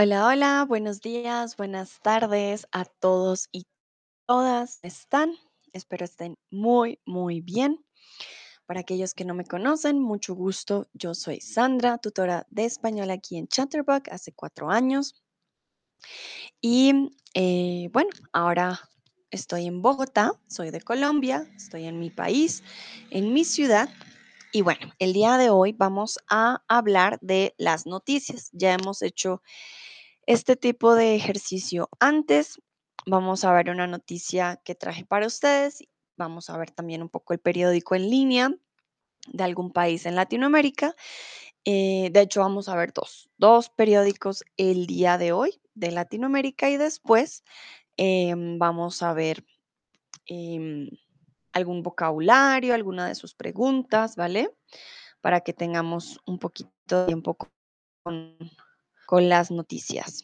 Hola, 0.00 0.28
hola, 0.28 0.64
buenos 0.64 1.00
días, 1.00 1.56
buenas 1.56 1.98
tardes 2.00 2.68
a 2.70 2.84
todos 2.84 3.48
y 3.50 3.66
todas. 4.28 4.78
¿Cómo 4.80 4.88
¿Están? 4.92 5.34
Espero 5.72 6.04
estén 6.04 6.36
muy, 6.52 7.00
muy 7.04 7.40
bien. 7.40 7.84
Para 8.64 8.78
aquellos 8.78 9.12
que 9.12 9.24
no 9.24 9.34
me 9.34 9.44
conocen, 9.44 9.98
mucho 9.98 10.36
gusto. 10.36 10.86
Yo 10.92 11.14
soy 11.14 11.40
Sandra, 11.40 11.98
tutora 11.98 12.46
de 12.48 12.66
español 12.66 13.10
aquí 13.10 13.38
en 13.38 13.48
Chatterbox 13.48 14.12
hace 14.12 14.30
cuatro 14.30 14.70
años. 14.70 15.20
Y 16.60 17.10
eh, 17.34 17.88
bueno, 17.92 18.10
ahora 18.32 18.78
estoy 19.32 19.66
en 19.66 19.82
Bogotá, 19.82 20.30
soy 20.46 20.70
de 20.70 20.80
Colombia, 20.80 21.44
estoy 21.56 21.86
en 21.86 21.98
mi 21.98 22.10
país, 22.10 22.62
en 23.10 23.32
mi 23.32 23.44
ciudad. 23.44 23.88
Y 24.52 24.62
bueno, 24.62 24.92
el 25.00 25.12
día 25.12 25.38
de 25.38 25.50
hoy 25.50 25.72
vamos 25.72 26.20
a 26.30 26.62
hablar 26.68 27.18
de 27.20 27.56
las 27.58 27.84
noticias. 27.84 28.48
Ya 28.52 28.74
hemos 28.74 29.02
hecho 29.02 29.42
este 30.28 30.56
tipo 30.56 30.94
de 30.94 31.14
ejercicio 31.14 31.88
antes. 32.00 32.60
Vamos 33.06 33.44
a 33.44 33.52
ver 33.54 33.70
una 33.70 33.86
noticia 33.86 34.60
que 34.62 34.74
traje 34.74 35.06
para 35.06 35.26
ustedes. 35.26 35.82
Vamos 36.18 36.50
a 36.50 36.58
ver 36.58 36.70
también 36.70 37.00
un 37.00 37.08
poco 37.08 37.32
el 37.32 37.38
periódico 37.38 37.94
en 37.94 38.10
línea 38.10 38.54
de 39.26 39.42
algún 39.42 39.72
país 39.72 40.04
en 40.04 40.16
Latinoamérica. 40.16 40.94
Eh, 41.64 42.10
de 42.12 42.20
hecho, 42.20 42.40
vamos 42.40 42.68
a 42.68 42.76
ver 42.76 42.92
dos, 42.92 43.30
dos 43.38 43.70
periódicos 43.70 44.44
el 44.58 44.86
día 44.86 45.16
de 45.16 45.32
hoy 45.32 45.62
de 45.72 45.92
Latinoamérica 45.92 46.68
y 46.68 46.76
después 46.76 47.42
em, 47.96 48.58
vamos 48.58 49.02
a 49.02 49.14
ver 49.14 49.46
em, 50.26 50.90
algún 51.54 51.82
vocabulario, 51.82 52.74
alguna 52.74 53.08
de 53.08 53.14
sus 53.14 53.34
preguntas, 53.34 54.14
¿vale? 54.14 54.50
Para 55.22 55.40
que 55.40 55.54
tengamos 55.54 56.20
un 56.26 56.38
poquito 56.38 56.70
de 57.00 57.06
tiempo 57.06 57.34
con, 58.02 58.36
con 59.08 59.30
las 59.30 59.50
noticias. 59.50 60.22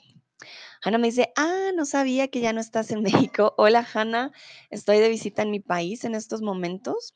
Hanna 0.82 0.98
me 0.98 1.06
dice, 1.06 1.32
ah, 1.36 1.70
no 1.74 1.86
sabía 1.86 2.28
que 2.28 2.42
ya 2.42 2.52
no 2.52 2.60
estás 2.60 2.90
en 2.90 3.02
México. 3.32 3.54
Hola, 3.56 3.88
Hanna, 3.94 4.30
estoy 4.68 4.98
de 4.98 5.08
visita 5.08 5.40
en 5.40 5.50
mi 5.50 5.60
país 5.60 6.04
en 6.04 6.14
estos 6.14 6.42
momentos. 6.42 7.14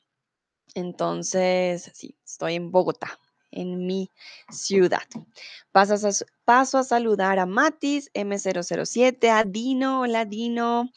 Entonces, 0.75 1.91
sí, 1.93 2.17
estoy 2.25 2.55
en 2.55 2.71
Bogotá, 2.71 3.19
en 3.51 3.87
mi 3.87 4.11
ciudad. 4.51 5.03
Paso 5.71 6.79
a, 6.79 6.85
saludar 6.85 7.39
a 7.39 7.45
Matis, 7.45 8.11
M007, 8.15 9.29
a 9.29 9.45
Dino, 9.45 10.01
hola 10.01 10.25
Dino, 10.25 10.91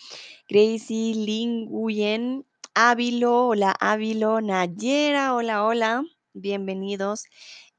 Gracie, 0.47 1.16
Linguyen, 1.16 2.45
Ávilo, 2.73 3.47
hola 3.47 3.75
Ávilo, 3.78 4.39
Nayera, 4.39 5.35
hola, 5.35 5.66
hola, 5.66 6.03
bienvenidos 6.31 7.25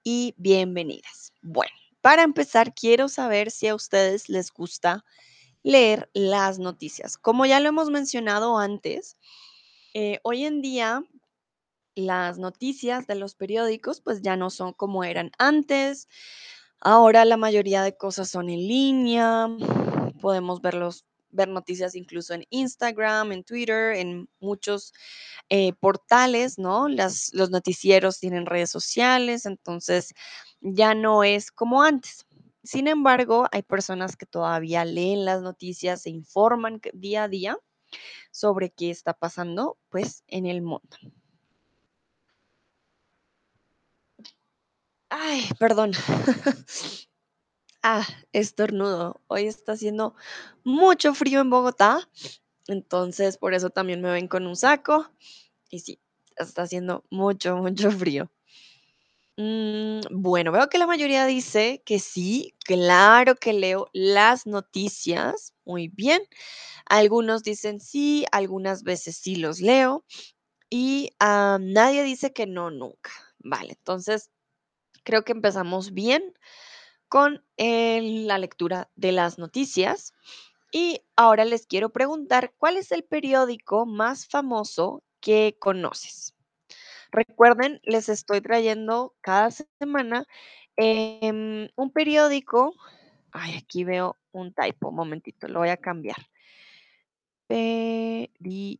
y 0.04 0.34
bienvenidas. 0.36 1.32
Bueno, 1.40 1.72
para 2.02 2.22
empezar, 2.24 2.74
quiero 2.74 3.08
saber 3.08 3.50
si 3.50 3.68
a 3.68 3.74
ustedes 3.74 4.28
les 4.28 4.52
gusta 4.52 5.04
leer 5.62 6.10
las 6.12 6.58
noticias. 6.58 7.16
Como 7.16 7.46
ya 7.46 7.60
lo 7.60 7.68
hemos 7.68 7.90
mencionado 7.90 8.58
antes, 8.58 9.16
eh, 9.94 10.18
hoy 10.24 10.44
en 10.44 10.62
día 10.62 11.04
las 11.94 12.38
noticias 12.38 13.06
de 13.06 13.14
los 13.14 13.34
periódicos 13.34 14.00
pues 14.00 14.22
ya 14.22 14.36
no 14.36 14.50
son 14.50 14.72
como 14.72 15.04
eran 15.04 15.30
antes. 15.38 16.08
Ahora 16.80 17.24
la 17.24 17.36
mayoría 17.36 17.82
de 17.82 17.96
cosas 17.96 18.28
son 18.28 18.50
en 18.50 18.60
línea. 18.66 19.48
Podemos 20.20 20.60
ver 20.60 21.48
noticias 21.48 21.94
incluso 21.94 22.34
en 22.34 22.44
Instagram, 22.50 23.32
en 23.32 23.44
Twitter, 23.44 23.94
en 23.96 24.28
muchos 24.40 24.92
eh, 25.48 25.72
portales, 25.74 26.58
¿no? 26.58 26.88
Las, 26.88 27.30
los 27.34 27.50
noticieros 27.50 28.18
tienen 28.18 28.46
redes 28.46 28.70
sociales, 28.70 29.46
entonces 29.46 30.14
ya 30.62 30.94
no 30.94 31.24
es 31.24 31.50
como 31.52 31.82
antes. 31.82 32.26
Sin 32.64 32.88
embargo, 32.88 33.46
hay 33.52 33.62
personas 33.62 34.16
que 34.16 34.26
todavía 34.26 34.84
leen 34.84 35.24
las 35.24 35.42
noticias, 35.42 36.02
se 36.02 36.10
informan 36.10 36.80
día 36.94 37.24
a 37.24 37.28
día 37.28 37.58
sobre 38.32 38.70
qué 38.70 38.90
está 38.90 39.14
pasando, 39.14 39.78
pues, 39.90 40.24
en 40.28 40.46
el 40.46 40.62
mundo. 40.62 40.96
Ay, 45.10 45.48
perdón. 45.58 45.92
ah, 47.82 48.06
estornudo. 48.32 49.20
Hoy 49.28 49.46
está 49.46 49.72
haciendo 49.72 50.14
mucho 50.64 51.14
frío 51.14 51.40
en 51.40 51.50
Bogotá, 51.50 52.08
entonces 52.68 53.38
por 53.38 53.54
eso 53.54 53.70
también 53.70 54.00
me 54.02 54.10
ven 54.12 54.28
con 54.28 54.46
un 54.46 54.56
saco. 54.56 55.10
Y 55.70 55.80
sí, 55.80 56.00
está 56.36 56.62
haciendo 56.62 57.04
mucho, 57.10 57.56
mucho 57.56 57.90
frío. 57.92 58.30
Mm, 59.38 60.00
bueno, 60.10 60.52
veo 60.52 60.68
que 60.68 60.76
la 60.78 60.86
mayoría 60.86 61.24
dice 61.26 61.82
que 61.86 61.98
sí, 61.98 62.54
claro 62.64 63.34
que 63.36 63.52
leo 63.54 63.88
las 63.92 64.46
noticias. 64.46 65.54
Muy 65.64 65.88
bien. 65.88 66.20
Algunos 66.86 67.42
dicen 67.42 67.80
sí, 67.80 68.26
algunas 68.32 68.82
veces 68.84 69.16
sí 69.18 69.36
los 69.36 69.60
leo. 69.60 70.04
Y 70.70 71.12
ah, 71.20 71.58
nadie 71.60 72.04
dice 72.04 72.32
que 72.32 72.46
no, 72.46 72.70
nunca. 72.70 73.12
Vale, 73.40 73.74
entonces 73.78 74.30
creo 75.04 75.24
que 75.24 75.32
empezamos 75.32 75.92
bien 75.94 76.34
con 77.08 77.44
eh, 77.58 78.00
la 78.26 78.38
lectura 78.38 78.90
de 78.96 79.12
las 79.12 79.38
noticias. 79.38 80.14
Y 80.72 81.02
ahora 81.16 81.44
les 81.46 81.66
quiero 81.66 81.90
preguntar, 81.92 82.54
¿cuál 82.58 82.76
es 82.78 82.92
el 82.92 83.04
periódico 83.04 83.86
más 83.86 84.26
famoso 84.28 85.02
que 85.20 85.56
conoces? 85.60 86.34
Recuerden, 87.12 87.78
les 87.84 88.08
estoy 88.08 88.40
trayendo 88.40 89.14
cada 89.20 89.50
semana 89.50 90.26
em, 90.76 91.68
un 91.76 91.90
periódico. 91.92 92.74
Ay, 93.32 93.56
aquí 93.58 93.84
veo 93.84 94.16
un 94.32 94.54
typo, 94.54 94.88
un 94.88 94.94
momentito, 94.94 95.46
lo 95.46 95.58
voy 95.58 95.68
a 95.68 95.76
cambiar. 95.76 96.16
Periódico, 97.46 98.72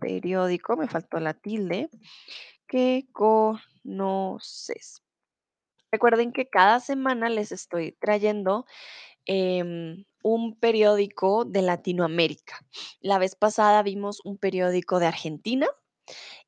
periódico, 0.00 0.76
me 0.76 0.88
faltó 0.88 1.20
la 1.20 1.34
tilde, 1.34 1.88
que 2.66 3.06
conoces. 3.12 5.04
Recuerden 5.92 6.32
que 6.32 6.48
cada 6.48 6.80
semana 6.80 7.28
les 7.28 7.52
estoy 7.52 7.92
trayendo 7.92 8.66
em, 9.26 10.04
un 10.24 10.58
periódico 10.58 11.44
de 11.44 11.62
Latinoamérica. 11.62 12.64
La 13.00 13.18
vez 13.18 13.36
pasada 13.36 13.84
vimos 13.84 14.20
un 14.24 14.38
periódico 14.38 14.98
de 14.98 15.06
Argentina 15.06 15.68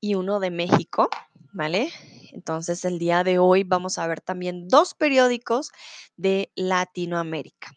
y 0.00 0.15
uno 0.15 0.41
de 0.41 0.50
México, 0.50 1.09
¿vale? 1.53 1.91
Entonces 2.33 2.84
el 2.84 2.99
día 2.99 3.25
de 3.25 3.39
hoy 3.39 3.65
vamos 3.65 3.99
a 3.99 4.06
ver 4.06 4.21
también 4.21 4.69
dos 4.69 4.95
periódicos 4.95 5.71
de 6.17 6.50
Latinoamérica. 6.55 7.73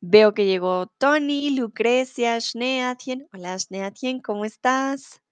Veo 0.00 0.34
que 0.34 0.46
llegó 0.46 0.86
Tony, 0.98 1.50
Lucrecia, 1.50 2.40
Schneatien. 2.40 3.28
Hola 3.32 3.58
Schneatien, 3.58 4.20
¿cómo 4.20 4.44
estás? 4.44 5.22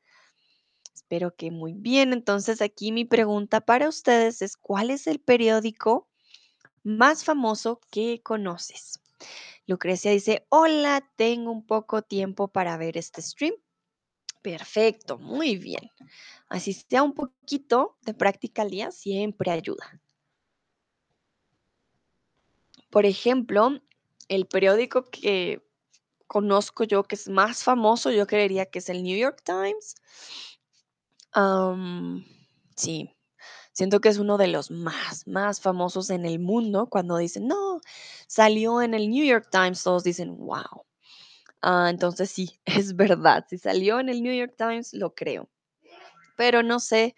Espero 0.95 1.35
que 1.35 1.51
muy 1.51 1.73
bien. 1.73 2.13
Entonces 2.13 2.63
aquí 2.63 2.93
mi 2.93 3.05
pregunta 3.05 3.61
para 3.61 3.89
ustedes 3.89 4.43
es, 4.43 4.57
¿cuál 4.57 4.91
es 4.91 5.07
el 5.07 5.21
periódico 5.21 6.09
más 6.83 7.25
famoso 7.25 7.81
que 7.91 8.23
conoces? 8.23 9.01
Lucrecia 9.67 10.11
dice, 10.11 10.47
hola, 10.49 11.09
tengo 11.17 11.51
un 11.51 11.67
poco 11.67 12.03
tiempo 12.03 12.49
para 12.49 12.77
ver 12.77 12.97
este 12.97 13.23
stream. 13.23 13.55
Perfecto, 14.43 15.19
muy 15.19 15.57
bien. 15.57 15.91
Así 16.49 16.73
sea 16.73 17.03
un 17.03 17.13
poquito 17.13 17.97
de 18.03 18.15
práctica 18.15 18.63
al 18.63 18.71
día, 18.71 18.91
siempre 18.91 19.51
ayuda. 19.51 20.01
Por 22.91 23.07
ejemplo, 23.07 23.81
el 24.29 24.47
periódico 24.47 25.05
que 25.05 25.63
conozco 26.27 26.85
yo 26.85 27.05
que 27.05 27.17
es 27.17 27.29
más 27.29 27.63
famoso, 27.65 28.11
yo 28.11 28.27
creería 28.27 28.67
que 28.67 28.79
es 28.79 28.89
el 28.89 29.03
New 29.03 29.17
York 29.17 29.43
Times. 29.45 29.95
sí, 32.77 33.17
siento 33.73 34.01
que 34.01 34.09
es 34.09 34.19
uno 34.19 34.39
de 34.39 34.49
los 34.49 34.71
más, 34.71 35.27
más 35.27 35.61
famosos 35.61 36.11
en 36.11 36.25
el 36.25 36.39
mundo. 36.39 36.87
Cuando 36.87 37.17
dicen, 37.17 37.47
no, 37.47 37.81
salió 38.27 38.81
en 38.83 38.95
el 38.95 39.11
New 39.11 39.25
York 39.25 39.49
Times, 39.51 39.83
todos 39.83 40.05
dicen, 40.05 40.37
wow. 40.37 40.85
Ah, 41.63 41.89
entonces 41.91 42.31
sí, 42.31 42.61
es 42.65 42.97
verdad. 42.97 43.45
Si 43.49 43.59
salió 43.59 44.01
en 44.01 44.09
el 44.09 44.23
New 44.23 44.35
York 44.35 44.55
Times, 44.57 44.93
lo 44.95 45.15
creo. 45.15 45.49
Pero 46.37 46.63
no 46.63 46.81
sé 46.81 47.15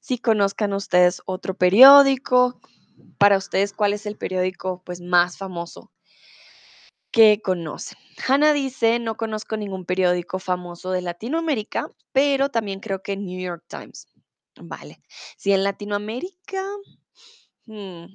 si 0.00 0.18
conozcan 0.18 0.72
ustedes 0.72 1.22
otro 1.26 1.54
periódico. 1.54 2.60
Para 3.18 3.38
ustedes, 3.38 3.72
¿cuál 3.72 3.92
es 3.92 4.06
el 4.06 4.16
periódico 4.16 4.82
pues, 4.84 5.00
más 5.00 5.38
famoso 5.38 5.90
que 7.10 7.40
conocen? 7.42 7.98
Hannah 8.28 8.52
dice, 8.52 8.98
no 8.98 9.16
conozco 9.16 9.56
ningún 9.56 9.84
periódico 9.84 10.38
famoso 10.38 10.90
de 10.92 11.02
Latinoamérica, 11.02 11.88
pero 12.12 12.50
también 12.50 12.80
creo 12.80 13.02
que 13.02 13.16
New 13.16 13.40
York 13.40 13.64
Times. 13.68 14.06
Vale. 14.60 15.02
Si 15.36 15.52
en 15.52 15.64
Latinoamérica... 15.64 16.64
Hmm, 17.66 18.06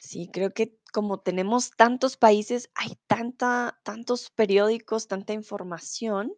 sí, 0.00 0.28
creo 0.32 0.52
que 0.52 0.78
como 0.96 1.18
tenemos 1.18 1.72
tantos 1.72 2.16
países, 2.16 2.70
hay 2.74 2.96
tanta, 3.06 3.78
tantos 3.82 4.30
periódicos, 4.30 5.08
tanta 5.08 5.34
información. 5.34 6.32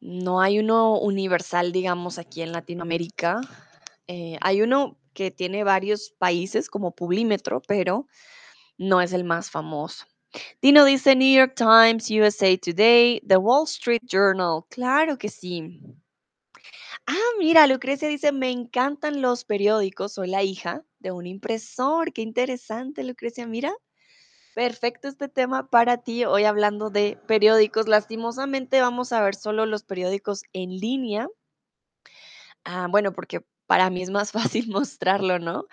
No 0.00 0.40
hay 0.40 0.58
uno 0.58 0.98
universal, 0.98 1.70
digamos, 1.70 2.18
aquí 2.18 2.42
en 2.42 2.50
Latinoamérica. 2.50 3.40
Eh, 4.08 4.36
hay 4.40 4.62
uno 4.62 4.98
que 5.14 5.30
tiene 5.30 5.62
varios 5.62 6.10
países 6.18 6.68
como 6.68 6.90
Publímetro, 6.90 7.62
pero 7.68 8.08
no 8.78 9.00
es 9.00 9.12
el 9.12 9.22
más 9.22 9.48
famoso. 9.48 10.04
Dino 10.60 10.84
dice 10.84 11.14
New 11.14 11.38
York 11.38 11.54
Times, 11.54 12.10
USA 12.10 12.58
Today, 12.58 13.22
The 13.24 13.36
Wall 13.36 13.66
Street 13.66 14.02
Journal. 14.02 14.64
Claro 14.70 15.16
que 15.18 15.28
sí. 15.28 15.80
Ah, 17.06 17.30
mira, 17.38 17.68
Lucrecia 17.68 18.08
dice, 18.08 18.32
me 18.32 18.50
encantan 18.50 19.22
los 19.22 19.44
periódicos, 19.44 20.14
soy 20.14 20.30
la 20.30 20.42
hija 20.42 20.84
de 20.98 21.12
un 21.12 21.26
impresor. 21.26 22.12
Qué 22.12 22.22
interesante, 22.22 23.04
Lucrecia, 23.04 23.46
mira. 23.46 23.74
Perfecto 24.54 25.08
este 25.08 25.28
tema 25.28 25.68
para 25.68 25.98
ti, 25.98 26.24
hoy 26.24 26.44
hablando 26.44 26.88
de 26.88 27.18
periódicos. 27.26 27.88
Lastimosamente 27.88 28.80
vamos 28.80 29.12
a 29.12 29.22
ver 29.22 29.34
solo 29.34 29.66
los 29.66 29.84
periódicos 29.84 30.44
en 30.54 30.70
línea. 30.78 31.28
Ah, 32.64 32.88
bueno, 32.90 33.12
porque 33.12 33.44
para 33.66 33.90
mí 33.90 34.02
es 34.02 34.10
más 34.10 34.32
fácil 34.60 34.68
mostrarlo, 34.68 35.38
¿no? 35.38 35.66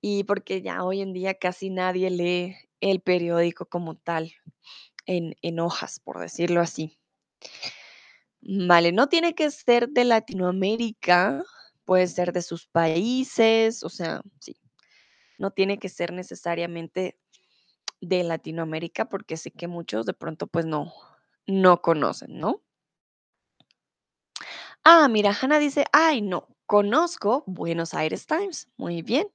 Y 0.00 0.24
porque 0.24 0.62
ya 0.62 0.84
hoy 0.84 1.02
en 1.02 1.12
día 1.12 1.34
casi 1.34 1.70
nadie 1.70 2.10
lee 2.10 2.56
el 2.80 3.00
periódico 3.00 3.66
como 3.66 3.96
tal, 3.96 4.32
en, 5.04 5.36
en 5.42 5.60
hojas, 5.60 6.00
por 6.00 6.18
decirlo 6.18 6.62
así. 6.62 6.98
Vale, 8.40 8.92
no 8.92 9.08
tiene 9.08 9.34
que 9.34 9.50
ser 9.50 9.90
de 9.90 10.04
Latinoamérica, 10.04 11.44
puede 11.84 12.06
ser 12.06 12.32
de 12.32 12.40
sus 12.40 12.66
países, 12.66 13.84
o 13.84 13.90
sea, 13.90 14.22
sí, 14.38 14.56
no 15.40 15.50
tiene 15.50 15.78
que 15.78 15.88
ser 15.88 16.12
necesariamente 16.12 17.18
de 18.00 18.24
Latinoamérica, 18.24 19.06
porque 19.08 19.36
sé 19.36 19.50
que 19.50 19.68
muchos 19.68 20.06
de 20.06 20.14
pronto 20.14 20.46
pues 20.46 20.66
no, 20.66 20.92
no 21.46 21.82
conocen, 21.82 22.38
¿no? 22.38 22.62
Ah, 24.84 25.08
mira, 25.08 25.32
Hanna 25.40 25.58
dice, 25.58 25.84
ay, 25.92 26.22
no, 26.22 26.48
conozco 26.66 27.44
Buenos 27.46 27.94
Aires 27.94 28.26
Times. 28.26 28.68
Muy 28.76 29.02
bien. 29.02 29.28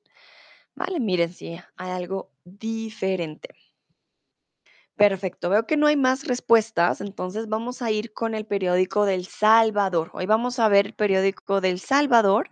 Vale, 0.75 0.99
miren 0.99 1.33
si 1.33 1.49
hay 1.77 1.91
algo 1.91 2.31
diferente. 2.43 3.49
Perfecto, 4.97 5.49
veo 5.49 5.67
que 5.67 5.75
no 5.75 5.87
hay 5.87 5.97
más 5.97 6.25
respuestas, 6.25 7.01
entonces 7.01 7.49
vamos 7.49 7.81
a 7.81 7.91
ir 7.91 8.13
con 8.13 8.33
el 8.33 8.45
periódico 8.45 9.05
del 9.05 9.25
Salvador. 9.25 10.09
Hoy 10.13 10.25
vamos 10.25 10.57
a 10.59 10.69
ver 10.69 10.85
el 10.87 10.93
periódico 10.93 11.59
del 11.59 11.79
Salvador. 11.79 12.49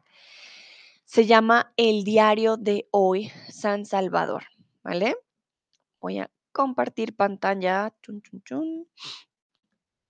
Se 1.13 1.27
llama 1.27 1.71
El 1.77 2.04
Diario 2.04 2.57
de 2.57 2.88
Hoy, 2.89 3.31
San 3.48 3.86
Salvador, 3.86 4.45
¿vale? 4.81 5.15
Voy 6.01 6.18
a 6.18 6.31
compartir 6.51 7.15
pantalla. 7.15 7.94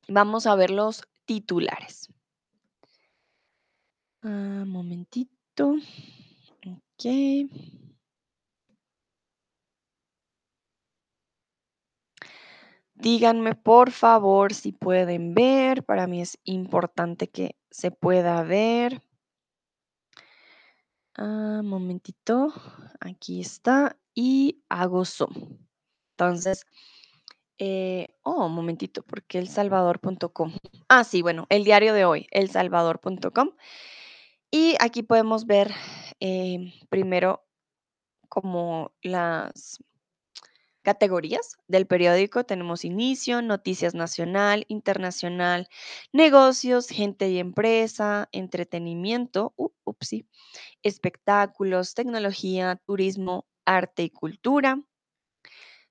Vamos 0.07 0.47
a 0.47 0.55
ver 0.55 0.71
los 0.71 1.03
titulares. 1.25 2.07
Ah, 4.21 4.63
momentito. 4.65 5.75
Ok. 6.65 7.05
Díganme 12.93 13.55
por 13.55 13.91
favor 13.91 14.53
si 14.53 14.71
pueden 14.71 15.33
ver. 15.33 15.83
Para 15.83 16.07
mí 16.07 16.21
es 16.21 16.37
importante 16.45 17.27
que 17.27 17.57
se 17.71 17.91
pueda 17.91 18.41
ver. 18.43 19.01
Ah, 21.15 21.61
momentito. 21.63 22.53
Aquí 22.99 23.41
está. 23.41 23.97
Y 24.15 24.63
hago 24.69 25.05
zoom. 25.05 25.57
Entonces, 26.11 26.65
eh, 27.57 28.07
oh, 28.23 28.45
un 28.45 28.53
momentito, 28.53 29.03
porque 29.03 29.39
elsalvador.com. 29.39 30.53
Ah, 30.89 31.03
sí, 31.03 31.21
bueno, 31.21 31.45
el 31.49 31.63
diario 31.63 31.93
de 31.93 32.05
hoy, 32.05 32.27
elsalvador.com. 32.31 33.51
Y 34.51 34.75
aquí 34.79 35.03
podemos 35.03 35.45
ver 35.45 35.71
eh, 36.19 36.73
primero 36.89 37.45
como 38.29 38.91
las 39.01 39.83
categorías 40.83 41.57
del 41.67 41.87
periódico. 41.87 42.43
Tenemos 42.43 42.85
inicio, 42.85 43.41
noticias 43.41 43.95
nacional, 43.95 44.65
internacional, 44.67 45.67
negocios, 46.11 46.89
gente 46.89 47.29
y 47.29 47.39
empresa, 47.39 48.29
entretenimiento, 48.31 49.53
uh, 49.55 49.71
espectáculos, 50.83 51.93
tecnología, 51.93 52.79
turismo, 52.85 53.47
arte 53.65 54.03
y 54.03 54.09
cultura. 54.09 54.81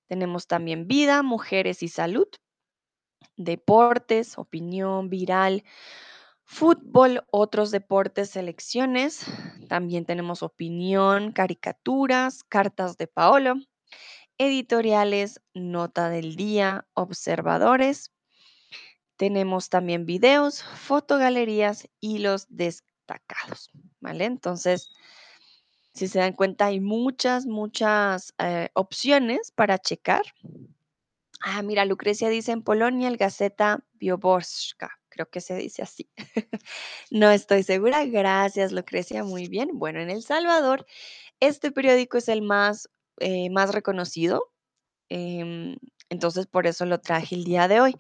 Tenemos 0.06 0.46
también 0.46 0.86
vida, 0.86 1.22
mujeres 1.22 1.82
y 1.82 1.88
salud, 1.88 2.28
deportes, 3.36 4.36
opinión, 4.36 5.08
viral, 5.08 5.64
fútbol, 6.44 7.24
otros 7.30 7.70
deportes, 7.70 8.30
selecciones. 8.30 9.24
También 9.68 10.04
tenemos 10.04 10.42
opinión, 10.42 11.32
caricaturas, 11.32 12.44
cartas 12.44 12.98
de 12.98 13.06
Paolo, 13.06 13.54
editoriales, 14.42 15.40
nota 15.54 16.08
del 16.08 16.36
día, 16.36 16.86
observadores. 16.94 18.12
Tenemos 19.16 19.68
también 19.68 20.06
videos, 20.06 20.62
fotogalerías 20.62 21.88
y 22.00 22.18
los 22.18 22.46
destacados, 22.48 23.70
¿vale? 24.00 24.24
Entonces, 24.24 24.90
si 25.94 26.08
se 26.08 26.18
dan 26.18 26.32
cuenta, 26.32 26.66
hay 26.66 26.80
muchas, 26.80 27.46
muchas 27.46 28.34
eh, 28.38 28.70
opciones 28.74 29.52
para 29.52 29.78
checar. 29.78 30.22
Ah, 31.40 31.62
mira, 31.62 31.84
Lucrecia 31.84 32.28
dice 32.28 32.52
en 32.52 32.62
Polonia 32.62 33.08
el 33.08 33.16
Gaceta 33.16 33.84
Bioborska, 33.94 34.98
creo 35.08 35.28
que 35.28 35.40
se 35.40 35.56
dice 35.56 35.82
así. 35.82 36.08
no 37.10 37.30
estoy 37.30 37.62
segura. 37.62 38.04
Gracias, 38.06 38.72
Lucrecia, 38.72 39.24
muy 39.24 39.48
bien. 39.48 39.70
Bueno, 39.74 40.00
en 40.00 40.08
El 40.08 40.22
Salvador, 40.22 40.86
este 41.40 41.72
periódico 41.72 42.18
es 42.18 42.28
el 42.28 42.42
más, 42.42 42.88
eh, 43.22 43.50
más 43.50 43.72
reconocido. 43.72 44.52
em, 45.08 45.76
entonces, 46.12 46.46
por 46.46 46.66
eso 46.66 46.84
lo 46.84 47.00
traje 47.00 47.34
el 47.34 47.44
día 47.44 47.68
de 47.68 47.80
hoy. 47.80 47.96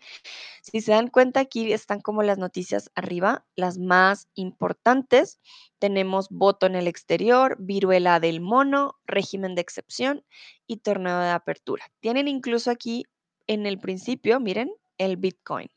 Si 0.62 0.82
se 0.82 0.92
dan 0.92 1.08
cuenta, 1.08 1.40
aquí 1.40 1.72
están 1.72 2.00
como 2.00 2.22
las 2.22 2.36
noticias 2.36 2.90
arriba, 2.94 3.46
las 3.56 3.78
más 3.78 4.28
importantes. 4.34 5.40
Tenemos 5.78 6.28
voto 6.28 6.66
en 6.66 6.76
el 6.76 6.88
exterior, 6.88 7.56
viruela 7.58 8.20
del 8.20 8.42
mono, 8.42 8.98
régimen 9.06 9.54
de 9.54 9.62
excepción 9.62 10.24
y 10.66 10.78
torneo 10.78 11.20
de 11.20 11.30
apertura. 11.30 11.86
Tienen 12.00 12.28
incluso 12.28 12.70
aquí 12.70 13.04
en 13.46 13.64
el 13.66 13.78
principio, 13.78 14.40
miren, 14.40 14.70
el 14.98 15.16
Bitcoin. 15.16 15.68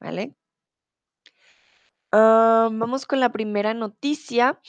¿Vale? 0.00 0.36
Ah, 2.12 2.68
vamos 2.70 3.06
con 3.06 3.18
la 3.18 3.32
primera 3.32 3.74
noticia. 3.74 4.60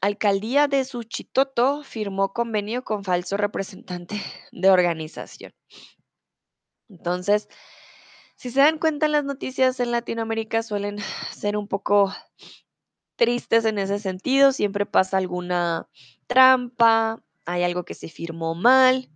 Alcaldía 0.00 0.68
de 0.68 0.84
Suchitoto 0.84 1.82
firmó 1.82 2.32
convenio 2.32 2.84
con 2.84 3.04
falso 3.04 3.36
representante 3.36 4.16
de 4.52 4.70
organización. 4.70 5.52
Entonces, 6.88 7.48
si 8.36 8.50
se 8.50 8.60
dan 8.60 8.78
cuenta, 8.78 9.08
las 9.08 9.24
noticias 9.24 9.80
en 9.80 9.90
Latinoamérica 9.90 10.62
suelen 10.62 10.98
ser 11.32 11.56
un 11.56 11.68
poco 11.68 12.14
tristes 13.16 13.64
en 13.64 13.78
ese 13.78 13.98
sentido. 13.98 14.52
Siempre 14.52 14.86
pasa 14.86 15.16
alguna 15.16 15.88
trampa, 16.26 17.22
hay 17.46 17.62
algo 17.62 17.84
que 17.84 17.94
se 17.94 18.08
firmó 18.08 18.54
mal, 18.54 19.10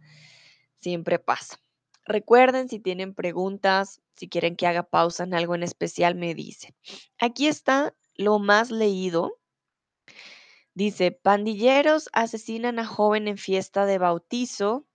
siempre 0.81 1.19
pasa. 1.19 1.61
Recuerden, 2.07 2.69
si 2.69 2.81
tienen 2.81 3.15
preguntas, 3.15 4.01
si 4.17 4.29
quieren 4.29 4.57
que 4.57 4.67
haga 4.67 4.83
pausa 4.83 5.25
en 5.25 5.35
algo 5.35 5.55
en 5.55 5.63
especial, 5.63 6.15
me 6.15 6.35
dicen. 6.35 6.75
Aquí 7.19 7.47
está 7.47 7.95
lo 8.15 8.39
más 8.39 8.71
leído. 8.71 9.39
Dice, 10.81 11.13
pandilleros 11.13 12.09
asesinan 12.15 12.79
a 12.79 12.87
joven 12.87 13.29
en 13.29 13.37
fiesta 13.37 13.85
de 13.85 13.99
bautizo 13.99 14.87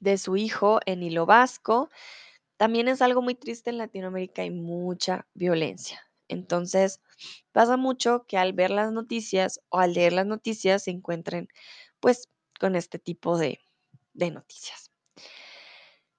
de 0.00 0.16
su 0.16 0.38
hijo 0.38 0.80
en 0.86 1.02
Hilo 1.02 1.26
Vasco. 1.26 1.90
También 2.56 2.88
es 2.88 3.02
algo 3.02 3.20
muy 3.20 3.34
triste 3.34 3.68
en 3.68 3.76
Latinoamérica, 3.76 4.40
hay 4.40 4.50
mucha 4.50 5.26
violencia. 5.34 6.00
Entonces, 6.28 7.02
pasa 7.52 7.76
mucho 7.76 8.24
que 8.26 8.38
al 8.38 8.54
ver 8.54 8.70
las 8.70 8.90
noticias 8.90 9.60
o 9.68 9.80
al 9.80 9.92
leer 9.92 10.14
las 10.14 10.24
noticias 10.24 10.84
se 10.84 10.92
encuentren 10.92 11.48
pues 12.00 12.30
con 12.58 12.74
este 12.74 12.98
tipo 12.98 13.36
de, 13.36 13.60
de 14.14 14.30
noticias. 14.30 14.90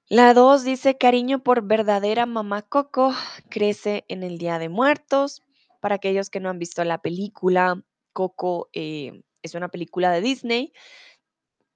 La 0.08 0.36
2 0.36 0.64
dice, 0.64 1.00
cariño 1.00 1.42
por 1.42 1.64
verdadera 1.64 2.28
mamá 2.28 2.62
Coco 2.62 3.12
crece 3.50 4.06
en 4.08 4.22
el 4.22 4.38
Día 4.38 4.60
de 4.60 4.70
Muertos. 4.70 5.42
Para 5.80 5.96
aquellos 5.96 6.30
que 6.30 6.40
no 6.40 6.52
han 6.52 6.60
visto 6.60 6.84
la 6.84 7.02
película, 7.02 7.84
Coco 8.14 8.70
eh, 8.74 9.24
es 9.42 9.56
una 9.56 9.70
película 9.70 10.12
de 10.12 10.22
Disney 10.22 10.74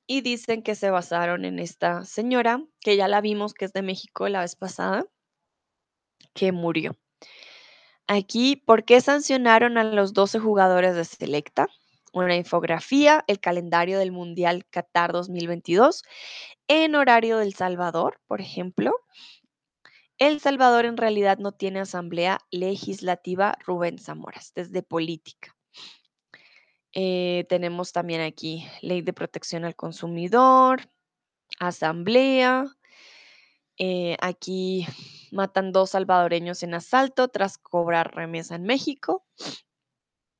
y 0.08 0.22
dicen 0.22 0.63
que 0.63 0.75
se 0.75 0.89
basaron 0.89 1.44
en 1.44 1.60
esta 1.60 2.06
señora, 2.06 2.63
que 2.79 2.96
ya 2.96 3.10
la 3.10 3.20
vimos, 3.20 3.53
que 3.53 3.65
es 3.65 3.74
de 3.74 3.82
México 3.82 4.29
la 4.29 4.41
vez 4.41 4.56
pasada, 4.56 5.06
que 6.34 6.53
murió. 6.53 6.96
Aquí, 8.08 8.56
¿por 8.56 8.86
qué 8.86 9.01
sancionaron 9.01 9.77
a 9.77 9.84
los 9.84 10.13
12 10.13 10.39
jugadores 10.39 10.96
de 10.96 11.03
Selecta? 11.03 11.67
Una 12.13 12.38
infografía, 12.38 13.25
el 13.27 13.41
calendario 13.41 14.00
del 14.00 14.13
Mundial 14.13 14.65
Qatar 14.70 15.12
2022, 15.12 16.03
en 16.70 16.96
horario 16.96 17.38
del 17.38 17.53
Salvador, 17.53 18.22
por 18.25 18.39
ejemplo. 18.39 18.94
El 20.17 20.39
Salvador 20.39 20.86
en 20.86 20.96
realidad 20.96 21.38
no 21.38 21.51
tiene 21.51 21.82
asamblea 21.82 22.39
legislativa 22.50 23.58
Rubén 23.65 24.00
Zamora, 24.00 24.39
es 24.56 24.72
de 24.72 24.84
política. 24.84 25.57
Eh, 27.00 27.46
tenemos 27.48 27.94
también 27.94 28.22
aquí 28.22 28.66
Ley 28.82 29.04
de 29.04 29.13
Protección 29.13 29.66
al 29.66 29.75
Consumidor, 29.75 30.89
Asamblea. 31.60 32.66
Eh, 33.77 34.18
aquí 34.20 34.88
matan 35.32 35.72
dos 35.72 35.92
salvadoreños 35.92 36.63
en 36.63 36.74
asalto 36.74 37.27
tras 37.27 37.60
cobrar 37.60 38.16
remesa 38.16 38.56
en 38.56 38.63
México. 38.63 39.24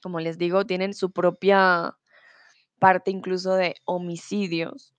Como 0.02 0.20
les 0.20 0.40
digo, 0.40 0.66
tienen 0.66 0.96
su 0.96 1.12
propia 1.12 1.96
parte 2.80 3.12
incluso 3.12 3.54
de 3.54 3.76
homicidios. 3.86 4.96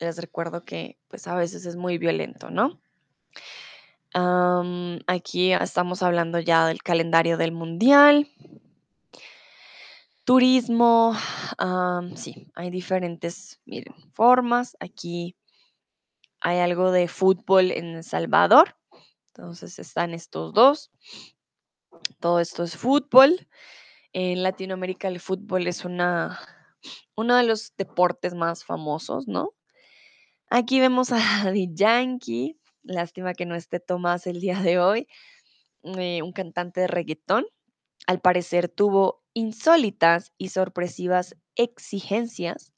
Les 0.00 0.16
recuerdo 0.16 0.64
que 0.64 0.96
pues 1.08 1.28
a 1.28 1.34
veces 1.34 1.66
es 1.66 1.76
muy 1.76 1.98
violento, 1.98 2.48
¿no? 2.48 2.80
Aquí 5.06 5.52
estamos 5.52 6.02
hablando 6.02 6.38
ya 6.40 6.66
del 6.66 6.82
calendario 6.82 7.36
del 7.36 7.52
mundial. 7.52 8.30
Turismo, 10.26 11.14
am, 11.56 12.16
sí, 12.16 12.50
hay 12.56 12.70
diferentes, 12.70 13.60
formas. 14.12 14.76
Aquí 14.80 15.36
hay 16.40 16.58
algo 16.58 16.90
de 16.90 17.06
fútbol 17.06 17.70
en 17.70 17.94
El 17.94 18.02
Salvador. 18.02 18.76
Entonces 19.28 19.78
están 19.78 20.14
estos 20.14 20.52
dos. 20.52 20.90
Todo 22.18 22.40
esto 22.40 22.64
es 22.64 22.76
fútbol. 22.76 23.46
En 24.12 24.42
Latinoamérica 24.42 25.06
el 25.06 25.20
fútbol 25.20 25.68
es 25.68 25.84
una, 25.84 26.40
uno 27.14 27.36
de 27.36 27.44
los 27.44 27.76
deportes 27.76 28.34
más 28.34 28.64
famosos, 28.64 29.28
¿no? 29.28 29.52
Aquí 30.50 30.80
vemos 30.80 31.12
a 31.12 31.18
Daddy 31.44 31.70
Yankee. 31.72 32.58
Lástima 32.82 33.32
que 33.32 33.46
no 33.46 33.54
esté 33.54 33.78
Tomás 33.78 34.26
el 34.26 34.40
día 34.40 34.60
de 34.60 34.80
hoy. 34.80 35.06
eh, 35.84 36.22
un 36.22 36.32
cantante 36.32 36.80
de 36.80 36.88
reggaetón. 36.88 37.46
Al 38.08 38.20
parecer 38.20 38.68
tuvo 38.68 39.25
insólitas 39.36 40.32
y 40.38 40.48
sorpresivas 40.48 41.36
exigencias 41.56 42.72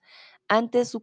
antes, 0.49 0.99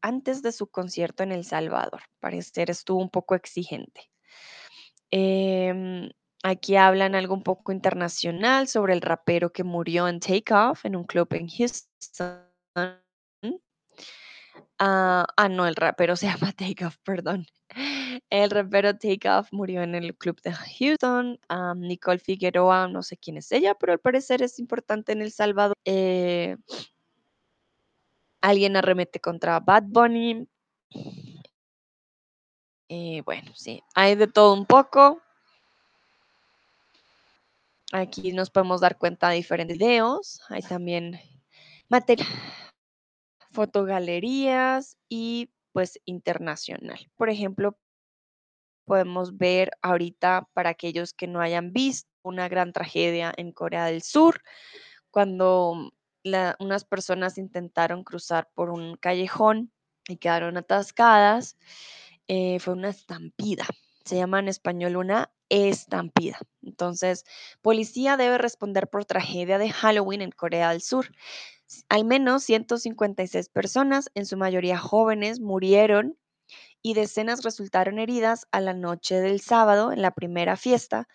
antes 0.00 0.40
de 0.40 0.52
su 0.52 0.68
concierto 0.68 1.22
en 1.22 1.32
El 1.32 1.44
Salvador. 1.44 2.00
Parecer 2.18 2.70
estuvo 2.70 3.02
un 3.02 3.10
poco 3.10 3.34
exigente. 3.34 4.10
Em, 5.10 6.08
aquí 6.42 6.76
hablan 6.76 7.14
algo 7.14 7.34
un 7.34 7.42
poco 7.42 7.72
internacional 7.72 8.68
sobre 8.68 8.94
el 8.94 9.02
rapero 9.02 9.52
que 9.52 9.64
murió 9.64 10.08
en 10.08 10.18
Takeoff 10.18 10.86
en 10.86 10.96
un 10.96 11.04
club 11.04 11.28
en 11.34 11.48
Houston. 11.48 12.96
Ah, 14.78 15.26
ah, 15.36 15.48
no, 15.48 15.66
el 15.66 15.74
rapero 15.76 16.16
se 16.16 16.26
llama 16.48 16.52
Takeoff, 16.52 16.96
perdón. 17.04 17.46
El 18.30 18.50
rapero 18.50 18.96
Takeoff 18.96 19.52
murió 19.52 19.82
en 19.82 19.94
el 19.94 20.16
club 20.16 20.40
de 20.42 20.52
Houston. 20.52 21.38
Ah, 21.48 21.74
Nicole 21.76 22.18
Figueroa, 22.18 22.88
no 22.88 23.02
sé 23.02 23.16
quién 23.16 23.36
es 23.38 23.50
ella, 23.52 23.74
pero 23.74 23.92
al 23.92 24.00
parecer 24.00 24.42
es 24.42 24.58
importante 24.58 25.12
en 25.12 25.22
El 25.22 25.32
Salvador. 25.32 25.74
Eh, 25.84 26.56
alguien 28.40 28.76
arremete 28.76 29.20
contra 29.20 29.60
Bad 29.60 29.84
Bunny. 29.86 30.48
Eh, 32.88 33.22
bueno, 33.24 33.52
sí, 33.54 33.82
hay 33.94 34.14
de 34.14 34.28
todo 34.28 34.54
un 34.54 34.66
poco. 34.66 35.20
Aquí 37.92 38.32
nos 38.32 38.50
podemos 38.50 38.80
dar 38.80 38.98
cuenta 38.98 39.28
de 39.30 39.36
diferentes 39.36 39.78
videos. 39.78 40.40
Hay 40.48 40.62
también 40.62 41.20
material, 41.88 42.28
fotogalerías 43.56 44.98
y 45.08 45.50
pues 45.72 45.98
internacional. 46.04 47.10
Por 47.16 47.30
ejemplo, 47.30 47.78
podemos 48.84 49.36
ver 49.36 49.70
ahorita 49.82 50.48
para 50.52 50.70
aquellos 50.70 51.12
que 51.14 51.26
no 51.26 51.40
hayan 51.40 51.72
visto 51.72 52.08
una 52.22 52.48
gran 52.48 52.72
tragedia 52.72 53.32
en 53.36 53.52
Corea 53.52 53.86
del 53.86 54.02
Sur, 54.02 54.42
cuando 55.10 55.90
unas 56.58 56.84
personas 56.84 57.38
intentaron 57.38 58.04
cruzar 58.04 58.50
por 58.54 58.70
un 58.70 58.96
callejón 58.96 59.72
y 60.08 60.16
quedaron 60.16 60.56
atascadas. 60.56 61.56
eh, 62.28 62.58
fue 62.60 62.74
una 62.74 62.90
estampida. 62.90 63.64
Se 64.04 64.16
llama 64.16 64.40
en 64.40 64.48
español 64.48 64.96
una 64.96 65.30
estampida. 65.48 66.38
Entonces, 66.62 67.24
policía 67.62 68.16
debe 68.16 68.38
responder 68.38 68.88
por 68.88 69.04
tragedia 69.04 69.58
de 69.58 69.70
Halloween 69.70 70.22
en 70.22 70.32
Corea 70.32 70.70
del 70.70 70.82
Sur. 70.82 71.12
Al 71.88 72.04
menos 72.04 72.44
156 72.44 73.48
personas, 73.48 74.10
en 74.14 74.26
su 74.26 74.36
mayoría 74.36 74.78
jóvenes, 74.78 75.40
murieron 75.40 76.18
y 76.82 76.94
decenas 76.94 77.42
resultaron 77.42 77.98
heridas 77.98 78.46
a 78.52 78.60
la 78.60 78.72
noche 78.72 79.20
del 79.20 79.40
sábado 79.40 79.92
en 79.92 80.02
la 80.02 80.12
primera 80.12 80.56
fiesta 80.56 81.08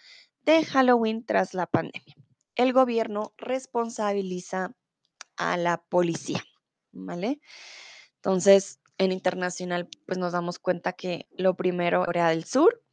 de 0.43 0.65
Halloween 0.65 1.25
tras 1.25 1.53
la 1.53 1.67
pandemia. 1.67 2.15
El 2.55 2.73
gobierno 2.73 3.33
responsabiliza 3.37 4.75
a 5.37 5.55
la 5.55 5.81
policía, 5.81 6.43
¿vale? 6.91 7.39
Entonces, 8.15 8.79
en 8.97 9.11
internacional, 9.11 9.89
pues 10.05 10.19
nos 10.19 10.33
damos 10.33 10.59
cuenta 10.59 10.93
que 10.93 11.27
lo 11.31 11.55
primero, 11.55 12.05
Corea 12.05 12.29
del 12.29 12.43
Sur. 12.43 12.83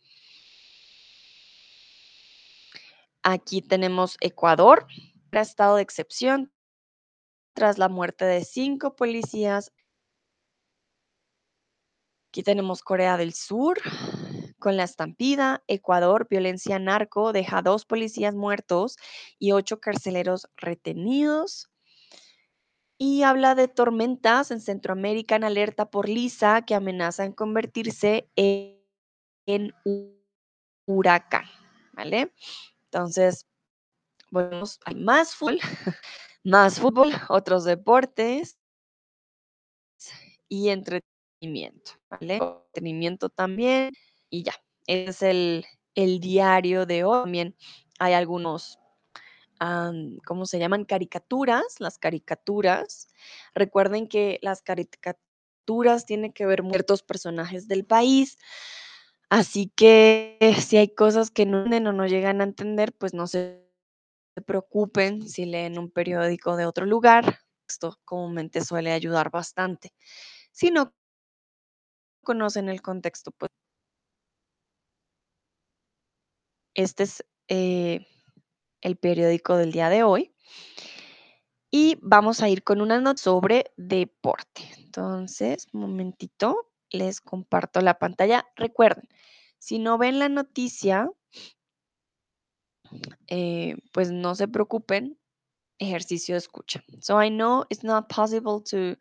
Aquí 3.23 3.61
tenemos 3.61 4.17
Ecuador, 4.21 4.87
estado 5.33 5.77
de 5.77 5.83
excepción 5.83 6.53
tras 7.59 7.77
la 7.77 7.89
muerte 7.89 8.25
de 8.25 8.45
cinco 8.45 8.95
policías. 8.95 9.73
Aquí 12.29 12.45
tenemos 12.45 12.83
Corea 12.85 13.17
del 13.17 13.35
Sur 13.35 13.81
con 14.61 14.77
la 14.77 14.85
estampida, 14.85 15.65
Ecuador, 15.67 16.29
violencia 16.31 16.79
narco, 16.79 17.33
deja 17.33 17.61
dos 17.61 17.85
policías 17.85 18.37
muertos 18.37 18.97
y 19.41 19.51
ocho 19.51 19.81
carceleros 19.81 20.49
retenidos. 20.57 21.69
Y 22.97 23.25
habla 23.25 23.57
de 23.57 23.67
tormentas 23.67 24.53
en 24.53 24.61
Centroamérica 24.61 25.35
en 25.35 25.43
alerta 25.43 25.91
por 25.91 26.09
Lisa 26.09 26.63
que 26.63 26.77
convertirse 27.35 28.31
en, 28.37 28.81
en 29.47 29.75
un 29.85 30.17
huracán, 30.87 31.47
¿vale? 31.93 32.33
Entonces, 32.85 33.49
volvemos, 34.31 34.79
hay 34.85 34.95
más 34.95 35.35
fútbol, 35.35 35.59
más 36.45 36.81
fútbol, 36.81 37.11
otros 37.29 37.65
deportes 37.65 38.59
y 40.49 40.69
entretenimiento. 40.69 41.93
Entretenimiento 42.21 43.29
también 43.29 43.93
y 44.31 44.43
ya. 44.45 44.55
Es 44.87 45.23
el, 45.23 45.67
el 45.95 46.21
diario 46.21 46.87
de 46.87 47.05
hoy. 47.05 47.23
También 47.25 47.55
hay 47.99 48.15
algunos, 48.15 48.79
¿cómo 50.25 50.47
se 50.47 50.59
llaman? 50.59 50.85
Caricaturas, 50.85 51.81
las 51.81 51.99
caricaturas. 51.99 53.09
Recuerden 53.55 54.09
que 54.09 54.39
las 54.43 54.63
caricaturas 54.63 56.07
tienen 56.07 56.33
que 56.33 56.47
ver 56.47 56.63
con 56.63 56.71
ciertos 56.71 57.03
personajes 57.03 57.69
del 57.69 57.85
país. 57.85 58.39
Así 59.29 59.71
que 59.77 60.39
si 60.59 60.79
hay 60.79 60.89
cosas 60.95 61.31
que 61.31 61.45
no 61.45 61.59
entienden 61.65 61.89
o 61.89 61.93
no 61.93 62.07
llegan 62.07 62.41
a 62.41 62.45
entender, 62.45 62.95
pues 62.95 63.13
no 63.13 63.27
se 63.27 63.68
preocupen 64.43 65.29
si 65.29 65.45
leen 65.47 65.79
un 65.79 65.91
periódico 65.91 66.57
de 66.57 66.67
otro 66.67 66.87
lugar. 66.87 67.39
Esto 67.69 67.99
comúnmente 68.05 68.65
suele 68.65 68.93
ayudar 68.93 69.31
bastante. 69.31 69.93
Si 70.53 70.71
no 70.71 70.95
conocen 72.23 72.69
el 72.69 72.83
contexto, 72.83 73.31
pues 73.33 73.51
este 76.75 77.03
es 77.05 77.25
eh, 77.49 78.07
el 78.81 78.97
periódico 78.97 79.57
del 79.57 79.73
día 79.73 79.89
de 79.89 80.03
hoy. 80.03 80.35
Y 81.71 81.99
vamos 82.01 82.43
a 82.43 82.49
ir 82.49 82.65
con 82.65 82.81
una 82.81 83.01
nota 83.01 83.23
sobre 83.23 83.73
deporte. 83.77 84.63
Entonces, 84.79 85.67
momentito, 85.73 86.71
les 86.91 87.21
comparto 87.21 87.81
la 87.81 87.99
pantalla. 87.99 88.47
Recuerden, 88.57 89.09
si 89.59 89.79
no 89.79 89.99
ven 89.99 90.19
la 90.19 90.29
noticia, 90.29 91.11
eh, 93.29 93.77
pues 93.93 94.11
no 94.11 94.35
se 94.35 94.49
preocupen, 94.49 95.19
ejercicio 95.79 96.37
escucha. 96.37 96.83
So 97.01 97.19
I 97.19 97.29
know 97.29 97.65
it's 97.71 97.85
not 97.85 98.09
possible 98.09 98.61
to 98.71 98.97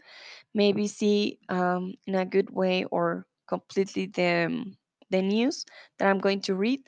maybe 0.53 0.87
see 0.87 1.39
um, 1.49 1.95
in 2.05 2.15
a 2.15 2.25
good 2.25 2.49
way 2.49 2.85
or 2.85 3.25
completely 3.47 4.07
the, 4.07 4.75
the 5.09 5.21
news 5.21 5.65
that 5.97 6.07
I'm 6.07 6.19
going 6.19 6.41
to 6.41 6.55
read. 6.55 6.81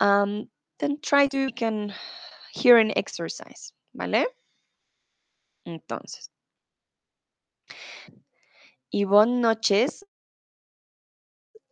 Um, 0.00 0.48
then 0.78 0.98
try 1.02 1.26
to 1.28 1.50
can 1.52 1.92
hear 2.52 2.78
an 2.78 2.92
exercise, 2.96 3.72
¿vale? 3.94 4.26
Entonces, 5.66 6.30
Ivonne 8.92 9.40
Noches, 9.40 10.04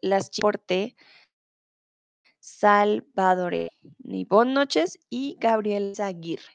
las 0.03 0.31
porte 0.31 0.95
Salvador, 2.49 3.71
Ivonne 4.05 4.55
Noches 4.55 4.99
y 5.11 5.37
Gabriel 5.38 5.93
Aguirre. 5.99 6.52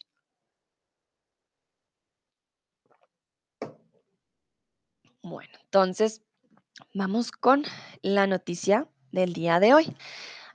Bueno, 5.21 5.53
entonces 5.63 6.21
vamos 6.93 7.31
con 7.31 7.63
la 8.01 8.27
noticia 8.27 8.89
del 9.12 9.33
día 9.33 9.59
de 9.59 9.73
hoy. 9.73 9.95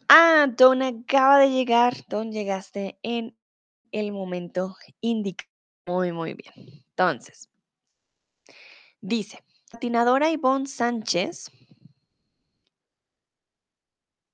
Ah, 0.09 0.49
Don 0.55 0.83
acaba 0.83 1.39
de 1.39 1.51
llegar. 1.51 1.95
Don 2.09 2.33
llegaste 2.33 2.99
en 3.03 3.37
el 3.93 4.13
momento 4.13 4.77
indicado. 5.01 5.51
Muy, 5.87 6.13
muy 6.13 6.35
bien. 6.35 6.85
Entonces, 6.91 7.49
dice, 9.01 9.43
patinadora 9.71 10.31
Ivonne 10.31 10.67
Sánchez 10.67 11.51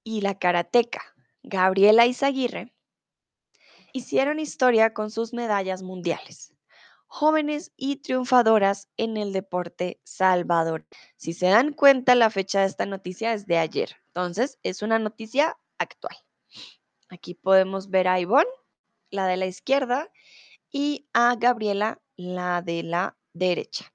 y 0.04 0.20
la 0.20 0.38
karateca 0.38 1.02
Gabriela 1.42 2.06
Izaguirre 2.06 2.72
hicieron 3.92 4.38
historia 4.38 4.92
con 4.92 5.10
sus 5.10 5.32
medallas 5.32 5.82
mundiales, 5.82 6.54
jóvenes 7.06 7.72
y 7.76 7.96
triunfadoras 7.96 8.88
en 8.96 9.16
el 9.16 9.32
deporte 9.32 10.00
salvador. 10.04 10.86
Si 11.16 11.32
se 11.32 11.46
dan 11.46 11.72
cuenta, 11.72 12.14
la 12.14 12.30
fecha 12.30 12.60
de 12.60 12.66
esta 12.66 12.86
noticia 12.86 13.32
es 13.32 13.46
de 13.46 13.58
ayer, 13.58 13.96
entonces 14.08 14.58
es 14.62 14.82
una 14.82 14.98
noticia 14.98 15.58
actual. 15.78 16.16
Aquí 17.08 17.34
podemos 17.34 17.90
ver 17.90 18.08
a 18.08 18.20
Ivonne, 18.20 18.50
la 19.10 19.26
de 19.26 19.36
la 19.36 19.46
izquierda, 19.46 20.10
y 20.72 21.08
a 21.12 21.36
Gabriela, 21.36 22.02
la 22.16 22.62
de 22.62 22.82
la 22.82 23.16
derecha. 23.32 23.93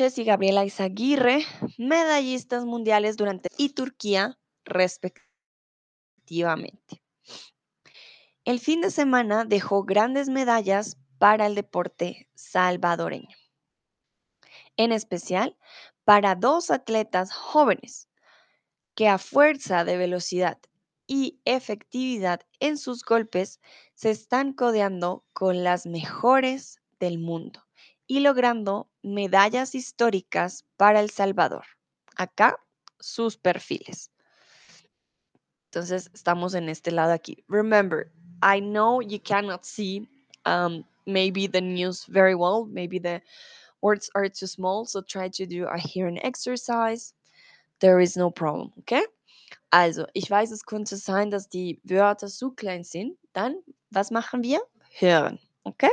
Y 0.00 0.22
Gabriela 0.22 0.64
Izaguirre, 0.64 1.44
medallistas 1.76 2.64
mundiales 2.64 3.16
durante 3.16 3.48
y 3.56 3.70
Turquía, 3.70 4.38
respectivamente. 4.64 7.02
El 8.44 8.60
fin 8.60 8.80
de 8.80 8.92
semana 8.92 9.44
dejó 9.44 9.82
grandes 9.82 10.28
medallas 10.28 10.98
para 11.18 11.46
el 11.46 11.56
deporte 11.56 12.28
salvadoreño, 12.36 13.36
en 14.76 14.92
especial 14.92 15.56
para 16.04 16.36
dos 16.36 16.70
atletas 16.70 17.32
jóvenes 17.32 18.08
que 18.94 19.08
a 19.08 19.18
fuerza 19.18 19.82
de 19.82 19.96
velocidad 19.96 20.58
y 21.08 21.40
efectividad 21.44 22.42
en 22.60 22.78
sus 22.78 23.02
golpes 23.02 23.58
se 23.94 24.10
están 24.10 24.52
codeando 24.52 25.24
con 25.32 25.64
las 25.64 25.86
mejores 25.86 26.80
del 27.00 27.18
mundo 27.18 27.67
y 28.08 28.20
logrando 28.20 28.88
medallas 29.02 29.74
históricas 29.74 30.64
para 30.76 31.00
El 31.00 31.10
Salvador. 31.10 31.64
Acá 32.16 32.58
sus 32.98 33.36
perfiles. 33.36 34.10
Entonces 35.70 36.10
estamos 36.14 36.54
en 36.54 36.68
este 36.68 36.90
lado 36.90 37.12
aquí. 37.12 37.44
Remember, 37.48 38.10
I 38.42 38.60
know 38.60 39.00
you 39.02 39.20
cannot 39.20 39.64
see 39.64 40.08
um, 40.46 40.84
maybe 41.06 41.46
the 41.46 41.60
news 41.60 42.06
very 42.06 42.34
well. 42.34 42.64
Maybe 42.64 42.98
the 42.98 43.22
words 43.82 44.10
are 44.14 44.28
too 44.28 44.46
small. 44.46 44.86
So 44.86 45.02
try 45.02 45.28
to 45.28 45.46
do 45.46 45.66
a 45.66 45.78
hearing 45.78 46.18
exercise. 46.24 47.12
There 47.80 48.00
is 48.00 48.16
no 48.16 48.30
problem, 48.30 48.72
okay? 48.80 49.04
Also, 49.70 50.06
ich 50.14 50.30
weiß, 50.30 50.50
es 50.50 50.64
könnte 50.64 50.96
sein, 50.96 51.30
dass 51.30 51.48
die 51.48 51.78
Wörter 51.84 52.28
zu 52.28 52.50
klein 52.52 52.82
sind. 52.82 53.16
Dann, 53.34 53.62
was 53.90 54.10
machen 54.10 54.42
wir? 54.42 54.60
Hören, 54.98 55.38
okay? 55.64 55.90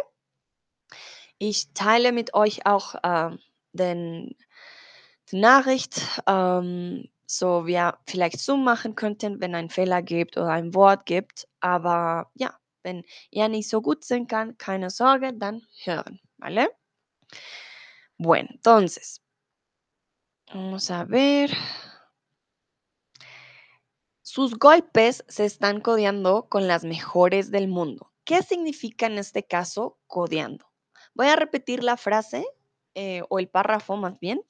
Ich 1.38 1.74
teile 1.74 2.12
mit 2.12 2.34
euch 2.34 2.66
auch 2.66 2.96
ähm, 3.04 3.40
den, 3.74 4.36
die 5.32 5.38
Nachricht, 5.40 6.02
ähm, 6.28 7.10
so 7.26 7.66
wir 7.66 7.98
vielleicht 8.08 8.40
Zoom 8.40 8.64
machen 8.64 8.96
könnten, 8.96 9.42
wenn 9.42 9.56
ein 9.56 9.70
Fehler 9.70 10.02
gibt 10.02 10.38
oder 10.38 10.50
ein 10.50 10.74
Wort 10.74 11.06
gibt. 11.06 11.48
Aber 11.60 12.32
ja, 12.36 12.58
wenn 12.84 13.04
ihr 13.32 13.50
nicht 13.50 13.70
so 13.70 13.82
gut 13.82 14.06
sehen 14.06 14.28
kann, 14.28 14.58
keine 14.58 14.90
Sorge, 14.90 15.34
dann 15.34 15.62
hören, 15.84 16.20
¿vale? 16.38 16.70
Bueno, 18.18 18.50
entonces, 18.52 19.22
vamos 20.48 20.90
a 20.90 21.04
ver. 21.04 21.50
Sus 24.22 24.58
golpes 24.58 25.24
se 25.28 25.46
están 25.46 25.82
codeando 25.82 26.48
con 26.50 26.68
las 26.68 26.84
mejores 26.84 27.52
del 27.52 27.68
mundo. 27.68 28.12
¿Qué 28.26 28.42
significa 28.42 29.08
en 29.08 29.18
este 29.18 29.44
caso 29.44 29.98
codeando? 30.08 30.66
Voy 31.16 31.28
a 31.28 31.36
repetir 31.36 31.84
la 31.84 31.98
frase 31.98 32.46
eh, 32.94 33.24
o 33.30 33.40
el 33.40 33.48
párrafo 33.48 33.96
más 33.96 34.20
bien 34.20 34.42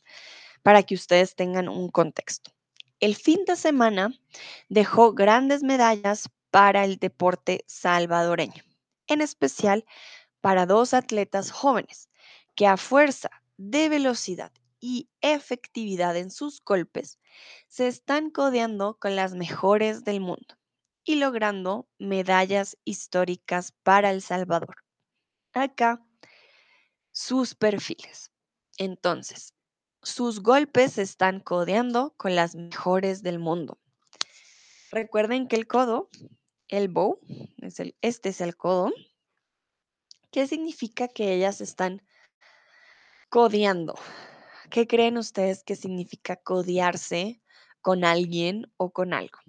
para 0.63 0.83
que 0.83 0.95
ustedes 0.95 1.35
tengan 1.35 1.69
un 1.69 1.89
contexto. 1.89 2.51
El 2.99 3.15
fin 3.15 3.45
de 3.45 3.55
semana 3.55 4.13
dejó 4.67 5.13
grandes 5.13 5.61
medallas 5.63 6.29
para 6.49 6.83
el 6.83 6.97
deporte 6.97 7.63
salvadoreño, 7.67 8.63
en 9.07 9.21
especial 9.21 9.85
para 10.41 10.65
dos 10.65 10.93
atletas 10.93 11.51
jóvenes 11.51 12.09
que 12.55 12.65
a 12.65 12.77
fuerza 12.77 13.29
de 13.57 13.89
velocidad 13.89 14.51
y 14.79 15.09
efectividad 15.21 16.15
en 16.17 16.31
sus 16.31 16.63
golpes 16.63 17.19
se 17.67 17.87
están 17.87 18.29
codeando 18.29 18.97
con 18.99 19.15
las 19.15 19.33
mejores 19.33 20.03
del 20.03 20.19
mundo 20.19 20.55
y 21.03 21.15
logrando 21.15 21.87
medallas 21.99 22.77
históricas 22.85 23.73
para 23.83 24.11
El 24.11 24.21
Salvador. 24.21 24.75
Acá 25.53 26.03
sus 27.15 27.55
perfiles. 27.55 28.29
Entonces, 28.77 29.53
sus 30.03 30.41
golpes 30.41 30.93
se 30.93 31.01
están 31.01 31.39
codeando 31.39 32.13
con 32.17 32.35
las 32.35 32.55
mejores 32.55 33.23
del 33.23 33.39
mundo. 33.39 33.79
Recuerden 34.91 35.47
que 35.47 35.55
el 35.55 35.65
codo, 35.65 36.09
el 36.67 36.89
bow, 36.89 37.19
es 37.61 37.79
el, 37.79 37.95
este 38.01 38.29
es 38.29 38.41
el 38.41 38.57
codo. 38.57 38.91
¿Qué 40.29 40.45
significa 40.45 41.07
que 41.07 41.33
ellas 41.33 41.61
están 41.61 42.01
codeando? 43.29 43.95
¿Qué 44.69 44.85
creen 44.85 45.17
ustedes 45.17 45.63
que 45.63 45.77
significa 45.77 46.35
codearse 46.35 47.41
con 47.79 48.03
alguien 48.03 48.69
o 48.75 48.91
con 48.91 49.13
algo? 49.13 49.39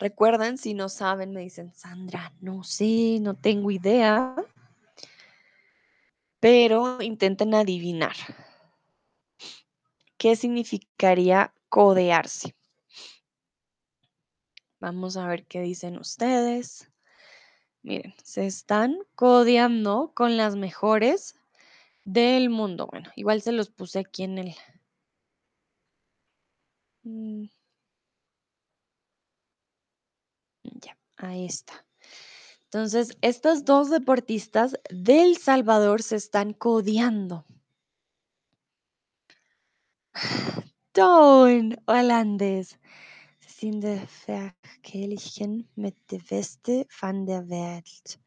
Recuerden, 0.00 0.58
si 0.58 0.74
no 0.74 0.88
saben, 0.88 1.32
me 1.32 1.42
dicen, 1.42 1.72
Sandra, 1.72 2.32
no 2.40 2.64
sé, 2.64 3.18
no 3.20 3.36
tengo 3.36 3.70
idea 3.70 4.34
pero 6.40 7.00
intenten 7.02 7.54
adivinar. 7.54 8.16
¿Qué 10.16 10.36
significaría 10.36 11.54
codearse? 11.68 12.54
Vamos 14.80 15.16
a 15.16 15.26
ver 15.26 15.46
qué 15.46 15.60
dicen 15.60 15.98
ustedes. 15.98 16.90
Miren, 17.82 18.14
se 18.22 18.46
están 18.46 18.98
codeando 19.14 20.12
con 20.14 20.36
las 20.36 20.56
mejores 20.56 21.36
del 22.04 22.50
mundo. 22.50 22.86
Bueno, 22.86 23.10
igual 23.16 23.42
se 23.42 23.52
los 23.52 23.70
puse 23.70 24.00
aquí 24.00 24.24
en 24.24 24.38
el... 24.38 24.54
Mm. 27.04 27.48
Ya, 30.64 30.96
ahí 31.16 31.46
está. 31.46 31.84
Entonces, 32.72 33.18
estos 33.20 33.64
dos 33.64 33.90
deportistas 33.90 34.78
del 34.90 35.36
Salvador 35.38 36.04
se 36.04 36.14
están 36.14 36.52
codeando. 36.52 37.44
Toon 40.92 41.76
holandés. 41.86 42.78
sind 43.60 43.84
Verkehrlichen 44.26 45.68
mit 45.74 45.96
der 46.10 46.20
Beste 46.20 46.86
van 47.00 47.26
der 47.26 47.48
Welt. 47.50 48.20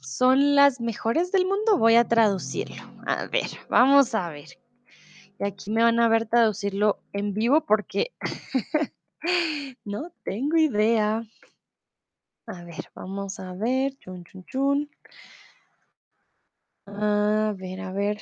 Son 0.00 0.54
las 0.54 0.80
mejores 0.80 1.30
del 1.32 1.44
mundo. 1.44 1.76
Voy 1.76 1.96
a 1.96 2.08
traducirlo. 2.08 2.82
A 3.06 3.26
ver, 3.26 3.50
vamos 3.68 4.14
a 4.14 4.30
ver. 4.30 4.48
Y 5.38 5.44
aquí 5.44 5.70
me 5.70 5.82
van 5.82 6.00
a 6.00 6.08
ver 6.08 6.26
traducirlo 6.26 7.02
en 7.12 7.34
vivo 7.34 7.66
porque 7.66 8.12
no 9.84 10.12
tengo 10.22 10.56
idea. 10.56 11.22
A 12.54 12.64
ver, 12.64 12.84
vamos 12.96 13.38
a 13.38 13.52
ver. 13.54 13.96
Chun, 14.00 14.24
chun, 14.24 14.44
chun. 14.44 14.90
A 16.86 17.54
ver, 17.56 17.80
a 17.80 17.92
ver. 17.92 18.18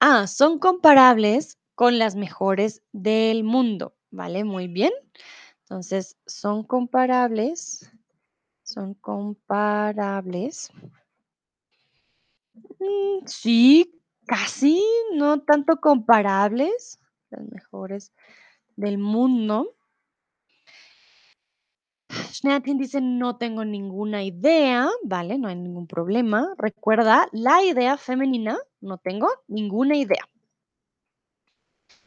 Ah, 0.00 0.26
son 0.26 0.58
comparables 0.58 1.58
con 1.76 1.98
las 1.98 2.16
mejores 2.16 2.82
del 2.92 3.44
mundo, 3.44 3.94
¿vale? 4.10 4.42
Muy 4.42 4.66
bien. 4.66 4.92
Entonces, 5.62 6.16
son 6.26 6.64
comparables. 6.64 7.92
Son 8.64 8.94
comparables. 8.94 10.70
Mm, 12.80 13.26
sí, 13.26 14.00
casi, 14.26 14.82
no 15.14 15.40
tanto 15.42 15.80
comparables. 15.80 16.98
Las 17.30 17.42
mejores 17.48 18.12
del 18.76 18.98
mundo. 18.98 19.74
Schneatin 22.38 22.78
dice, 22.78 23.00
no 23.00 23.36
tengo 23.36 23.64
ninguna 23.64 24.22
idea, 24.22 24.88
¿vale? 25.02 25.38
No 25.38 25.48
hay 25.48 25.56
ningún 25.56 25.88
problema. 25.88 26.54
Recuerda, 26.56 27.28
la 27.32 27.64
idea 27.64 27.96
femenina, 27.96 28.56
no 28.80 28.98
tengo 28.98 29.28
ninguna 29.48 29.96
idea. 29.96 30.28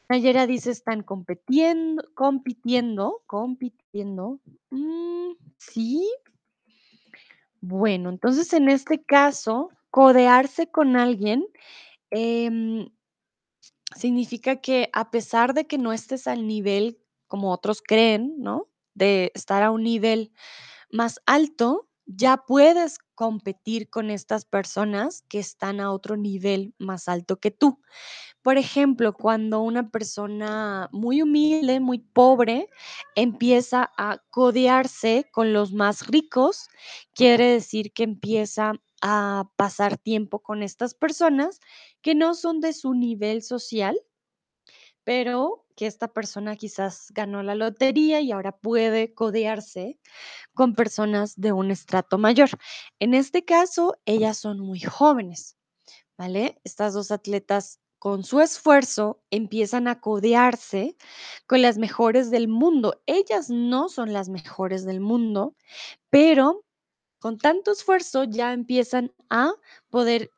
Nayera 0.08 0.48
dice, 0.48 0.72
están 0.72 1.04
compitiendo, 1.04 2.06
compitiendo, 2.13 3.22
compitiendo. 3.28 4.39
Mm, 4.70 5.32
sí. 5.58 6.10
Bueno, 7.60 8.10
entonces 8.10 8.54
en 8.54 8.70
este 8.70 9.04
caso, 9.04 9.70
codearse 9.89 10.67
con 10.67 10.96
alguien 10.96 11.46
em, 12.10 12.89
significa 13.98 14.62
que 14.62 14.89
a 14.94 15.12
pesar 15.12 15.54
de 15.54 15.67
que 15.67 15.78
no 15.78 15.91
estés 15.91 16.26
al 16.28 16.48
nivel 16.48 16.98
como 17.28 17.52
otros 17.52 17.82
creen, 17.86 18.36
¿no? 18.38 18.71
De 18.93 19.32
estar 19.36 19.63
a 19.63 19.71
un 19.71 19.84
nivel 19.84 20.32
más 20.91 21.21
alto, 21.25 21.89
ya 22.06 22.38
puedes 22.47 22.99
competir 23.15 23.89
con 23.89 24.10
estas 24.10 24.45
personas 24.45 25.23
que 25.30 25.39
están 25.39 25.80
a 25.80 25.91
otro 25.91 26.17
nivel 26.17 26.73
más 26.80 27.08
alto 27.08 27.39
que 27.39 27.51
tú. 27.51 27.80
Por 28.41 28.58
ejemplo, 28.58 29.13
cuando 29.13 29.62
una 29.62 29.89
persona 29.89 30.89
muy 30.91 31.21
humilde, 31.21 31.80
muy 31.80 31.99
pobre, 31.99 32.69
empieza 33.15 33.91
a 33.97 34.19
codearse 34.32 35.27
con 35.32 35.54
los 35.54 35.73
más 35.73 36.08
ricos, 36.08 36.67
quiere 37.13 37.45
decir 37.54 37.93
que 37.93 38.04
empieza 38.04 38.73
a 39.01 39.49
pasar 39.58 39.97
tiempo 39.97 40.39
con 40.39 40.63
estas 40.63 40.93
personas 40.95 41.60
que 42.01 42.15
no 42.15 42.36
son 42.36 42.62
de 42.62 42.73
su 42.73 42.93
nivel 42.93 43.43
social, 43.43 43.99
pero 45.04 45.61
que 45.82 45.88
esta 45.88 46.10
persona 46.10 46.56
quizás 46.58 47.08
ganó 47.10 47.41
la 47.41 47.56
lotería 47.56 48.22
y 48.22 48.32
ahora 48.32 48.52
puede 48.52 49.15
codearse 49.15 49.98
con 50.54 50.76
personas 50.76 51.34
de 51.36 51.54
un 51.54 51.72
estrato 51.72 52.20
mayor. 52.20 52.52
En 53.00 53.15
este 53.15 53.46
caso, 53.46 53.98
ellas 54.06 54.38
son 54.38 54.60
muy 54.60 54.80
jóvenes. 54.80 55.58
¿vale? 56.20 56.62
Estas 56.63 56.94
dos 56.94 57.10
atletas 57.10 57.80
con 57.98 58.24
su 58.24 58.41
esfuerzo 58.41 59.24
empiezan 59.32 59.88
a 59.88 60.02
codearse 60.02 60.96
con 61.48 61.63
las 61.63 61.80
mejores 61.80 62.30
del 62.30 62.48
mundo. 62.48 63.02
Ellas 63.08 63.50
no 63.50 63.89
son 63.89 64.13
las 64.13 64.30
mejores 64.30 64.86
del 64.86 65.00
mundo, 65.00 65.56
pero 66.12 66.63
con 67.17 67.39
tanto 67.39 67.72
esfuerzo 67.72 68.26
ya 68.26 68.54
empiezan 68.54 69.15
a 69.32 69.54
poder, 69.89 70.30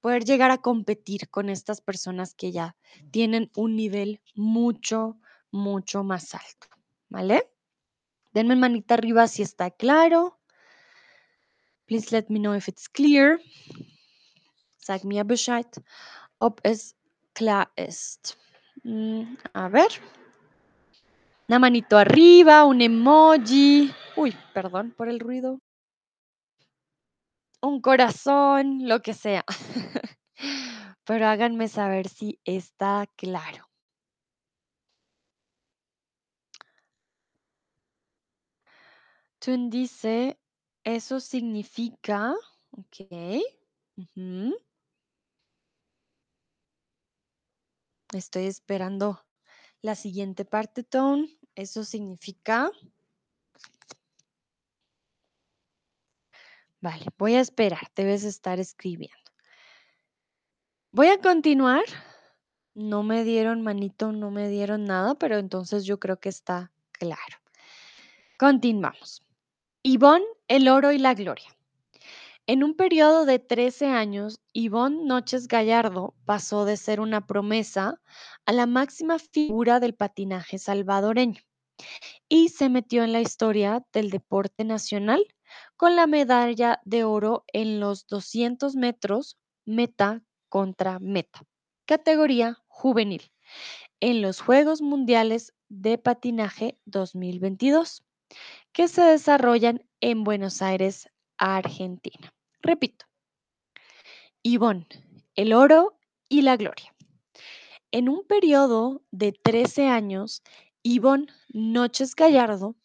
poder 0.00 0.24
llegar 0.24 0.50
a 0.50 0.58
competir 0.58 1.28
con 1.28 1.48
estas 1.48 1.80
personas 1.80 2.34
que 2.34 2.52
ya 2.52 2.76
tienen 3.10 3.50
un 3.56 3.76
nivel 3.76 4.20
mucho, 4.34 5.18
mucho 5.50 6.04
más 6.04 6.34
alto, 6.34 6.68
¿vale? 7.08 7.50
Denme 8.32 8.56
manita 8.56 8.94
arriba 8.94 9.26
si 9.28 9.42
está 9.42 9.70
claro. 9.70 10.38
Please 11.86 12.14
let 12.14 12.26
me 12.28 12.38
know 12.38 12.54
if 12.54 12.68
it's 12.68 12.88
clear. 12.88 13.40
Sag 14.76 15.04
mir 15.04 15.24
Bescheid, 15.24 15.66
ob 16.38 16.60
es 16.62 16.94
klar 17.32 17.70
ist. 17.76 18.36
Mm, 18.84 19.36
a 19.54 19.68
ver. 19.68 19.88
Una 21.48 21.58
manito 21.58 21.96
arriba, 21.96 22.64
un 22.64 22.80
emoji. 22.80 23.92
Uy, 24.16 24.34
perdón 24.52 24.92
por 24.96 25.08
el 25.08 25.20
ruido. 25.20 25.60
Un 27.66 27.80
corazón, 27.80 28.86
lo 28.86 29.02
que 29.02 29.12
sea. 29.12 29.44
Pero 31.04 31.26
háganme 31.26 31.66
saber 31.66 32.08
si 32.08 32.38
está 32.44 33.08
claro. 33.16 33.68
Tun 39.40 39.68
dice, 39.68 40.38
eso 40.84 41.18
significa, 41.18 42.36
ok. 42.70 43.42
Estoy 48.14 48.46
esperando 48.46 49.26
la 49.82 49.96
siguiente 49.96 50.44
parte, 50.44 50.84
Tone. 50.84 51.36
Eso 51.56 51.82
significa... 51.82 52.70
Vale, 56.80 57.06
voy 57.18 57.34
a 57.34 57.40
esperar. 57.40 57.90
Debes 57.94 58.24
estar 58.24 58.60
escribiendo. 58.60 59.16
Voy 60.92 61.08
a 61.08 61.20
continuar. 61.20 61.84
No 62.74 63.02
me 63.02 63.24
dieron 63.24 63.62
manito, 63.62 64.12
no 64.12 64.30
me 64.30 64.48
dieron 64.48 64.84
nada, 64.84 65.14
pero 65.14 65.38
entonces 65.38 65.84
yo 65.84 65.98
creo 65.98 66.20
que 66.20 66.28
está 66.28 66.72
claro. 66.92 67.38
Continuamos. 68.38 69.22
Ivonne, 69.82 70.26
el 70.48 70.68
oro 70.68 70.92
y 70.92 70.98
la 70.98 71.14
gloria. 71.14 71.56
En 72.48 72.62
un 72.62 72.74
periodo 72.74 73.24
de 73.24 73.38
13 73.38 73.86
años, 73.86 74.40
Ivonne 74.52 75.04
Noches 75.04 75.48
Gallardo 75.48 76.14
pasó 76.26 76.64
de 76.64 76.76
ser 76.76 77.00
una 77.00 77.26
promesa 77.26 78.00
a 78.44 78.52
la 78.52 78.66
máxima 78.66 79.18
figura 79.18 79.80
del 79.80 79.94
patinaje 79.94 80.58
salvadoreño 80.58 81.40
y 82.28 82.50
se 82.50 82.68
metió 82.68 83.02
en 83.04 83.12
la 83.12 83.20
historia 83.20 83.84
del 83.92 84.10
deporte 84.10 84.64
nacional 84.64 85.26
con 85.76 85.96
la 85.96 86.06
medalla 86.06 86.80
de 86.84 87.04
oro 87.04 87.44
en 87.52 87.80
los 87.80 88.06
200 88.06 88.76
metros 88.76 89.38
meta 89.64 90.22
contra 90.48 90.98
meta, 90.98 91.42
categoría 91.84 92.58
juvenil, 92.68 93.32
en 94.00 94.22
los 94.22 94.40
Juegos 94.40 94.82
Mundiales 94.82 95.52
de 95.68 95.98
Patinaje 95.98 96.78
2022, 96.84 98.04
que 98.72 98.88
se 98.88 99.02
desarrollan 99.02 99.84
en 100.00 100.24
Buenos 100.24 100.62
Aires, 100.62 101.08
Argentina. 101.38 102.32
Repito, 102.60 103.06
Ivonne, 104.42 104.86
el 105.34 105.52
oro 105.52 105.98
y 106.28 106.42
la 106.42 106.56
gloria. 106.56 106.94
En 107.90 108.08
un 108.08 108.26
periodo 108.26 109.02
de 109.10 109.32
13 109.32 109.88
años, 109.88 110.42
Ivonne 110.82 111.26
Noches 111.48 112.14
Gallardo 112.14 112.76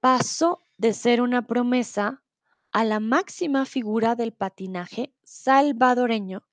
pasó 0.00 0.60
de 0.78 0.94
ser 0.94 1.20
una 1.20 1.46
promesa 1.46 2.22
a 2.72 2.84
la 2.84 3.00
máxima 3.00 3.66
figura 3.66 4.14
del 4.14 4.32
patinaje 4.32 5.12
salvadoreño 5.24 6.46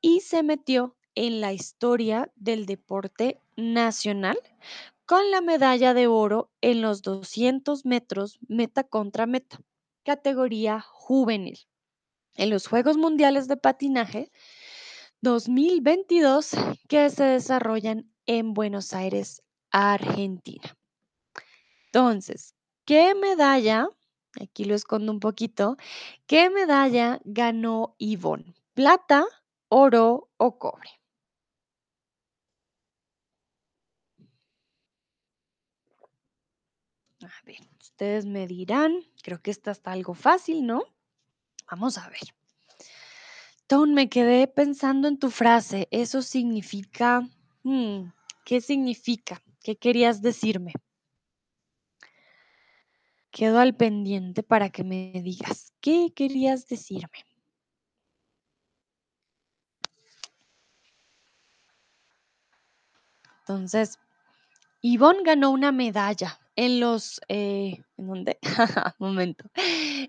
y 0.00 0.20
se 0.20 0.42
metió 0.42 0.96
en 1.14 1.40
la 1.40 1.52
historia 1.52 2.30
del 2.36 2.66
deporte 2.66 3.40
nacional 3.56 4.38
con 5.06 5.30
la 5.30 5.40
medalla 5.40 5.94
de 5.94 6.06
oro 6.06 6.50
en 6.60 6.82
los 6.82 7.02
200 7.02 7.84
metros 7.86 8.38
meta 8.46 8.84
contra 8.84 9.26
meta, 9.26 9.60
categoría 10.04 10.80
juvenil, 10.80 11.58
en 12.34 12.50
los 12.50 12.66
Juegos 12.66 12.96
Mundiales 12.96 13.48
de 13.48 13.56
Patinaje 13.56 14.30
2022 15.22 16.50
que 16.88 17.10
se 17.10 17.24
desarrollan 17.24 18.12
en 18.26 18.54
Buenos 18.54 18.92
Aires, 18.92 19.42
Argentina. 19.70 20.76
Entonces, 21.86 22.54
¿qué 22.88 23.14
medalla? 23.14 23.86
Aquí 24.40 24.64
lo 24.64 24.74
escondo 24.74 25.12
un 25.12 25.20
poquito. 25.20 25.76
¿Qué 26.26 26.48
medalla 26.48 27.20
ganó 27.22 27.94
Ivonne? 27.98 28.54
¿Plata, 28.72 29.26
oro 29.68 30.30
o 30.38 30.58
cobre? 30.58 30.88
A 37.22 37.44
ver, 37.44 37.58
ustedes 37.78 38.24
me 38.24 38.46
dirán, 38.46 39.04
creo 39.22 39.42
que 39.42 39.50
esta 39.50 39.70
está 39.70 39.92
algo 39.92 40.14
fácil, 40.14 40.64
¿no? 40.64 40.82
Vamos 41.70 41.98
a 41.98 42.08
ver. 42.08 42.34
Tone, 43.66 43.92
me 43.92 44.08
quedé 44.08 44.46
pensando 44.46 45.08
en 45.08 45.18
tu 45.18 45.28
frase. 45.28 45.88
Eso 45.90 46.22
significa, 46.22 47.20
hmm, 47.64 48.12
¿qué 48.46 48.62
significa? 48.62 49.42
¿Qué 49.62 49.76
querías 49.76 50.22
decirme? 50.22 50.72
Quedo 53.30 53.58
al 53.58 53.76
pendiente 53.76 54.42
para 54.42 54.70
que 54.70 54.84
me 54.84 55.12
digas, 55.22 55.72
¿qué 55.80 56.12
querías 56.14 56.66
decirme? 56.66 57.24
Entonces, 63.40 63.98
Ivonne 64.82 65.22
ganó 65.24 65.50
una 65.50 65.72
medalla 65.72 66.38
en 66.54 66.80
los, 66.80 67.20
eh, 67.28 67.82
¿en 67.96 68.06
dónde? 68.06 68.38
Momento. 68.98 69.50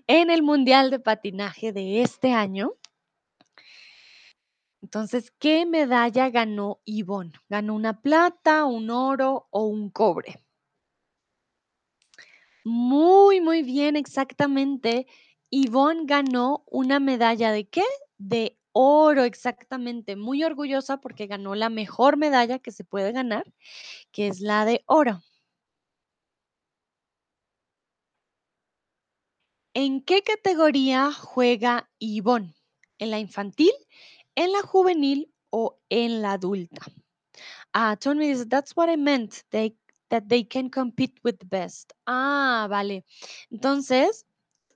En 0.06 0.30
el 0.30 0.42
Mundial 0.42 0.90
de 0.90 0.98
Patinaje 0.98 1.72
de 1.72 2.02
este 2.02 2.32
año. 2.32 2.72
Entonces, 4.82 5.30
¿qué 5.38 5.66
medalla 5.66 6.28
ganó 6.30 6.80
Ivonne? 6.84 7.32
¿Ganó 7.48 7.74
una 7.74 8.00
plata, 8.00 8.64
un 8.64 8.90
oro 8.90 9.46
o 9.50 9.64
un 9.64 9.90
cobre? 9.90 10.42
Muy, 12.64 13.40
muy 13.40 13.62
bien, 13.62 13.96
exactamente. 13.96 15.06
Ivonne 15.50 16.02
ganó 16.04 16.62
una 16.66 17.00
medalla 17.00 17.52
de 17.52 17.68
qué? 17.68 17.82
De 18.18 18.58
oro, 18.72 19.24
exactamente. 19.24 20.14
Muy 20.16 20.44
orgullosa 20.44 20.98
porque 21.00 21.26
ganó 21.26 21.54
la 21.54 21.70
mejor 21.70 22.16
medalla 22.18 22.58
que 22.58 22.70
se 22.70 22.84
puede 22.84 23.12
ganar, 23.12 23.44
que 24.12 24.28
es 24.28 24.40
la 24.40 24.64
de 24.66 24.82
oro. 24.86 25.22
¿En 29.74 30.00
qué 30.02 30.22
categoría 30.22 31.12
juega 31.12 31.88
Ivonne? 32.00 32.54
¿En 32.98 33.10
la 33.10 33.18
infantil, 33.20 33.70
en 34.34 34.52
la 34.52 34.62
juvenil 34.62 35.32
o 35.50 35.78
en 35.88 36.22
la 36.22 36.32
adulta? 36.32 36.80
Ah, 37.74 37.96
dice, 38.28 38.46
that's 38.46 38.76
what 38.76 38.90
I 38.90 38.96
meant, 38.96 39.34
that 40.10 40.28
they 40.28 40.44
can 40.44 40.70
compete 40.70 41.18
with 41.24 41.38
the 41.38 41.46
best. 41.46 41.92
Ah, 42.06 42.66
vale. 42.68 43.04
Entonces, 43.50 44.26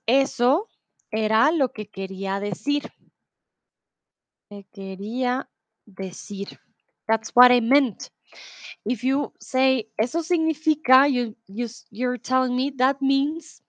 eso 0.07 0.69
era 1.11 1.51
lo 1.51 1.69
que 1.71 1.87
quería 1.87 2.39
decir. 2.39 2.91
Que 4.49 4.65
quería 4.73 5.49
decir. 5.85 6.59
That's 7.07 7.31
what 7.35 7.51
I 7.51 7.61
meant. 7.61 8.09
If 8.85 9.03
you 9.03 9.33
say 9.39 9.87
eso 9.97 10.21
significa, 10.21 11.07
you, 11.11 11.35
you 11.47 11.67
you're 11.91 12.17
telling 12.17 12.55
me 12.55 12.71
that 12.77 13.01
means, 13.01 13.61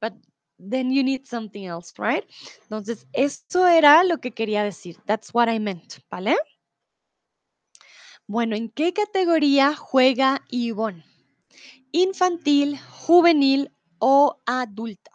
but 0.00 0.14
then 0.58 0.90
you 0.90 1.02
need 1.02 1.26
something 1.26 1.66
else, 1.66 1.92
right? 1.98 2.24
Entonces, 2.64 3.06
eso 3.12 3.66
era 3.66 4.04
lo 4.04 4.18
que 4.18 4.32
quería 4.32 4.62
decir. 4.62 4.96
That's 5.06 5.32
what 5.32 5.48
I 5.48 5.58
meant, 5.58 6.00
¿vale? 6.10 6.36
Bueno, 8.32 8.54
¿en 8.54 8.70
qué 8.70 8.92
categoría 8.92 9.74
juega 9.74 10.44
Yvonne? 10.50 11.04
¿Infantil, 11.90 12.78
juvenil 12.78 13.72
o 13.98 14.40
adulta? 14.46 15.10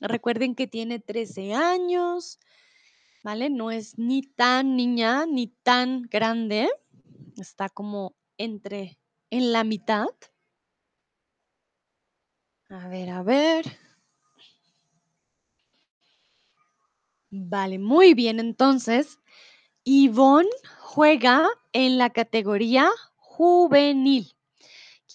Recuerden 0.00 0.54
que 0.54 0.66
tiene 0.66 0.98
13 0.98 1.52
años, 1.52 2.38
¿vale? 3.22 3.50
No 3.50 3.70
es 3.70 3.98
ni 3.98 4.22
tan 4.22 4.76
niña 4.76 5.26
ni 5.26 5.48
tan 5.48 6.04
grande. 6.04 6.70
Está 7.36 7.68
como 7.68 8.14
entre, 8.38 8.98
en 9.28 9.52
la 9.52 9.62
mitad. 9.62 10.08
A 12.70 12.88
ver, 12.88 13.10
a 13.10 13.22
ver. 13.22 13.66
Vale, 17.30 17.78
muy 17.78 18.14
bien. 18.14 18.40
Entonces, 18.40 19.19
Yvonne 19.84 20.48
juega 20.78 21.48
en 21.72 21.98
la 21.98 22.10
categoría 22.10 22.90
juvenil. 23.16 24.32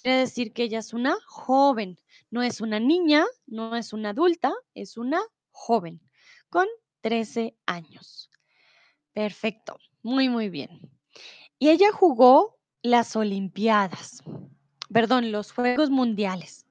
Quiere 0.01 0.19
decir 0.19 0.53
que 0.53 0.63
ella 0.63 0.79
es 0.79 0.93
una 0.93 1.17
joven. 1.27 1.99
No 2.31 2.41
es 2.41 2.59
una 2.61 2.79
niña, 2.79 3.25
no 3.45 3.75
es 3.75 3.93
una 3.93 4.09
adulta, 4.09 4.53
es 4.73 4.97
una 4.97 5.21
joven 5.51 6.01
con 6.49 6.67
13 7.01 7.55
años. 7.65 8.29
Perfecto, 9.13 9.77
muy, 10.01 10.27
muy 10.27 10.49
bien. 10.49 10.81
Y 11.59 11.69
ella 11.69 11.91
jugó 11.91 12.57
las 12.81 13.15
Olimpiadas, 13.15 14.23
perdón, 14.91 15.31
los 15.31 15.51
Juegos 15.51 15.89
Mundiales. 15.89 16.65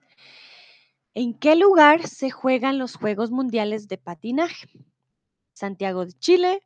¿En 1.14 1.34
qué 1.34 1.54
lugar 1.54 2.06
se 2.08 2.30
juegan 2.30 2.78
los 2.78 2.96
Juegos 2.96 3.30
Mundiales 3.30 3.88
de 3.88 3.98
patinaje? 3.98 4.68
Santiago 5.52 6.04
de 6.04 6.12
Chile, 6.14 6.62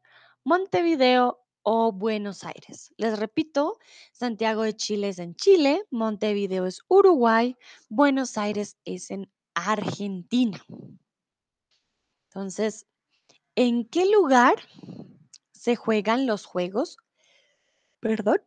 Montevideo 0.48 1.44
o 1.62 1.92
Buenos 1.92 2.42
Aires. 2.42 2.94
Les 2.96 3.18
repito, 3.18 3.78
Santiago 4.12 4.62
de 4.62 4.74
Chile 4.74 5.11
es 5.11 5.18
en 5.18 5.34
Chile, 5.34 5.84
Montevideo 5.90 6.64
es 6.64 6.80
Uruguay, 6.88 7.54
Buenos 7.90 8.38
Aires 8.38 8.78
es 8.87 9.11
en 9.11 9.30
Argentina. 9.52 10.58
Entonces, 12.28 12.87
¿en 13.56 13.84
qué 13.84 14.06
lugar 14.06 14.54
se 15.52 15.76
juegan 15.76 16.26
los 16.26 16.46
Juegos 16.46 16.96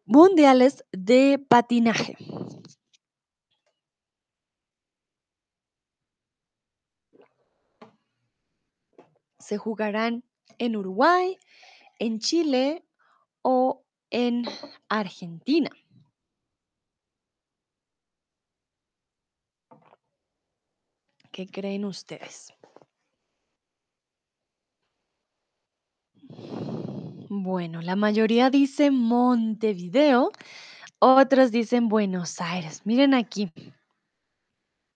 Mundiales 0.05 0.83
de 0.91 1.37
Patinaje? 1.37 2.17
Se 9.37 9.59
jugarán 9.59 10.23
en 10.57 10.75
Uruguay, 10.75 11.39
en 12.01 12.17
Chile 12.17 12.83
o 13.43 13.85
en 14.09 14.43
Argentina. 14.89 15.69
¿Qué 21.31 21.45
creen 21.45 21.85
ustedes? 21.85 22.53
Bueno, 27.29 27.81
la 27.83 27.95
mayoría 27.95 28.49
dice 28.49 28.89
Montevideo, 28.89 30.31
otros 30.97 31.51
dicen 31.51 31.87
Buenos 31.87 32.41
Aires. 32.41 32.81
Miren 32.83 33.13
aquí. 33.13 33.51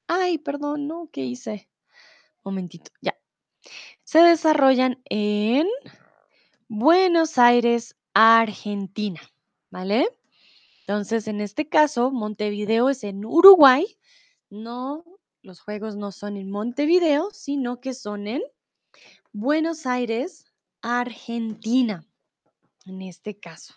Ay, 0.08 0.39
perdón, 0.39 0.88
no, 0.88 1.08
¿qué 1.13 1.22
hice? 1.22 1.70
Momentito, 2.44 2.91
ya. 3.00 3.15
Se 4.04 4.20
desarrollan 4.20 5.02
en 5.06 5.68
Buenos 6.78 7.38
Aires, 7.38 7.96
Argentina, 8.14 9.22
¿vale? 9.72 10.10
Entonces, 10.82 11.30
en 11.30 11.40
este 11.40 11.70
caso, 11.70 12.12
Montevideo 12.12 12.90
es 12.90 13.06
en 13.06 13.24
Uruguay. 13.24 13.98
No, 14.50 15.06
los 15.42 15.62
juegos 15.62 15.96
no 15.96 16.12
son 16.12 16.36
en 16.36 16.52
Montevideo, 16.52 17.30
sino 17.32 17.80
que 17.80 17.94
son 17.94 18.28
en 18.28 18.42
Buenos 19.32 19.86
Aires, 19.86 20.52
Argentina, 20.82 22.06
en 22.86 23.04
este 23.04 23.40
caso. 23.40 23.74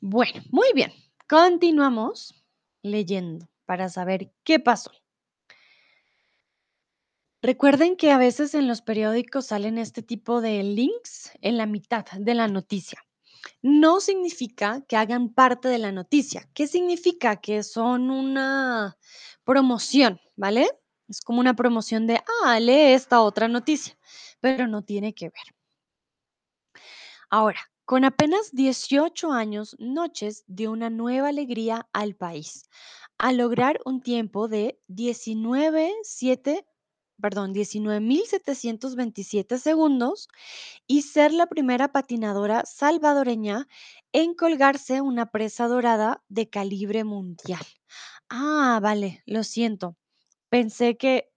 Bueno, 0.00 0.44
muy 0.52 0.68
bien. 0.76 0.92
Continuamos 1.28 2.40
leyendo 2.82 3.48
para 3.64 3.88
saber 3.88 4.30
qué 4.44 4.60
pasó. 4.60 4.92
Recuerden 7.46 7.94
que 7.94 8.10
a 8.10 8.18
veces 8.18 8.54
en 8.54 8.66
los 8.66 8.82
periódicos 8.82 9.46
salen 9.46 9.78
este 9.78 10.02
tipo 10.02 10.40
de 10.40 10.64
links 10.64 11.30
en 11.42 11.56
la 11.56 11.66
mitad 11.66 12.04
de 12.18 12.34
la 12.34 12.48
noticia. 12.48 13.06
No 13.62 14.00
significa 14.00 14.84
que 14.88 14.96
hagan 14.96 15.28
parte 15.28 15.68
de 15.68 15.78
la 15.78 15.92
noticia. 15.92 16.50
¿Qué 16.54 16.66
significa? 16.66 17.36
Que 17.36 17.62
son 17.62 18.10
una 18.10 18.98
promoción, 19.44 20.20
¿vale? 20.34 20.68
Es 21.08 21.20
como 21.20 21.38
una 21.38 21.54
promoción 21.54 22.08
de, 22.08 22.20
ah, 22.42 22.58
lee 22.58 22.94
esta 22.94 23.20
otra 23.22 23.46
noticia, 23.46 23.96
pero 24.40 24.66
no 24.66 24.82
tiene 24.82 25.14
que 25.14 25.26
ver. 25.26 26.82
Ahora, 27.30 27.60
con 27.84 28.04
apenas 28.04 28.50
18 28.50 29.30
años, 29.30 29.76
Noches 29.78 30.42
dio 30.48 30.72
una 30.72 30.90
nueva 30.90 31.28
alegría 31.28 31.88
al 31.92 32.16
país, 32.16 32.68
al 33.18 33.36
lograr 33.36 33.78
un 33.84 34.02
tiempo 34.02 34.48
de 34.48 34.80
19,7 34.88 36.64
perdón, 37.20 37.54
19.727 37.54 39.58
segundos 39.58 40.28
y 40.86 41.02
ser 41.02 41.32
la 41.32 41.46
primera 41.46 41.92
patinadora 41.92 42.64
salvadoreña 42.66 43.66
en 44.12 44.34
colgarse 44.34 45.00
una 45.00 45.26
presa 45.26 45.68
dorada 45.68 46.22
de 46.28 46.48
calibre 46.48 47.04
mundial. 47.04 47.64
Ah, 48.28 48.78
vale, 48.82 49.22
lo 49.26 49.44
siento. 49.44 49.96
Pensé 50.48 50.96
que 50.96 51.30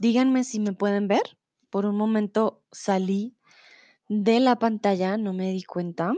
Díganme 0.00 0.44
si 0.44 0.60
me 0.60 0.72
pueden 0.72 1.08
ver. 1.08 1.36
Por 1.68 1.84
un 1.84 1.94
momento 1.94 2.64
salí 2.72 3.36
de 4.08 4.40
la 4.40 4.58
pantalla, 4.58 5.18
no 5.18 5.34
me 5.34 5.52
di 5.52 5.62
cuenta. 5.62 6.14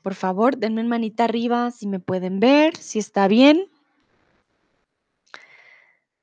Por 0.00 0.14
favor, 0.14 0.56
denme 0.56 0.82
manita 0.84 1.24
arriba 1.24 1.70
si 1.70 1.86
me 1.86 2.00
pueden 2.00 2.40
ver, 2.40 2.78
si 2.78 2.98
está 2.98 3.28
bien. 3.28 3.70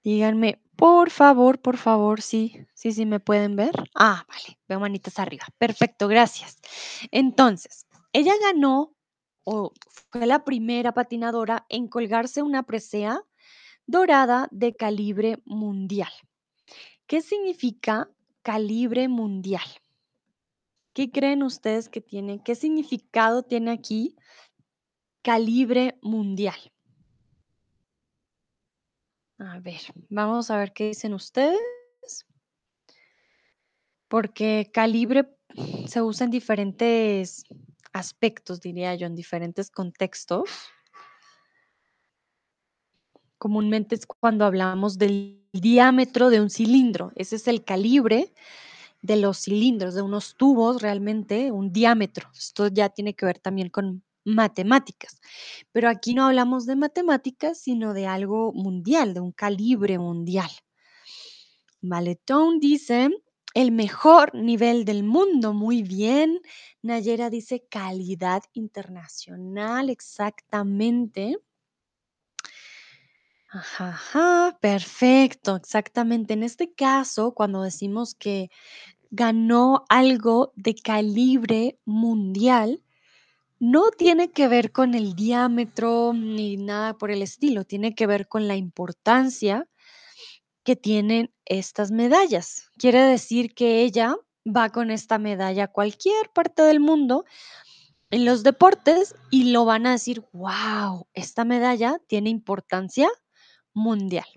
Díganme, 0.04 0.60
por 0.76 1.12
favor, 1.12 1.62
por 1.62 1.78
favor, 1.78 2.24
sí, 2.24 2.66
sí, 2.74 2.92
sí 2.94 3.06
me 3.06 3.20
pueden 3.20 3.56
ver. 3.56 3.72
Ah, 3.94 4.26
vale, 4.28 4.58
veo 4.68 4.80
manitas 4.80 5.20
arriba. 5.20 5.46
Perfecto, 5.60 6.08
gracias. 6.08 6.58
Entonces, 7.12 7.86
ella 8.12 8.34
ganó 8.42 8.96
o 9.44 9.72
fue 10.10 10.26
la 10.26 10.44
primera 10.44 10.96
patinadora 10.96 11.68
en 11.70 11.88
colgarse 11.88 12.42
una 12.42 12.64
presea 12.64 13.22
dorada 13.91 14.47
de 14.51 14.73
calibre 14.73 15.38
mundial. 15.45 16.12
¿Qué 17.06 17.21
significa 17.21 18.10
calibre 18.41 19.10
mundial? 19.10 19.67
¿Qué 20.93 21.12
creen 21.12 21.43
ustedes 21.43 21.89
que 21.89 22.01
tiene? 22.01 22.41
¿Qué 22.43 22.56
significado 22.56 23.43
tiene 23.43 23.71
aquí 23.71 24.15
calibre 25.21 25.99
mundial? 26.01 26.56
A 29.38 29.60
ver, 29.60 29.82
vamos 30.10 30.49
a 30.51 30.58
ver 30.58 30.71
qué 30.71 30.88
dicen 30.88 31.13
ustedes. 31.13 31.60
Porque 34.08 34.69
calibre 34.73 35.36
se 35.88 36.01
usa 36.01 36.25
en 36.25 36.32
diferentes 36.32 37.43
aspectos, 37.91 38.62
diría 38.62 38.95
yo, 38.95 39.08
en 39.08 39.15
diferentes 39.15 39.69
contextos. 39.69 40.49
Comúnmente 43.41 43.95
es 43.95 44.06
cuando 44.06 44.45
hablamos 44.45 44.99
del 44.99 45.43
diámetro 45.51 46.30
de 46.30 46.39
un 46.39 46.51
cilindro. 46.51 47.12
Ese 47.15 47.38
es 47.38 47.47
el 47.47 47.63
calibre 47.63 48.36
de 49.01 49.15
los 49.15 49.39
cilindros, 49.39 49.95
de 49.95 50.04
unos 50.04 50.36
tubos 50.36 50.80
realmente, 50.80 51.51
un 51.51 51.73
diámetro. 51.73 52.30
Esto 52.38 52.67
ya 52.67 52.89
tiene 52.89 53.15
que 53.15 53.25
ver 53.25 53.39
también 53.39 53.69
con 53.69 54.04
matemáticas. 54.25 55.19
Pero 55.71 55.89
aquí 55.89 56.13
no 56.13 56.27
hablamos 56.27 56.67
de 56.67 56.75
matemáticas, 56.75 57.58
sino 57.58 57.95
de 57.95 58.06
algo 58.06 58.54
mundial, 58.54 59.15
de 59.15 59.21
un 59.21 59.32
calibre 59.32 59.97
mundial. 59.97 60.51
Maletón 61.82 62.60
dice, 62.60 63.10
el 63.56 63.71
mejor 63.71 64.36
nivel 64.36 64.86
del 64.86 65.01
mundo. 65.04 65.51
Muy 65.56 65.82
bien. 65.82 66.41
Nayera 66.84 67.32
dice 67.32 67.65
calidad 67.67 68.43
internacional, 68.54 69.89
exactamente. 69.89 71.39
Ajá, 73.54 74.58
perfecto, 74.62 75.58
exactamente. 75.58 76.34
En 76.34 76.44
este 76.44 76.74
caso, 76.74 77.34
cuando 77.34 77.62
decimos 77.64 78.16
que 78.16 78.50
ganó 79.12 79.86
algo 79.90 80.54
de 80.56 80.76
calibre 80.76 81.78
mundial, 81.86 82.82
no 83.60 83.92
tiene 83.92 84.32
que 84.32 84.48
ver 84.48 84.72
con 84.72 84.96
el 84.96 85.16
diámetro 85.16 86.14
ni 86.14 86.58
nada 86.58 86.98
por 86.98 87.12
el 87.12 87.22
estilo, 87.22 87.66
tiene 87.66 87.96
que 87.96 88.08
ver 88.08 88.28
con 88.28 88.48
la 88.48 88.56
importancia 88.58 89.68
que 90.64 90.76
tienen 90.76 91.34
estas 91.46 91.92
medallas. 91.92 92.70
Quiere 92.78 93.02
decir 93.02 93.54
que 93.54 93.84
ella 93.84 94.16
va 94.46 94.70
con 94.70 94.92
esta 94.92 95.18
medalla 95.20 95.66
a 95.66 95.72
cualquier 95.72 96.30
parte 96.34 96.64
del 96.64 96.80
mundo 96.80 97.26
en 98.12 98.26
los 98.26 98.44
deportes 98.44 99.16
y 99.32 99.52
lo 99.52 99.66
van 99.66 99.88
a 99.88 99.92
decir, 99.94 100.26
wow, 100.34 101.08
esta 101.14 101.46
medalla 101.46 101.98
tiene 102.08 102.30
importancia 102.30 103.10
mundial. 103.74 104.28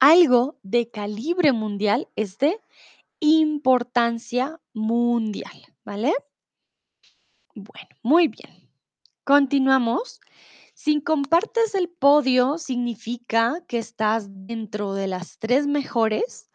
Algo 0.00 0.58
de 0.62 0.90
calibre 0.90 1.52
mundial 1.52 2.08
es 2.16 2.38
de 2.38 2.60
importancia 3.20 4.60
mundial, 4.74 5.74
¿vale? 5.84 6.12
Bueno, 7.54 7.88
muy 8.02 8.28
bien. 8.28 8.68
Continuamos. 9.24 10.20
Si 10.74 11.02
compartes 11.02 11.74
el 11.74 11.88
podio, 11.88 12.58
significa 12.58 13.64
que 13.66 13.78
estás 13.78 14.28
dentro 14.28 14.92
de 14.92 15.06
las 15.06 15.38
tres 15.38 15.66
mejores, 15.66 16.50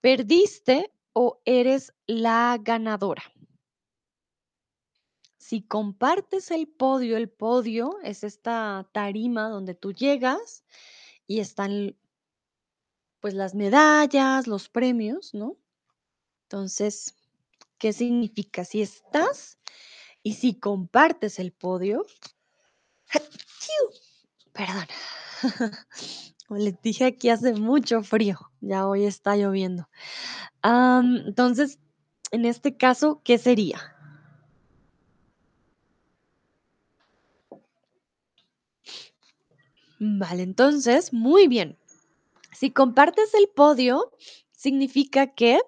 perdiste 0.00 0.92
o 1.12 1.40
eres 1.44 1.94
la 2.06 2.58
ganadora. 2.60 3.22
Si 5.38 5.62
compartes 5.62 6.50
el 6.50 6.66
podio, 6.66 7.16
el 7.16 7.30
podio 7.30 7.98
es 8.02 8.24
esta 8.24 8.88
tarima 8.92 9.48
donde 9.48 9.74
tú 9.74 9.92
llegas 9.92 10.64
y 11.32 11.40
están 11.40 11.96
pues 13.20 13.32
las 13.32 13.54
medallas, 13.54 14.46
los 14.46 14.68
premios, 14.68 15.32
¿no? 15.32 15.56
Entonces, 16.42 17.14
¿qué 17.78 17.94
significa? 17.94 18.66
Si 18.66 18.82
estás 18.82 19.58
y 20.22 20.34
si 20.34 20.60
compartes 20.60 21.38
el 21.38 21.52
podio, 21.52 22.04
perdón, 24.52 24.86
como 26.46 26.60
les 26.60 26.82
dije, 26.82 27.06
aquí 27.06 27.30
hace 27.30 27.54
mucho 27.54 28.02
frío, 28.02 28.38
ya 28.60 28.86
hoy 28.86 29.06
está 29.06 29.34
lloviendo. 29.34 29.88
Entonces, 30.62 31.78
en 32.30 32.44
este 32.44 32.76
caso, 32.76 33.22
¿qué 33.24 33.38
sería? 33.38 33.91
Vale, 40.04 40.42
entonces, 40.42 41.12
muy 41.12 41.46
bien. 41.46 41.78
Si 42.50 42.72
compartes 42.72 43.34
el 43.34 43.46
podio, 43.46 44.10
significa 44.50 45.28
que 45.28 45.60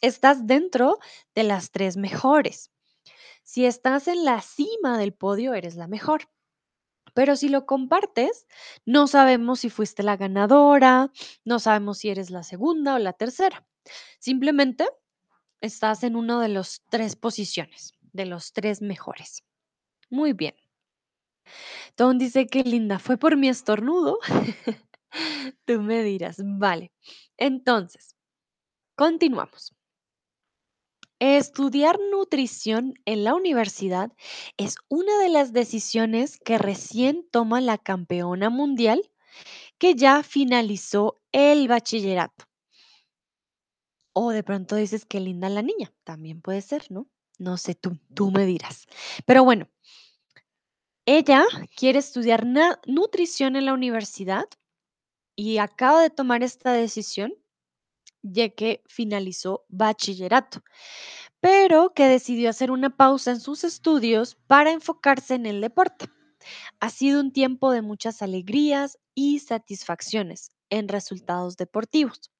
estás 0.00 0.46
dentro 0.46 1.00
de 1.34 1.42
las 1.42 1.72
tres 1.72 1.96
mejores. 1.96 2.70
Si 3.42 3.66
estás 3.66 4.06
en 4.06 4.24
la 4.24 4.42
cima 4.42 4.96
del 4.96 5.12
podio, 5.12 5.54
eres 5.54 5.74
la 5.74 5.88
mejor. 5.88 6.28
Pero 7.14 7.34
si 7.34 7.48
lo 7.48 7.66
compartes, 7.66 8.46
no 8.86 9.08
sabemos 9.08 9.58
si 9.58 9.70
fuiste 9.70 10.04
la 10.04 10.16
ganadora, 10.16 11.10
no 11.44 11.58
sabemos 11.58 11.98
si 11.98 12.10
eres 12.10 12.30
la 12.30 12.44
segunda 12.44 12.94
o 12.94 12.98
la 13.00 13.12
tercera. 13.12 13.66
Simplemente 14.20 14.86
estás 15.60 16.04
en 16.04 16.14
una 16.14 16.40
de 16.40 16.48
las 16.48 16.84
tres 16.90 17.16
posiciones, 17.16 17.94
de 18.12 18.26
los 18.26 18.52
tres 18.52 18.82
mejores. 18.82 19.42
Muy 20.10 20.32
bien. 20.32 20.54
Tom 21.94 22.18
dice 22.18 22.46
que 22.46 22.62
linda, 22.62 22.98
fue 22.98 23.16
por 23.18 23.36
mi 23.36 23.48
estornudo. 23.48 24.18
Tú 25.64 25.80
me 25.82 26.02
dirás, 26.02 26.36
vale. 26.42 26.92
Entonces, 27.36 28.16
continuamos. 28.96 29.74
Estudiar 31.18 31.98
nutrición 32.10 32.94
en 33.04 33.24
la 33.24 33.34
universidad 33.34 34.10
es 34.56 34.76
una 34.88 35.18
de 35.18 35.28
las 35.28 35.52
decisiones 35.52 36.38
que 36.38 36.56
recién 36.56 37.28
toma 37.30 37.60
la 37.60 37.76
campeona 37.76 38.48
mundial 38.48 39.10
que 39.78 39.94
ya 39.94 40.22
finalizó 40.22 41.20
el 41.32 41.68
bachillerato. 41.68 42.46
O 44.14 44.30
de 44.30 44.42
pronto 44.42 44.76
dices 44.76 45.04
que 45.04 45.20
linda 45.20 45.48
la 45.48 45.62
niña, 45.62 45.92
también 46.04 46.40
puede 46.40 46.62
ser, 46.62 46.90
¿no? 46.90 47.06
No 47.38 47.56
sé 47.56 47.74
tú, 47.74 47.98
tú 48.14 48.30
me 48.30 48.44
dirás. 48.44 48.86
Pero 49.24 49.44
bueno, 49.44 49.68
ella 51.06 51.44
quiere 51.76 51.98
estudiar 51.98 52.46
nutrición 52.86 53.56
en 53.56 53.66
la 53.66 53.74
universidad 53.74 54.44
y 55.36 55.58
acaba 55.58 56.02
de 56.02 56.10
tomar 56.10 56.42
esta 56.42 56.72
decisión 56.72 57.34
ya 58.22 58.50
que 58.50 58.82
finalizó 58.88 59.64
bachillerato, 59.68 60.62
pero 61.40 61.92
que 61.94 62.06
decidió 62.06 62.50
hacer 62.50 62.70
una 62.70 62.96
pausa 62.96 63.32
en 63.32 63.40
sus 63.40 63.64
estudios 63.64 64.36
para 64.46 64.72
enfocarse 64.72 65.34
en 65.34 65.46
el 65.46 65.60
deporte. 65.60 66.10
Ha 66.80 66.90
sido 66.90 67.20
un 67.20 67.32
tiempo 67.32 67.72
de 67.72 67.82
muchas 67.82 68.22
alegrías 68.22 68.98
y 69.14 69.40
satisfacciones 69.40 70.52
en 70.70 70.88
resultados 70.88 71.56
deportivos, 71.56 72.30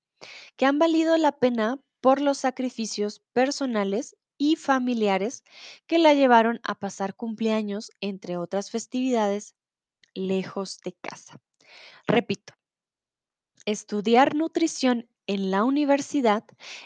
que 0.56 0.66
han 0.66 0.78
valido 0.78 1.16
la 1.16 1.32
pena 1.32 1.80
por 2.00 2.20
los 2.20 2.38
sacrificios 2.38 3.22
personales 3.32 4.16
y 4.40 4.56
familiares 4.56 5.44
que 5.86 5.98
la 5.98 6.14
llevaron 6.14 6.60
a 6.64 6.74
pasar 6.74 7.14
cumpleaños, 7.14 7.92
entre 8.00 8.38
otras 8.38 8.70
festividades, 8.70 9.54
lejos 10.14 10.80
de 10.84 10.94
casa. 10.94 11.42
Repito, 12.06 12.54
estudiar 13.66 14.34
nutrición 14.34 15.08
en 15.26 15.50
la 15.50 15.64
universidad 15.64 16.44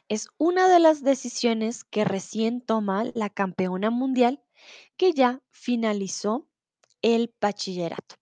es 0.08 0.28
una 0.36 0.68
de 0.68 0.80
las 0.80 1.02
decisiones 1.02 1.84
que 1.84 2.04
recién 2.04 2.60
toma 2.60 3.04
la 3.14 3.30
campeona 3.30 3.90
mundial 3.90 4.42
que 4.96 5.12
ya 5.12 5.40
finalizó 5.50 6.48
el 7.02 7.34
bachillerato, 7.40 8.16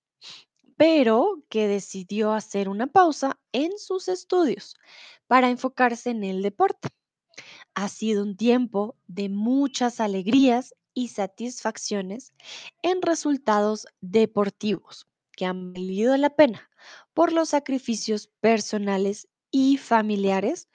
pero 0.76 1.45
que 1.49 1.68
decidió 1.68 2.33
hacer 2.33 2.68
una 2.68 2.89
pausa 2.89 3.41
en 3.53 3.78
sus 3.78 4.09
estudios 4.09 4.76
para 5.26 5.51
enfocarse 5.51 6.11
en 6.11 6.24
el 6.24 6.43
deporte. 6.43 6.91
Ha 7.75 7.89
sido 7.89 8.23
un 8.23 8.37
tiempo 8.37 8.97
de 9.07 9.29
muchas 9.29 10.01
alegrías 10.01 10.75
y 10.95 11.09
satisfacciones 11.09 12.33
en 12.83 13.01
resultados 13.03 13.87
deportivos 14.01 15.07
que 15.33 15.47
han 15.47 15.73
valido 15.73 16.16
la 16.16 16.31
pena 16.37 16.70
por 17.14 17.33
los 17.33 17.51
sacrificios 17.51 18.29
personales 18.41 19.29
y 19.51 19.79
familiares 19.79 20.68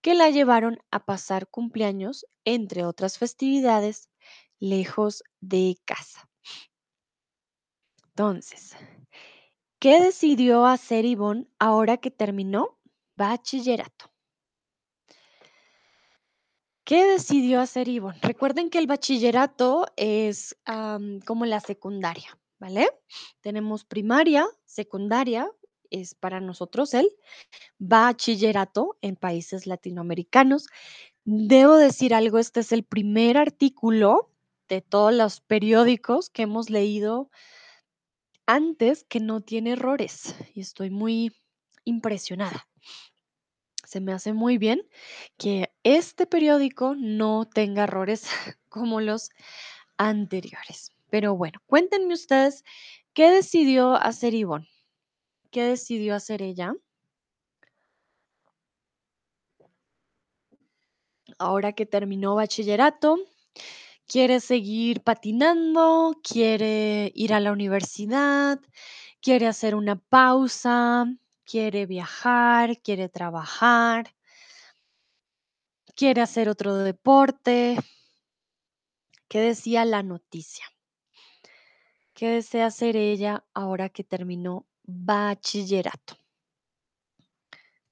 que 0.00 0.14
la 0.14 0.30
llevaron 0.30 0.78
a 0.90 1.04
pasar 1.04 1.48
cumpleaños, 1.48 2.26
entre 2.44 2.84
otras 2.84 3.18
festividades, 3.18 4.10
lejos 4.60 5.24
de 5.40 5.78
casa. 5.84 6.28
Entonces, 8.08 8.76
¿qué 9.80 10.00
decidió 10.00 10.66
hacer 10.66 11.04
Ivonne 11.04 11.48
ahora 11.58 11.96
que 11.96 12.10
terminó 12.10 12.78
bachillerato? 13.16 14.13
¿Qué 16.84 17.06
decidió 17.06 17.60
hacer 17.60 17.88
Ivonne? 17.88 18.18
Recuerden 18.20 18.68
que 18.68 18.78
el 18.78 18.86
bachillerato 18.86 19.86
es 19.96 20.54
como 21.24 21.46
la 21.46 21.60
secundaria, 21.60 22.38
¿vale? 22.58 22.90
Tenemos 23.40 23.84
primaria, 23.84 24.46
secundaria, 24.66 25.50
es 25.88 26.14
para 26.14 26.40
nosotros 26.40 26.92
el 26.92 27.08
bachillerato 27.78 28.98
en 29.00 29.16
países 29.16 29.66
latinoamericanos. 29.66 30.66
Debo 31.24 31.76
decir 31.76 32.12
algo, 32.14 32.38
este 32.38 32.60
es 32.60 32.70
el 32.70 32.84
primer 32.84 33.38
artículo 33.38 34.30
de 34.68 34.82
todos 34.82 35.14
los 35.14 35.40
periódicos 35.40 36.28
que 36.28 36.42
hemos 36.42 36.68
leído 36.68 37.30
antes 38.44 39.04
que 39.04 39.20
no 39.20 39.40
tiene 39.40 39.72
errores 39.72 40.34
y 40.54 40.60
estoy 40.60 40.90
muy 40.90 41.32
impresionada. 41.84 42.68
Se 43.94 44.00
me 44.00 44.12
hace 44.12 44.32
muy 44.32 44.58
bien 44.58 44.82
que 45.38 45.72
este 45.84 46.26
periódico 46.26 46.96
no 46.96 47.44
tenga 47.44 47.84
errores 47.84 48.26
como 48.68 49.00
los 49.00 49.30
anteriores. 49.98 50.90
Pero 51.10 51.36
bueno, 51.36 51.60
cuéntenme 51.66 52.12
ustedes 52.12 52.64
qué 53.12 53.30
decidió 53.30 53.94
hacer 53.94 54.34
Ivonne. 54.34 54.68
¿Qué 55.52 55.62
decidió 55.62 56.16
hacer 56.16 56.42
ella? 56.42 56.74
Ahora 61.38 61.72
que 61.72 61.86
terminó 61.86 62.34
bachillerato, 62.34 63.18
quiere 64.08 64.40
seguir 64.40 65.02
patinando, 65.02 66.20
quiere 66.24 67.12
ir 67.14 67.32
a 67.32 67.38
la 67.38 67.52
universidad, 67.52 68.58
quiere 69.20 69.46
hacer 69.46 69.76
una 69.76 69.94
pausa, 69.94 71.06
quiere 71.44 71.86
viajar, 71.86 72.80
quiere 72.80 73.08
trabajar, 73.08 74.14
quiere 75.94 76.20
hacer 76.22 76.48
otro 76.48 76.76
deporte. 76.76 77.76
¿Qué 79.28 79.40
decía 79.40 79.84
la 79.84 80.02
noticia? 80.02 80.64
¿Qué 82.14 82.28
desea 82.28 82.66
hacer 82.66 82.96
ella 82.96 83.44
ahora 83.54 83.88
que 83.88 84.04
terminó 84.04 84.66
bachillerato? 84.84 86.16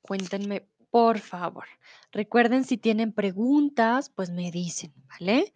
Cuéntenme, 0.00 0.68
por 0.90 1.18
favor. 1.18 1.66
Recuerden, 2.12 2.64
si 2.64 2.76
tienen 2.76 3.12
preguntas, 3.12 4.10
pues 4.10 4.30
me 4.30 4.50
dicen, 4.50 4.92
¿vale? 5.08 5.54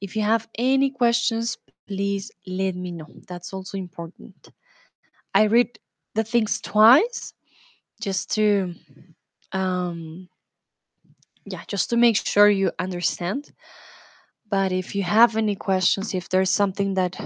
If 0.00 0.14
you 0.14 0.22
have 0.22 0.46
any 0.56 0.92
questions, 0.92 1.60
please 1.84 2.32
let 2.44 2.74
me 2.74 2.92
know. 2.92 3.08
That's 3.26 3.52
also 3.52 3.76
important. 3.76 4.48
I 5.34 5.48
read 5.48 5.78
the 6.14 6.24
things 6.24 6.60
twice 6.60 7.32
just 8.00 8.30
to 8.34 8.74
um 9.52 10.28
yeah, 11.44 11.62
just 11.66 11.90
to 11.90 11.96
make 11.96 12.16
sure 12.16 12.48
you 12.48 12.70
understand. 12.78 13.52
But 14.48 14.70
if 14.72 14.94
you 14.94 15.02
have 15.02 15.36
any 15.36 15.56
questions, 15.56 16.14
if 16.14 16.28
there's 16.28 16.50
something 16.50 16.94
that 16.94 17.16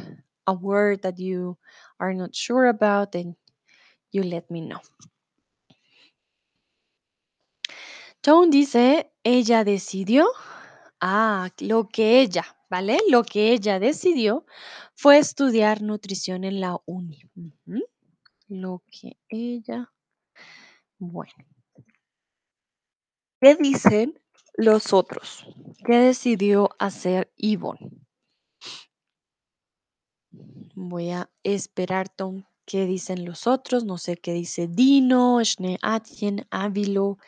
a 0.47 0.55
word 0.55 1.03
that 1.03 1.19
you 1.19 1.59
are 2.01 2.15
not 2.15 2.35
sure 2.35 2.67
about, 2.67 3.13
then 3.13 3.37
you 4.13 4.23
let 4.23 4.51
me 4.51 4.61
know. 4.61 4.81
Tone 8.23 8.51
dice, 8.51 9.13
ella 9.23 9.65
decidió. 9.65 10.27
Ah, 11.01 11.51
lo 11.61 11.89
que 11.89 12.21
ella, 12.21 12.45
¿vale? 12.71 12.99
Lo 13.09 13.23
que 13.23 13.53
ella 13.53 13.79
decidió 13.79 14.47
fue 14.95 15.19
estudiar 15.19 15.83
nutrición 15.83 16.45
en 16.45 16.61
la 16.61 16.81
uni. 16.87 17.23
Ujú. 17.37 17.83
Lo 18.49 18.83
que 18.91 19.17
ella, 19.29 19.93
bueno. 20.99 21.45
¿Qué 23.41 23.55
dicen 23.57 24.21
los 24.55 24.93
otros? 24.93 25.47
¿Qué 25.85 25.99
decidió 25.99 26.71
hacer 26.79 27.33
Yvonne? 27.37 27.91
Voy 30.75 31.11
a 31.11 31.31
esperar, 31.43 32.09
Tom, 32.09 32.45
qué 32.67 32.87
dicen 32.87 33.25
los 33.25 33.47
otros. 33.47 33.85
No 33.85 33.99
sé 33.99 34.17
qué 34.17 34.33
dice 34.33 34.69
Dino, 34.69 35.43
Shne 35.43 35.79
Atien, 35.83 36.47
Ávilo, 36.51 37.19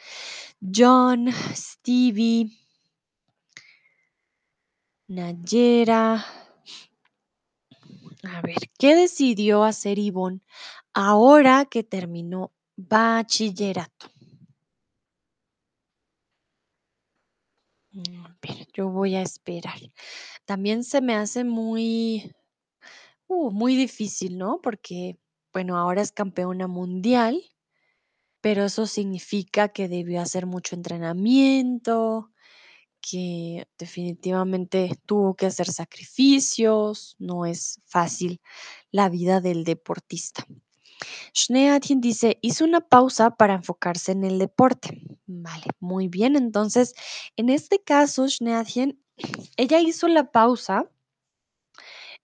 John, 0.60 1.28
Stevie, 1.54 2.50
Nayera. 5.08 6.24
A 8.24 8.40
ver, 8.42 8.70
¿qué 8.78 8.94
decidió 8.94 9.64
hacer 9.64 9.98
Yvonne 9.98 10.40
ahora 10.94 11.64
que 11.66 11.82
terminó 11.84 12.52
bachillerato? 12.76 14.08
Mm, 17.92 18.24
A 18.26 18.36
ver, 18.42 18.66
yo 18.74 18.88
voy 18.90 19.14
a 19.16 19.22
esperar. 19.22 19.78
También 20.46 20.84
se 20.84 21.00
me 21.00 21.14
hace 21.14 21.44
muy, 21.44 22.32
uh, 23.28 23.50
muy 23.50 23.76
difícil, 23.76 24.38
¿no? 24.38 24.60
Porque, 24.62 25.18
bueno, 25.52 25.76
ahora 25.78 26.02
es 26.02 26.12
campeona 26.12 26.68
mundial, 26.68 27.42
pero 28.40 28.64
eso 28.64 28.86
significa 28.86 29.68
que 29.70 29.88
debió 29.88 30.20
hacer 30.20 30.46
mucho 30.46 30.76
entrenamiento, 30.76 32.30
que 33.02 33.68
definitivamente 33.78 34.90
tuvo 35.06 35.36
que 35.36 35.46
hacer 35.46 35.68
sacrificios, 35.72 37.16
no 37.18 37.46
es 37.46 37.80
fácil 37.86 38.40
la 38.92 39.08
vida 39.10 39.40
del 39.40 39.64
deportista. 39.64 40.46
Schneatin 41.34 42.00
dice, 42.00 42.38
hizo 42.42 42.64
una 42.64 42.80
pausa 42.80 43.30
para 43.36 43.54
enfocarse 43.54 44.12
en 44.12 44.24
el 44.24 44.38
deporte. 44.38 45.02
Vale, 45.26 45.66
muy 45.80 46.08
bien. 46.08 46.36
Entonces, 46.36 46.94
en 47.36 47.48
este 47.50 47.82
caso, 47.82 48.28
Schneatin, 48.28 49.00
ella 49.56 49.80
hizo 49.80 50.08
la 50.08 50.30
pausa, 50.30 50.90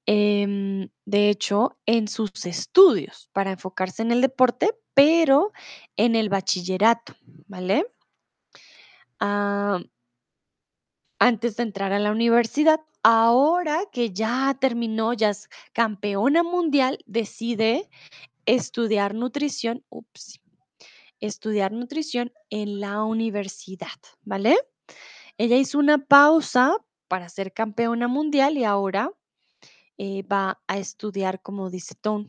em, 0.07 0.89
de 1.07 1.31
hecho, 1.31 1.79
en 1.87 2.09
sus 2.09 2.47
estudios 2.47 3.29
para 3.33 3.53
enfocarse 3.53 4.03
en 4.03 4.13
el 4.13 4.21
deporte, 4.21 4.73
pero 4.95 5.53
en 5.97 6.15
el 6.17 6.29
bachillerato, 6.29 7.15
¿vale? 7.47 7.87
Ah, 9.21 9.81
antes 11.19 11.57
de 11.57 11.63
entrar 11.65 11.93
a 11.93 11.99
la 11.99 12.13
universidad. 12.13 12.81
Ahora 13.03 13.81
que 13.93 14.13
ya 14.13 14.57
terminó, 14.61 15.13
ya 15.13 15.31
es 15.31 15.49
campeona 15.73 16.43
mundial, 16.43 16.99
decide 17.07 17.89
estudiar 18.47 19.15
nutrición, 19.15 19.85
ups, 19.89 20.41
estudiar 21.21 21.73
nutrición 21.73 22.33
en 22.51 22.81
la 22.81 23.03
universidad, 23.05 23.89
¿vale? 24.23 24.57
Ella 25.39 25.57
hizo 25.57 25.79
una 25.79 25.99
pausa 25.99 26.77
para 27.09 27.29
ser 27.29 27.53
campeona 27.53 28.09
mundial 28.09 28.57
y 28.57 28.65
ahora 28.65 29.11
eh, 29.99 30.23
va 30.25 30.61
a 30.67 30.79
estudiar, 30.79 31.41
como 31.43 31.71
dice 31.71 31.95
Tom, 32.01 32.29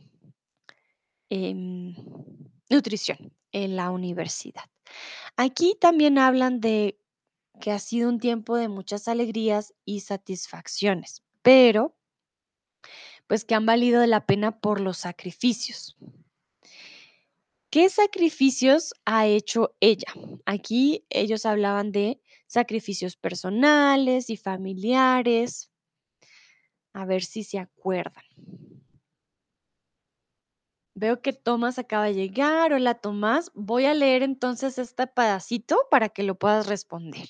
em, 1.28 1.94
nutrición 2.70 3.32
en 3.52 3.76
la 3.76 3.90
universidad. 3.90 4.64
Aquí 5.36 5.76
también 5.80 6.18
hablan 6.18 6.60
de 6.60 6.98
que 7.60 7.72
ha 7.72 7.78
sido 7.78 8.08
un 8.08 8.20
tiempo 8.20 8.56
de 8.56 8.68
muchas 8.68 9.08
alegrías 9.08 9.74
y 9.84 10.00
satisfacciones, 10.00 11.22
pero 11.42 11.96
pues 13.26 13.44
que 13.44 13.54
han 13.54 13.66
valido 13.66 14.04
la 14.06 14.26
pena 14.26 14.60
por 14.60 14.80
los 14.80 14.98
sacrificios. 14.98 15.96
¿Qué 17.70 17.88
sacrificios 17.88 18.94
ha 19.04 19.26
hecho 19.26 19.74
ella? 19.80 20.12
Aquí 20.46 21.04
ellos 21.10 21.44
hablaban 21.44 21.92
de 21.92 22.20
sacrificios 22.46 23.16
personales 23.16 24.30
y 24.30 24.36
familiares. 24.36 25.70
A 26.92 27.04
ver 27.04 27.24
si 27.24 27.44
se 27.44 27.58
acuerdan. 27.58 28.24
Veo 30.94 31.20
que 31.20 31.34
Tomás 31.34 31.78
acaba 31.78 32.06
de 32.06 32.14
llegar. 32.14 32.72
Hola 32.72 32.94
Tomás. 32.94 33.50
Voy 33.52 33.84
a 33.84 33.92
leer 33.92 34.22
entonces 34.22 34.78
este 34.78 35.06
pedacito 35.06 35.76
para 35.90 36.08
que 36.08 36.22
lo 36.22 36.36
puedas 36.36 36.68
responder. 36.68 37.28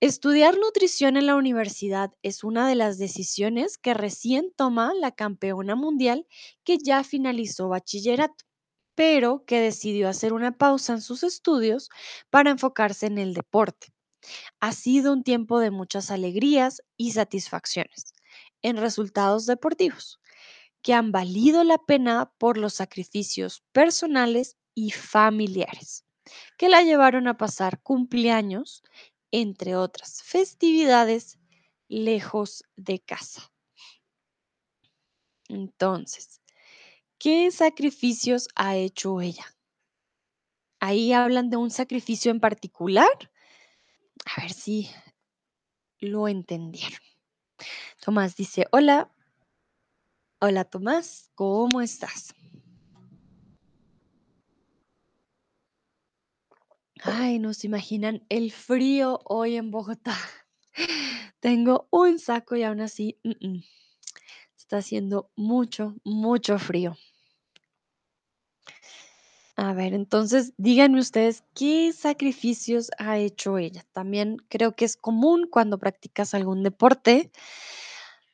Estudiar 0.00 0.56
nutrición 0.58 1.16
en 1.16 1.26
la 1.26 1.34
universidad 1.36 2.12
es 2.22 2.44
una 2.44 2.68
de 2.68 2.74
las 2.76 2.98
decisiones 2.98 3.78
que 3.78 3.94
recién 3.94 4.52
toma 4.56 4.92
la 4.94 5.12
campeona 5.12 5.74
mundial 5.76 6.26
que 6.64 6.78
ya 6.78 7.02
finalizó 7.04 7.68
bachillerato, 7.68 8.44
pero 8.94 9.44
que 9.46 9.60
decidió 9.60 10.08
hacer 10.08 10.32
una 10.32 10.56
pausa 10.56 10.92
en 10.94 11.00
sus 11.02 11.22
estudios 11.24 11.90
para 12.30 12.50
enfocarse 12.50 13.06
en 13.06 13.18
el 13.18 13.34
deporte. 13.34 13.88
Ha 14.60 14.72
sido 14.72 15.12
un 15.12 15.24
tiempo 15.24 15.60
de 15.60 15.70
muchas 15.72 16.10
alegrías 16.10 16.82
y 16.96 17.12
satisfacciones 17.12 18.12
en 18.62 18.76
resultados 18.78 19.46
deportivos 19.46 20.20
que 20.82 20.94
han 20.94 21.12
valido 21.12 21.64
la 21.64 21.78
pena 21.78 22.32
por 22.38 22.58
los 22.58 22.74
sacrificios 22.74 23.62
personales 23.72 24.56
y 24.74 24.90
familiares. 24.92 26.04
que 26.58 26.68
la 26.68 26.82
llevaron 26.82 27.28
a 27.28 27.36
pasar 27.38 27.80
cumpleaños, 27.82 28.82
entre 29.30 29.76
otras 29.76 30.22
festividades, 30.22 31.38
lejos 31.88 32.64
de 32.76 33.00
casa. 33.00 33.52
Entonces, 35.48 36.40
¿qué 37.18 37.50
sacrificios 37.50 38.48
ha 38.54 38.76
hecho 38.76 39.20
ella? 39.20 39.56
Ahí 40.80 41.12
hablan 41.12 41.50
de 41.50 41.56
un 41.56 41.70
sacrificio 41.70 42.30
en 42.30 42.40
particular. 42.40 43.08
A 44.36 44.42
ver 44.42 44.52
si 44.52 44.90
lo 45.98 46.28
entendieron. 46.28 47.00
Tomás 48.00 48.36
dice, 48.36 48.66
hola, 48.70 49.10
hola 50.40 50.64
Tomás, 50.64 51.30
¿cómo 51.34 51.80
estás? 51.80 52.34
Ay, 57.02 57.38
no 57.38 57.54
se 57.54 57.66
imaginan 57.66 58.24
el 58.28 58.50
frío 58.50 59.20
hoy 59.24 59.56
en 59.56 59.70
Bogotá. 59.70 60.16
Tengo 61.40 61.86
un 61.90 62.18
saco 62.18 62.56
y 62.56 62.64
aún 62.64 62.80
así 62.80 63.18
está 64.56 64.78
haciendo 64.78 65.30
mucho, 65.36 65.94
mucho 66.04 66.58
frío. 66.58 66.96
A 69.56 69.72
ver, 69.72 69.92
entonces 69.92 70.52
díganme 70.56 71.00
ustedes 71.00 71.42
qué 71.54 71.92
sacrificios 71.92 72.90
ha 72.98 73.18
hecho 73.18 73.58
ella. 73.58 73.84
También 73.92 74.36
creo 74.48 74.74
que 74.74 74.84
es 74.84 74.96
común 74.96 75.48
cuando 75.50 75.78
practicas 75.78 76.34
algún 76.34 76.62
deporte. 76.62 77.30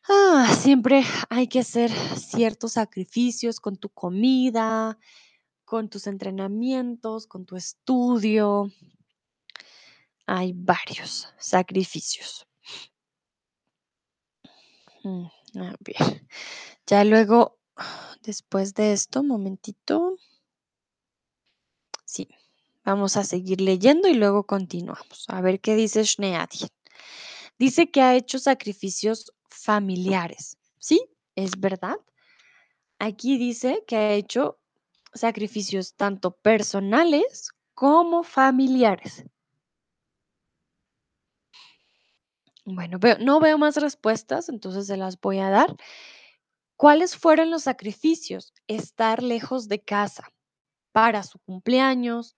Ah, 0.07 0.55
siempre 0.59 1.03
hay 1.31 1.49
que 1.49 1.61
hacer 1.61 1.91
ciertos 1.91 2.73
sacrificios 2.73 3.59
con 3.59 3.79
tu 3.79 3.89
comida, 3.89 4.99
con 5.65 5.89
tus 5.89 6.07
entrenamientos, 6.07 7.27
con 7.27 7.47
tu 7.47 7.57
estudio. 7.57 8.71
Hay 10.27 10.53
varios 10.55 11.29
sacrificios. 11.39 12.47
Mm, 15.03 15.27
a 15.61 15.75
ver, 15.81 16.27
ya 16.87 17.05
luego, 17.05 17.59
después 18.23 18.75
de 18.75 18.93
esto, 18.93 19.23
momentito. 19.23 20.17
Sí, 22.05 22.29
vamos 22.85 23.17
a 23.17 23.25
seguir 23.25 23.61
leyendo 23.61 24.09
y 24.09 24.15
luego 24.15 24.47
continuamos. 24.47 25.27
A 25.29 25.41
ver 25.41 25.61
qué 25.61 25.75
dice 25.75 26.05
Schneadien. 26.05 26.71
Dice 27.59 27.91
que 27.91 28.03
ha 28.03 28.17
hecho 28.17 28.39
sacrificios 28.39 29.33
familiares. 29.49 30.59
¿Sí? 30.79 31.01
¿Es 31.35 31.59
verdad? 31.59 31.97
Aquí 32.99 33.39
dice 33.39 33.85
que 33.87 33.97
ha 33.97 34.13
hecho 34.15 34.59
sacrificios 35.15 35.95
tanto 35.95 36.33
personales 36.37 37.51
como 37.75 38.23
familiares. 38.23 39.25
Bueno, 42.67 42.99
veo- 42.99 43.19
no 43.19 43.41
veo 43.41 43.59
más 43.59 43.77
respuestas, 43.77 44.49
entonces 44.49 44.87
se 44.87 44.97
las 44.97 45.21
voy 45.21 45.39
a 45.39 45.51
dar. 45.51 45.77
¿Cuáles 46.77 47.17
fueron 47.17 47.51
los 47.51 47.65
sacrificios? 47.65 48.53
Estar 48.67 49.23
lejos 49.23 49.69
de 49.69 49.81
casa 49.83 50.29
para 50.93 51.23
su 51.23 51.39
cumpleaños 51.41 52.37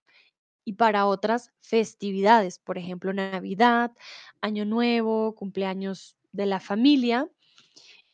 y 0.65 0.75
para 0.75 1.07
otras 1.07 1.53
festividades, 1.63 2.59
por 2.59 2.79
ejemplo, 2.79 3.13
Navidad, 3.13 3.93
Año 4.41 4.65
Nuevo, 4.65 5.35
cumpleaños 5.35 6.17
de 6.33 6.47
la 6.47 6.61
familia. 6.61 7.31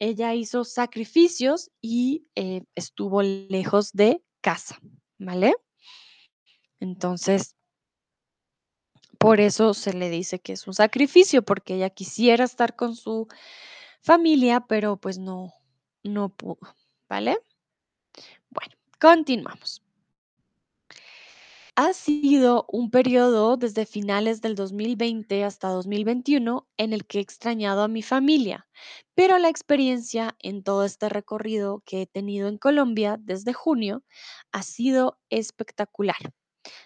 Ella 0.01 0.35
hizo 0.35 0.65
sacrificios 0.65 1.71
y 1.81 2.27
eh, 2.37 2.65
estuvo 2.75 3.23
lejos 3.23 3.93
de 3.93 4.23
casa, 4.43 4.79
¿vale? 5.19 5.55
Entonces, 6.81 7.57
por 9.19 9.41
eso 9.41 9.73
se 9.73 9.95
le 9.95 10.11
dice 10.11 10.41
que 10.41 10.53
es 10.53 10.67
un 10.67 10.75
sacrificio, 10.75 11.43
porque 11.43 11.77
ella 11.77 11.91
quisiera 11.91 12.45
estar 12.45 12.77
con 12.77 12.97
su 12.97 13.29
familia, 14.03 14.61
pero 14.61 14.97
pues 14.97 15.19
no, 15.19 15.55
no 16.03 16.29
pudo, 16.29 16.59
¿vale? 17.09 17.39
Bueno, 18.51 18.75
continuamos. 19.01 19.82
Ha 21.77 21.95
sido 21.95 22.67
un 22.69 22.91
periodo 22.91 23.57
desde 23.57 23.87
finales 23.87 24.43
del 24.43 24.55
2020 24.55 25.43
hasta 25.45 25.69
2021 25.69 26.69
en 26.77 26.93
el 26.93 27.07
que 27.07 27.19
he 27.19 27.23
extrañado 27.23 27.83
a 27.83 27.89
mi 27.89 28.03
familia, 28.03 28.69
pero 29.15 29.39
la 29.39 29.49
experiencia 29.49 30.37
en 30.39 30.63
todo 30.63 30.85
este 30.85 31.09
recorrido 31.09 31.83
que 31.87 32.03
he 32.03 32.07
tenido 32.07 32.49
en 32.49 32.59
Colombia 32.59 33.17
desde 33.19 33.55
junio 33.55 34.03
ha 34.53 34.63
sido 34.63 35.19
espectacular. 35.31 36.35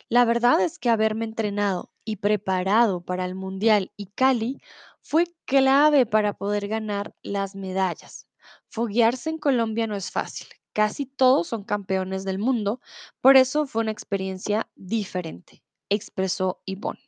La 0.08 0.24
verdad 0.24 0.60
es 0.60 0.78
que 0.78 0.90
haberme 0.90 1.24
entrenado 1.26 1.92
y 2.04 2.16
preparado 2.16 3.02
para 3.04 3.24
el 3.24 3.34
Mundial 3.34 3.92
y 3.96 4.06
Cali 4.08 4.60
fue 5.02 5.26
clave 5.46 6.06
para 6.06 6.34
poder 6.34 6.68
ganar 6.68 7.14
las 7.22 7.56
medallas. 7.56 8.28
Foguearse 8.68 9.30
en 9.30 9.38
Colombia 9.38 9.86
no 9.86 9.96
es 9.96 10.10
fácil. 10.10 10.48
Casi 10.76 11.06
todos 11.06 11.46
son 11.46 11.64
campeones 11.64 12.24
del 12.24 12.38
mundo, 12.38 12.80
por 13.22 13.38
eso 13.38 13.64
fue 13.66 13.80
una 13.80 13.92
experiencia 13.92 14.68
diferente, 14.74 15.62
expresó 15.88 16.60
Yvonne. 16.66 17.00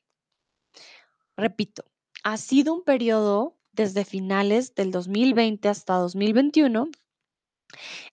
Repito, 1.36 1.84
ha 2.24 2.38
sido 2.38 2.72
un 2.72 2.82
periodo 2.82 3.58
desde 3.72 4.06
finales 4.06 4.74
del 4.74 4.90
2020 4.90 5.68
hasta 5.68 5.96
2021 5.96 6.88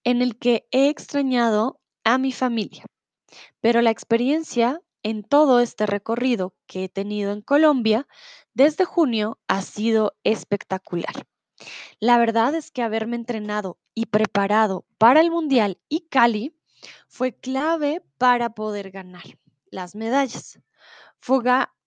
en 0.04 0.22
el 0.22 0.38
que 0.38 0.68
he 0.72 0.90
extrañado 0.90 1.80
a 2.04 2.18
mi 2.18 2.34
familia 2.34 2.84
pero 3.62 3.82
la 3.82 3.92
experiencia 3.92 4.82
en 5.04 5.24
todo 5.24 5.60
este 5.60 5.86
recorrido 5.86 6.56
que 6.68 6.86
he 6.86 6.90
tenido 6.90 7.32
en 7.32 7.42
Colombia 7.42 8.08
desde 8.54 8.86
junio 8.86 9.40
ha 9.48 9.62
sido 9.62 10.16
espectacular. 10.24 11.28
La 12.00 12.18
verdad 12.18 12.54
es 12.56 12.72
que 12.72 12.82
haberme 12.82 13.16
entrenado 13.16 13.80
y 13.94 14.08
preparado 14.08 14.86
para 14.98 15.22
el 15.22 15.32
Mundial 15.32 15.80
y 15.90 16.02
Cali 16.10 16.56
fue 17.08 17.34
clave 17.34 18.04
para 18.18 18.52
poder 18.52 18.92
ganar 18.92 19.24
las 19.72 19.96
medallas. 19.96 20.60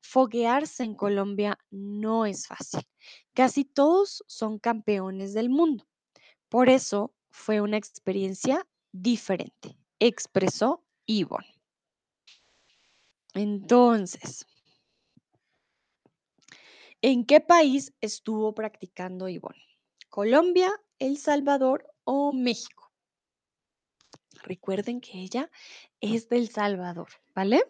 Foguearse 0.00 0.84
en 0.84 0.94
Colombia 0.94 1.58
no 1.70 2.24
es 2.24 2.46
fácil. 2.46 2.86
Casi 3.34 3.64
todos 3.64 4.24
son 4.26 4.58
campeones 4.58 5.34
del 5.34 5.50
mundo. 5.50 5.86
Por 6.48 6.68
eso 6.70 7.14
fue 7.30 7.60
una 7.60 7.76
experiencia 7.76 8.66
diferente, 8.90 9.76
expresó 10.00 10.82
Yvonne. 11.06 11.54
Entonces, 13.34 14.46
¿en 17.02 17.24
qué 17.24 17.40
país 17.40 17.92
estuvo 18.00 18.54
practicando 18.54 19.28
Ivonne? 19.28 19.62
¿Colombia, 20.08 20.70
El 20.98 21.18
Salvador 21.18 21.86
o 22.04 22.32
México? 22.32 22.92
Recuerden 24.42 25.00
que 25.00 25.18
ella 25.18 25.50
es 26.00 26.28
del 26.28 26.48
Salvador, 26.48 27.08
¿vale? 27.34 27.62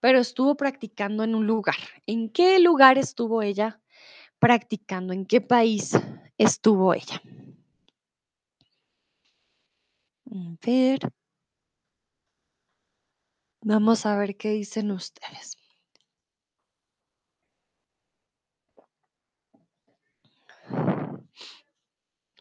Pero 0.00 0.18
estuvo 0.20 0.56
practicando 0.56 1.24
en 1.24 1.34
un 1.34 1.46
lugar. 1.46 1.76
¿En 2.06 2.30
qué 2.30 2.58
lugar 2.60 2.98
estuvo 2.98 3.42
ella 3.42 3.80
practicando? 4.38 5.12
¿En 5.12 5.26
qué 5.26 5.40
país 5.40 5.92
estuvo 6.38 6.94
ella? 6.94 7.22
A 10.30 10.56
ver. 10.66 11.00
Vamos 13.62 14.06
a 14.06 14.16
ver 14.16 14.36
qué 14.36 14.50
dicen 14.50 14.92
ustedes. 14.92 15.56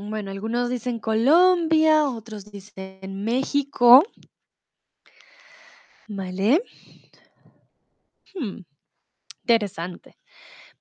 Bueno, 0.10 0.32
algunos 0.32 0.70
dicen 0.70 1.00
Colombia, 1.00 2.10
otros 2.10 2.52
dicen 2.52 3.24
México. 3.24 4.04
¿Vale? 6.08 6.62
Hmm, 8.34 8.60
interesante. 9.44 10.18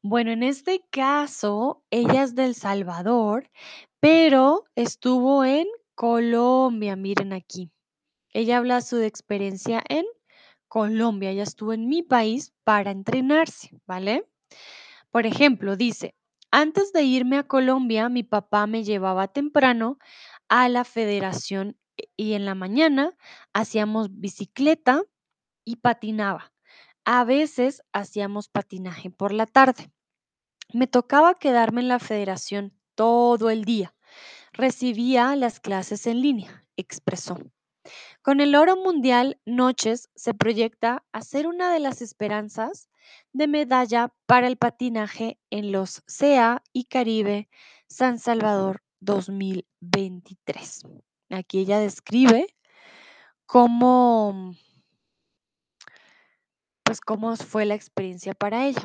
Bueno, 0.03 0.33
en 0.33 0.43
este 0.43 0.85
caso, 0.91 1.85
ella 1.91 2.25
es 2.25 2.35
del 2.35 2.55
Salvador, 2.55 3.49
pero 4.01 4.65
estuvo 4.75 5.45
en 5.45 5.69
Colombia, 5.95 6.97
miren 6.97 7.33
aquí. 7.33 7.71
Ella 8.33 8.59
habla 8.59 8.81
su 8.81 8.99
experiencia 9.01 9.83
en 9.89 10.05
Colombia, 10.69 11.31
ella 11.31 11.45
estuvo 11.45 11.73
en 11.73 11.89
mi 11.89 12.03
país 12.03 12.53
para 12.65 12.91
entrenarse, 12.91 13.71
¿vale? 13.87 14.27
Por 15.11 15.27
ejemplo, 15.27 15.77
dice, 15.77 16.15
antes 16.53 16.93
de 16.93 17.03
irme 17.05 17.39
a 17.39 17.45
Colombia, 17.49 18.09
mi 18.11 18.23
papá 18.23 18.67
me 18.69 18.85
llevaba 18.85 19.29
temprano 19.29 19.99
a 20.49 20.69
la 20.69 20.85
federación 20.85 21.79
e- 21.97 22.09
y 22.17 22.35
en 22.35 22.45
la 22.47 22.55
mañana 22.55 23.17
hacíamos 23.55 24.09
bicicleta 24.21 25.03
y 25.65 25.77
patinaba. 25.77 26.53
A 27.05 27.25
veces 27.25 27.83
hacíamos 27.93 28.49
patinaje 28.49 29.11
por 29.11 29.33
la 29.33 29.47
tarde. 29.47 29.93
Me 30.73 30.87
tocaba 30.87 31.39
quedarme 31.39 31.81
en 31.83 31.89
la 31.89 31.99
federación 31.99 32.73
todo 32.95 33.51
el 33.51 33.65
día. 33.65 33.95
Recibía 34.53 35.37
las 35.37 35.61
clases 35.61 36.07
en 36.07 36.23
línea, 36.23 36.67
expresó. 36.77 37.39
Con 38.23 38.41
el 38.41 38.55
oro 38.55 38.77
mundial, 38.77 39.41
Noches 39.47 40.11
se 40.15 40.35
proyecta 40.35 41.05
a 41.13 41.23
ser 41.23 41.47
una 41.47 41.73
de 41.73 41.81
las 41.81 42.03
esperanzas 42.03 42.89
de 43.33 43.49
medalla 43.49 44.13
para 44.27 44.47
el 44.47 44.57
patinaje 44.57 45.39
en 45.51 45.73
los 45.73 46.03
CA 46.07 46.63
y 46.73 46.85
Caribe 46.85 47.49
San 47.87 48.19
Salvador 48.19 48.83
2023. 49.01 50.83
Aquí 51.31 51.61
ella 51.61 51.79
describe 51.79 52.47
cómo, 53.47 54.55
pues 56.85 57.01
cómo 57.01 57.37
fue 57.37 57.65
la 57.65 57.75
experiencia 57.75 58.35
para 58.35 58.67
ella. 58.67 58.83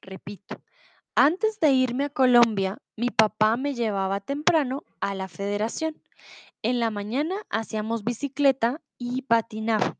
Repito, 0.00 0.62
antes 1.14 1.60
de 1.60 1.72
irme 1.72 2.04
a 2.04 2.10
Colombia, 2.10 2.78
mi 2.96 3.10
papá 3.10 3.56
me 3.56 3.74
llevaba 3.74 4.20
temprano 4.20 4.84
a 5.00 5.14
la 5.14 5.28
federación. 5.28 6.00
En 6.62 6.80
la 6.80 6.90
mañana 6.90 7.34
hacíamos 7.50 8.04
bicicleta 8.04 8.80
y 8.98 9.22
patinaba. 9.22 9.98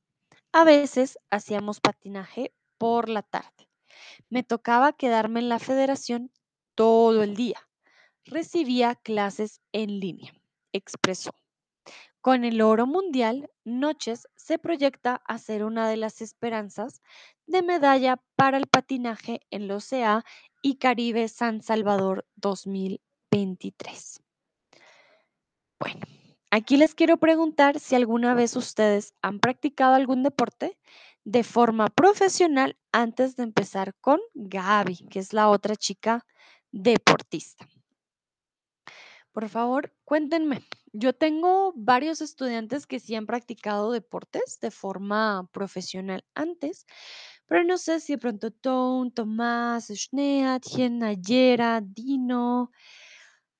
A 0.53 0.64
veces 0.64 1.18
hacíamos 1.31 1.81
patinaje 1.81 2.53
por 2.81 3.11
la 3.11 3.20
tarde. 3.20 3.68
Me 4.31 4.43
tocaba 4.43 4.95
quedarme 4.95 5.41
en 5.41 5.51
la 5.51 5.59
federación 5.59 6.33
todo 6.74 7.22
el 7.22 7.37
día. 7.37 7.68
Recibía 8.24 8.95
clases 8.95 9.61
en 9.72 10.01
línea, 10.01 10.33
expresó. 10.72 11.35
Con 12.22 12.43
el 12.45 12.62
oro 12.62 12.87
mundial, 12.87 13.51
Noches 13.64 14.26
se 14.35 14.59
proyecta 14.59 15.20
a 15.26 15.37
ser 15.37 15.62
una 15.62 15.91
de 15.91 15.99
las 15.99 16.22
esperanzas 16.22 17.03
de 17.47 17.62
medalla 17.62 18.18
para 18.35 18.57
el 18.57 18.66
patinaje 18.66 19.41
en 19.51 19.68
los 19.68 19.91
CA 19.91 20.24
y 20.62 20.76
Caribe 20.76 21.28
San 21.28 21.61
Salvador 21.62 22.26
2023. 22.37 24.22
Bueno, 25.78 26.01
aquí 26.51 26.78
les 26.78 26.95
quiero 26.95 27.18
preguntar 27.18 27.78
si 27.78 27.95
alguna 27.95 28.33
vez 28.33 28.57
ustedes 28.57 29.12
han 29.20 29.39
practicado 29.39 29.95
algún 29.95 30.22
deporte 30.22 30.78
de 31.25 31.45
forma 31.45 31.89
profesional 31.89 32.79
antes 32.93 33.37
de 33.37 33.45
empezar 33.45 33.95
con 34.01 34.21
Gaby, 34.35 35.07
que 35.11 35.18
es 35.18 35.33
la 35.33 35.49
otra 35.49 35.77
chica 35.77 36.27
deportista. 36.73 37.68
Por 39.33 39.49
favor, 39.49 39.95
cuéntenme. 40.05 40.64
Yo 40.93 41.12
tengo 41.12 41.73
varios 41.77 42.21
estudiantes 42.21 42.87
que 42.87 42.99
sí 42.99 43.14
han 43.14 43.27
practicado 43.27 43.93
deportes 43.93 44.59
de 44.61 44.73
forma 44.73 45.49
profesional 45.53 46.25
antes, 46.35 46.85
pero 47.47 47.62
no 47.62 47.79
sé 47.79 48.01
si 48.01 48.14
de 48.14 48.18
pronto 48.18 48.51
Tom, 48.51 49.12
Tomás, 49.12 49.87
Schneatchen, 49.89 50.99
Nayera, 50.99 51.81
Dino, 51.81 52.73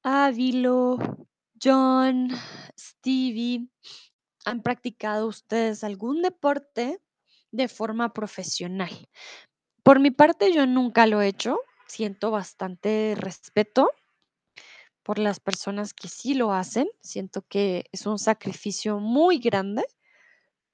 Ávilo, 0.03 0.99
John, 1.63 2.31
Stevie, 2.77 3.69
¿han 4.45 4.63
practicado 4.63 5.29
ustedes 5.29 5.85
algún 5.85 6.23
deporte 6.23 7.01
de 7.53 7.69
forma 7.69 8.13
profesional? 8.13 9.09
Por 9.83 10.01
mi 10.01 10.11
parte, 10.11 10.53
yo 10.53 10.67
nunca 10.67 11.07
lo 11.07 11.21
he 11.21 11.29
hecho. 11.29 11.59
Siento 11.87 12.31
bastante 12.31 13.15
respeto 13.17 13.91
por 15.03 15.19
las 15.19 15.41
personas 15.41 15.95
que 15.95 16.09
sí 16.09 16.35
lo 16.35 16.53
hacen. 16.53 16.89
Siento 17.01 17.43
que 17.43 17.87
es 17.93 18.07
un 18.07 18.19
sacrificio 18.19 19.01
muy 19.01 19.39
grande, 19.39 19.85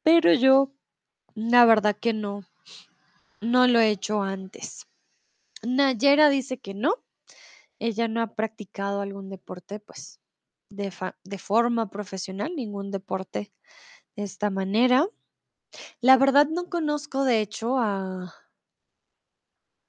pero 0.03 0.33
yo 0.35 0.73
la 1.35 1.65
verdad 1.65 1.97
que 1.99 2.13
no, 2.13 2.45
no 3.41 3.67
lo 3.67 3.81
he 3.81 3.91
hecho 3.91 4.23
antes. 4.23 4.87
Nayera 5.63 6.29
dice 6.29 6.59
que 6.59 6.75
no. 6.75 6.95
Ella 7.79 8.09
no 8.09 8.23
ha 8.23 8.35
practicado 8.35 9.01
algún 9.03 9.29
deporte, 9.29 9.81
pues, 9.81 10.21
de, 10.71 10.93
de 11.25 11.39
forma 11.39 11.91
profesional, 11.91 12.55
ningún 12.57 12.91
deporte 12.91 13.53
de 14.17 14.23
esta 14.23 14.51
manera. 14.51 15.07
La 16.01 16.17
verdad 16.17 16.47
no 16.49 16.69
conozco, 16.69 17.25
de 17.25 17.41
hecho, 17.41 17.79
a, 17.79 18.35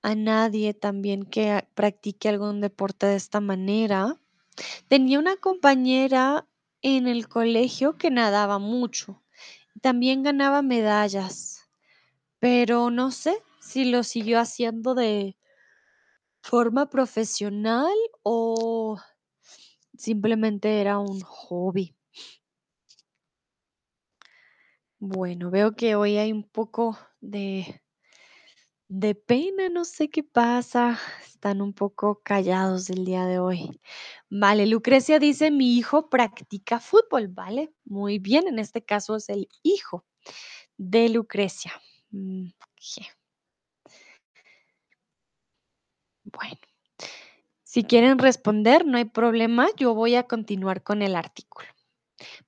a 0.01 0.15
nadie 0.15 0.73
también 0.73 1.23
que 1.23 1.67
practique 1.75 2.29
algún 2.29 2.61
deporte 2.61 3.07
de 3.07 3.15
esta 3.15 3.39
manera. 3.41 4.19
Tenía 4.87 5.19
una 5.19 5.37
compañera 5.37 6.47
en 6.81 7.07
el 7.07 7.27
colegio 7.27 7.97
que 7.97 8.11
nadaba 8.11 8.59
mucho. 8.59 9.23
También 9.81 10.23
ganaba 10.23 10.61
medallas, 10.61 11.67
pero 12.39 12.89
no 12.91 13.11
sé 13.11 13.43
si 13.61 13.85
lo 13.85 14.03
siguió 14.03 14.39
haciendo 14.39 14.95
de 14.95 15.37
forma 16.41 16.89
profesional 16.89 17.93
o 18.23 18.97
simplemente 19.97 20.79
era 20.81 20.99
un 20.99 21.19
hobby. 21.21 21.96
Bueno, 24.99 25.49
veo 25.51 25.75
que 25.75 25.95
hoy 25.95 26.17
hay 26.17 26.31
un 26.31 26.43
poco 26.43 26.97
de, 27.19 27.81
de 28.89 29.15
pena, 29.15 29.69
no 29.69 29.85
sé 29.85 30.09
qué 30.09 30.23
pasa. 30.23 30.99
Están 31.25 31.61
un 31.61 31.73
poco 31.73 32.21
callados 32.23 32.89
el 32.89 33.05
día 33.05 33.25
de 33.25 33.39
hoy. 33.39 33.79
Vale, 34.29 34.65
Lucrecia 34.65 35.19
dice, 35.19 35.51
mi 35.51 35.77
hijo 35.77 36.09
practica 36.09 36.79
fútbol, 36.79 37.27
¿vale? 37.27 37.71
Muy 37.85 38.19
bien, 38.19 38.47
en 38.47 38.59
este 38.59 38.83
caso 38.83 39.15
es 39.17 39.29
el 39.29 39.47
hijo 39.63 40.05
de 40.77 41.09
Lucrecia. 41.09 41.73
Mm, 42.11 42.47
Bueno, 46.25 46.59
si 47.63 47.83
quieren 47.83 48.17
responder, 48.17 48.83
no 48.85 48.97
hay 48.97 49.05
problema, 49.05 49.67
yo 49.77 49.93
voy 49.93 50.15
a 50.15 50.23
continuar 50.23 50.81
con 50.81 51.03
el 51.03 51.15
artículo. 51.15 51.67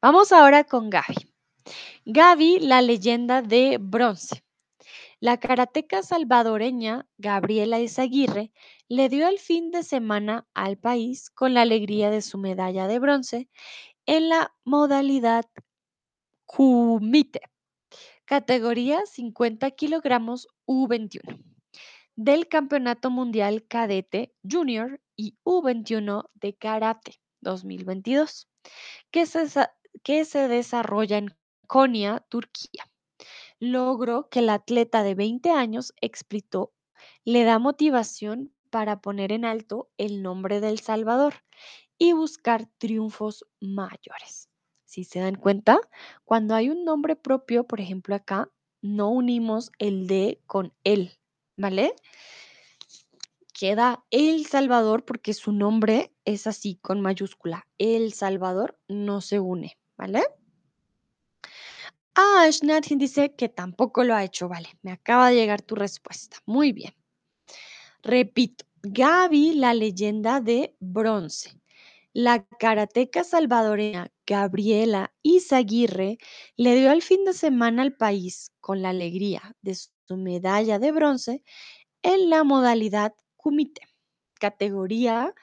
Vamos 0.02 0.32
ahora 0.32 0.66
con 0.66 0.90
Gaby. 0.90 1.29
Gaby, 2.06 2.60
la 2.60 2.82
leyenda 2.82 3.42
de 3.42 3.78
bronce. 3.80 4.44
La 5.22 5.38
karateca 5.38 6.02
salvadoreña 6.02 7.06
Gabriela 7.18 7.80
Izaguirre 7.80 8.52
le 8.88 9.10
dio 9.10 9.28
el 9.28 9.38
fin 9.38 9.70
de 9.70 9.84
semana 9.84 10.48
al 10.54 10.78
país 10.78 11.30
con 11.30 11.54
la 11.54 11.64
alegría 11.64 12.10
de 12.10 12.22
su 12.22 12.38
medalla 12.38 12.88
de 12.88 13.00
bronce 13.00 13.50
en 14.06 14.30
la 14.30 14.56
modalidad 14.64 15.46
Kumite, 16.46 17.42
categoría 18.26 19.06
50 19.06 19.70
kilogramos 19.72 20.48
U21, 20.66 21.44
del 22.16 22.48
Campeonato 22.48 23.12
Mundial 23.12 23.68
Cadete 23.68 24.34
Junior 24.50 25.00
y 25.16 25.38
U21 25.44 26.30
de 26.34 26.56
Karate 26.56 27.22
2022, 27.42 28.48
que 29.12 29.26
se, 29.26 29.48
que 30.02 30.26
se 30.26 30.48
desarrolla 30.48 31.18
en 31.18 31.36
Konya, 31.70 32.26
Turquía. 32.30 32.90
Logro 33.60 34.28
que 34.30 34.40
el 34.40 34.50
atleta 34.50 35.04
de 35.04 35.14
20 35.14 35.52
años 35.52 35.94
explicó 36.02 36.74
le 37.24 37.44
da 37.44 37.60
motivación 37.60 38.52
para 38.72 39.02
poner 39.02 39.32
en 39.32 39.46
alto 39.46 39.88
el 40.00 40.24
nombre 40.24 40.62
del 40.62 40.80
Salvador 40.80 41.36
y 42.00 42.14
buscar 42.14 42.66
triunfos 42.80 43.46
mayores. 43.60 44.50
Si 44.86 45.04
se 45.04 45.20
dan 45.20 45.36
cuenta, 45.36 45.80
cuando 46.26 46.56
hay 46.56 46.72
un 46.72 46.86
nombre 46.86 47.16
propio, 47.16 47.68
por 47.68 47.80
ejemplo 47.80 48.16
acá, 48.16 48.50
no 48.82 49.12
unimos 49.12 49.72
el 49.78 50.08
de 50.08 50.42
con 50.48 50.74
él, 50.84 51.20
¿vale? 51.56 51.94
Queda 53.54 54.04
El 54.10 54.48
Salvador 54.48 55.06
porque 55.06 55.36
su 55.36 55.52
nombre 55.52 56.12
es 56.26 56.48
así, 56.48 56.80
con 56.82 57.00
mayúscula. 57.00 57.68
El 57.78 58.14
Salvador 58.14 58.80
no 58.88 59.22
se 59.22 59.40
une, 59.40 59.78
¿vale? 59.98 60.24
Ah, 62.22 62.50
Shnathin 62.52 62.98
dice 62.98 63.34
que 63.34 63.48
tampoco 63.48 64.04
lo 64.04 64.14
ha 64.14 64.26
hecho, 64.26 64.50
vale. 64.50 64.68
Me 64.82 64.92
acaba 64.92 65.30
de 65.30 65.36
llegar 65.36 65.62
tu 65.62 65.76
respuesta. 65.76 66.36
Muy 66.46 66.74
bien. 66.74 66.94
Repito, 68.04 68.66
Gaby, 68.84 69.54
la 69.54 69.74
leyenda 69.74 70.42
de 70.42 70.76
bronce. 70.82 71.62
La 72.12 72.46
karateca 72.46 73.24
salvadoreña 73.24 74.12
Gabriela 74.28 75.14
Izaguirre 75.22 76.18
le 76.58 76.76
dio 76.76 76.92
el 76.92 77.02
fin 77.02 77.24
de 77.24 77.32
semana 77.32 77.84
al 77.84 77.94
país 77.96 78.52
con 78.60 78.82
la 78.82 78.90
alegría 78.90 79.56
de 79.62 79.76
su 79.76 80.18
medalla 80.18 80.78
de 80.78 80.92
bronce 80.92 81.42
en 82.04 82.30
la 82.30 82.44
modalidad 82.44 83.14
kumite, 83.38 83.84
categoría 84.42 85.34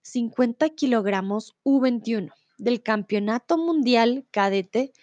50 0.00 0.70
kilogramos 0.70 1.54
U21 1.64 2.32
del 2.56 2.82
Campeonato 2.82 3.58
Mundial 3.58 4.26
Cadete 4.30 4.94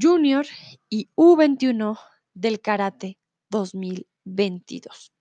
Junior 0.00 0.46
y 0.88 1.10
U21 1.16 1.98
del 2.34 2.60
Karate 2.60 3.18
2022, 3.50 5.12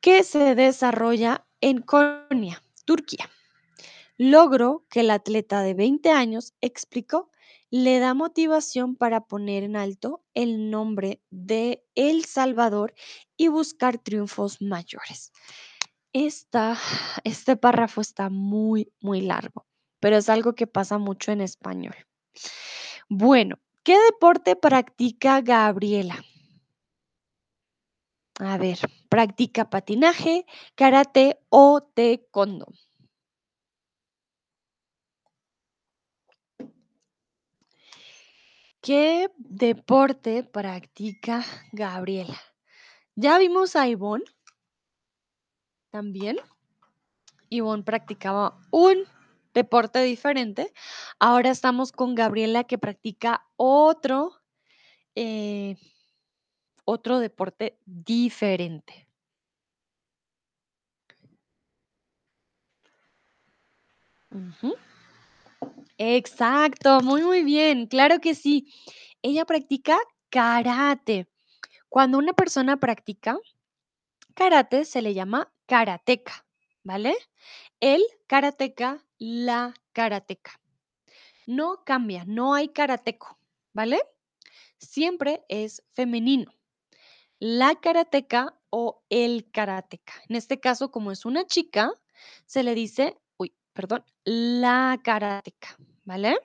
que 0.00 0.24
se 0.24 0.54
desarrolla 0.54 1.46
en 1.60 1.82
Konya, 1.82 2.62
Turquía. 2.84 3.30
Logro 4.16 4.84
que 4.90 5.00
el 5.00 5.10
atleta 5.10 5.62
de 5.62 5.74
20 5.74 6.10
años 6.10 6.54
explicó 6.60 7.30
le 7.70 7.98
da 7.98 8.14
motivación 8.14 8.96
para 8.96 9.26
poner 9.26 9.62
en 9.62 9.76
alto 9.76 10.24
el 10.34 10.70
nombre 10.70 11.20
de 11.30 11.84
El 11.94 12.24
Salvador 12.24 12.94
y 13.36 13.48
buscar 13.48 13.98
triunfos 13.98 14.62
mayores. 14.62 15.32
Este 16.12 17.56
párrafo 17.56 18.00
está 18.00 18.30
muy, 18.30 18.90
muy 19.00 19.20
largo, 19.20 19.66
pero 20.00 20.16
es 20.16 20.28
algo 20.28 20.54
que 20.54 20.66
pasa 20.66 20.98
mucho 20.98 21.30
en 21.30 21.42
español. 21.42 21.94
Bueno, 23.08 23.58
¿Qué 23.88 23.96
deporte 24.12 24.54
practica 24.54 25.40
Gabriela? 25.40 26.22
A 28.38 28.58
ver, 28.58 28.78
¿practica 29.08 29.70
patinaje, 29.70 30.44
karate 30.74 31.40
o 31.48 31.80
taekwondo? 31.94 32.66
¿Qué 38.82 39.30
deporte 39.38 40.44
practica 40.44 41.42
Gabriela? 41.72 42.38
Ya 43.14 43.38
vimos 43.38 43.74
a 43.74 43.88
Ivonne 43.88 44.26
también. 45.88 46.36
Ivonne 47.48 47.84
practicaba 47.84 48.60
un 48.70 49.06
deporte 49.54 50.02
diferente. 50.02 50.72
Ahora 51.18 51.50
estamos 51.50 51.92
con 51.92 52.14
Gabriela 52.14 52.64
que 52.64 52.78
practica 52.78 53.46
otro, 53.56 54.32
eh, 55.14 55.76
otro 56.84 57.18
deporte 57.18 57.78
diferente. 57.84 59.08
Exacto, 65.98 67.00
muy, 67.02 67.22
muy 67.22 67.42
bien, 67.42 67.86
claro 67.86 68.20
que 68.20 68.34
sí. 68.34 68.72
Ella 69.22 69.44
practica 69.44 69.98
karate. 70.30 71.28
Cuando 71.88 72.18
una 72.18 72.32
persona 72.32 72.76
practica 72.78 73.38
karate 74.34 74.84
se 74.84 75.02
le 75.02 75.14
llama 75.14 75.52
karateka, 75.66 76.46
¿vale? 76.84 77.16
El 77.80 78.02
karateka, 78.26 79.04
la 79.18 79.74
karateka. 79.92 80.60
No 81.46 81.84
cambia, 81.84 82.24
no 82.26 82.54
hay 82.54 82.68
karateco, 82.68 83.38
¿vale? 83.72 84.00
Siempre 84.78 85.44
es 85.48 85.82
femenino. 85.92 86.52
La 87.38 87.74
karateka 87.76 88.58
o 88.70 89.02
el 89.08 89.50
karateka. 89.50 90.12
En 90.28 90.36
este 90.36 90.60
caso, 90.60 90.90
como 90.90 91.10
es 91.12 91.24
una 91.24 91.46
chica, 91.46 91.92
se 92.46 92.62
le 92.62 92.74
dice, 92.74 93.16
uy, 93.36 93.54
perdón, 93.72 94.04
la 94.24 95.00
karateka, 95.02 95.76
¿vale? 96.04 96.38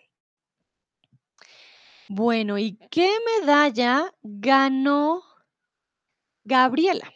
Bueno, 2.10 2.58
¿y 2.58 2.78
qué 2.92 3.10
medalla 3.40 4.14
ganó 4.22 5.24
Gabriela? 6.44 7.12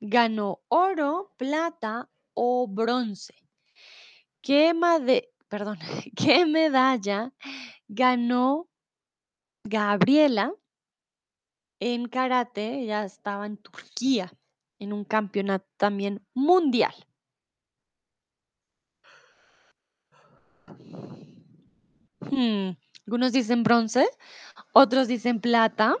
¿Ganó 0.00 0.60
oro, 0.68 1.34
plata 1.36 2.08
o 2.34 2.66
bronce? 2.66 3.34
¿Qué, 4.46 4.72
perdón, 5.48 5.76
¿qué 6.16 6.46
medalla 6.46 7.32
ganó 7.88 8.68
Gabriela 9.64 10.54
en 11.80 12.06
karate? 12.06 12.82
Ella 12.82 13.04
estaba 13.04 13.46
en 13.46 13.56
Turquía, 13.56 14.32
en 14.78 14.92
un 14.92 15.02
campeonato 15.02 15.66
también 15.76 16.24
mundial. 16.32 16.94
Hmm, 22.20 22.76
Algunos 23.04 23.32
dicen 23.32 23.64
bronce, 23.64 24.08
otros 24.72 25.08
dicen 25.08 25.40
plata. 25.40 25.96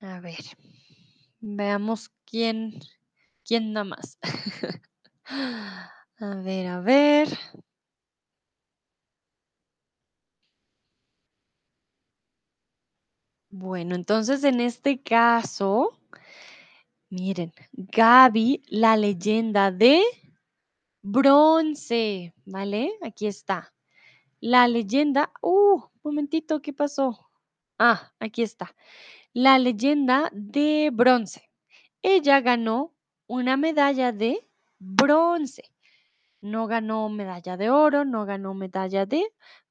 A 0.00 0.18
ver, 0.18 0.44
veamos 1.38 2.10
quién, 2.24 2.80
quién 3.46 3.72
da 3.74 3.84
más. 3.84 4.18
A 6.18 6.34
ver, 6.36 6.66
a 6.68 6.80
ver. 6.80 7.28
Bueno, 13.50 13.94
entonces 13.94 14.44
en 14.44 14.60
este 14.60 15.02
caso, 15.02 15.98
miren, 17.10 17.52
Gaby, 17.72 18.62
la 18.68 18.96
leyenda 18.96 19.70
de 19.70 20.02
bronce, 21.02 22.34
¿vale? 22.46 22.92
Aquí 23.02 23.26
está. 23.26 23.74
La 24.40 24.68
leyenda, 24.68 25.32
uh, 25.42 25.82
momentito, 26.02 26.62
¿qué 26.62 26.72
pasó? 26.72 27.28
Ah, 27.78 28.12
aquí 28.20 28.42
está. 28.42 28.74
La 29.34 29.58
leyenda 29.58 30.30
de 30.32 30.90
bronce. 30.92 31.50
Ella 32.02 32.40
ganó 32.40 32.95
una 33.26 33.56
medalla 33.56 34.12
de 34.12 34.48
bronce. 34.78 35.64
No 36.40 36.66
ganó 36.66 37.08
medalla 37.08 37.56
de 37.56 37.70
oro, 37.70 38.04
no 38.04 38.26
ganó 38.26 38.54
medalla 38.54 39.06
de 39.06 39.26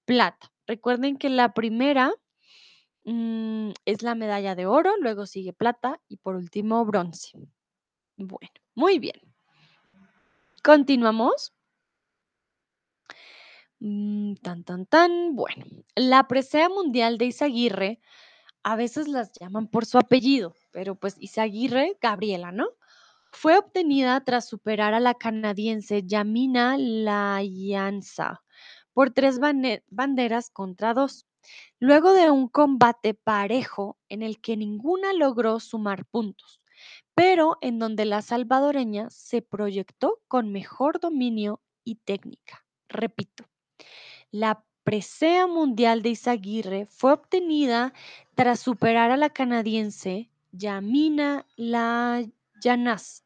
plata. 0.05 0.51
Recuerden 0.67 1.17
que 1.17 1.29
la 1.29 1.53
primera 1.53 2.13
mm, 3.03 3.71
es 3.85 4.01
la 4.01 4.15
medalla 4.15 4.55
de 4.55 4.65
oro, 4.65 4.91
luego 4.99 5.25
sigue 5.25 5.53
plata 5.53 6.01
y 6.07 6.17
por 6.17 6.35
último 6.35 6.83
bronce. 6.85 7.37
Bueno, 8.17 8.51
muy 8.73 8.99
bien. 8.99 9.21
Continuamos. 10.63 11.53
Mm, 13.79 14.35
tan, 14.35 14.63
tan, 14.63 14.85
tan. 14.85 15.35
Bueno, 15.35 15.65
la 15.95 16.27
presea 16.27 16.69
mundial 16.69 17.17
de 17.17 17.25
Izaguirre, 17.25 17.99
a 18.63 18.75
veces 18.75 19.07
las 19.07 19.31
llaman 19.39 19.67
por 19.67 19.85
su 19.85 19.97
apellido, 19.99 20.55
pero 20.71 20.95
pues 20.95 21.15
Izaguirre, 21.19 21.97
Gabriela, 22.01 22.51
¿no? 22.51 22.69
Fue 23.37 23.57
obtenida 23.57 24.23
tras 24.23 24.47
superar 24.47 24.93
a 24.93 25.01
la 25.01 25.13
canadiense 25.13 26.03
Yamina 26.03 26.77
Layanza 26.77 28.41
por 28.93 29.11
tres 29.11 29.39
banderas 29.89 30.49
contra 30.49 30.93
dos, 30.93 31.27
luego 31.77 32.13
de 32.13 32.31
un 32.31 32.47
combate 32.47 33.13
parejo 33.13 33.97
en 34.07 34.23
el 34.23 34.39
que 34.39 34.55
ninguna 34.55 35.11
logró 35.11 35.59
sumar 35.59 36.05
puntos, 36.05 36.61
pero 37.13 37.57
en 37.59 37.77
donde 37.77 38.05
la 38.05 38.21
salvadoreña 38.21 39.09
se 39.09 39.41
proyectó 39.41 40.21
con 40.29 40.53
mejor 40.53 41.01
dominio 41.01 41.61
y 41.83 41.95
técnica. 41.95 42.65
Repito, 42.87 43.43
la 44.31 44.63
presea 44.83 45.45
mundial 45.45 46.01
de 46.03 46.11
Izaguirre 46.11 46.85
fue 46.85 47.11
obtenida 47.11 47.93
tras 48.33 48.61
superar 48.61 49.11
a 49.11 49.17
la 49.17 49.29
canadiense 49.29 50.31
Yamina 50.53 51.45
Layanaz- 51.57 53.24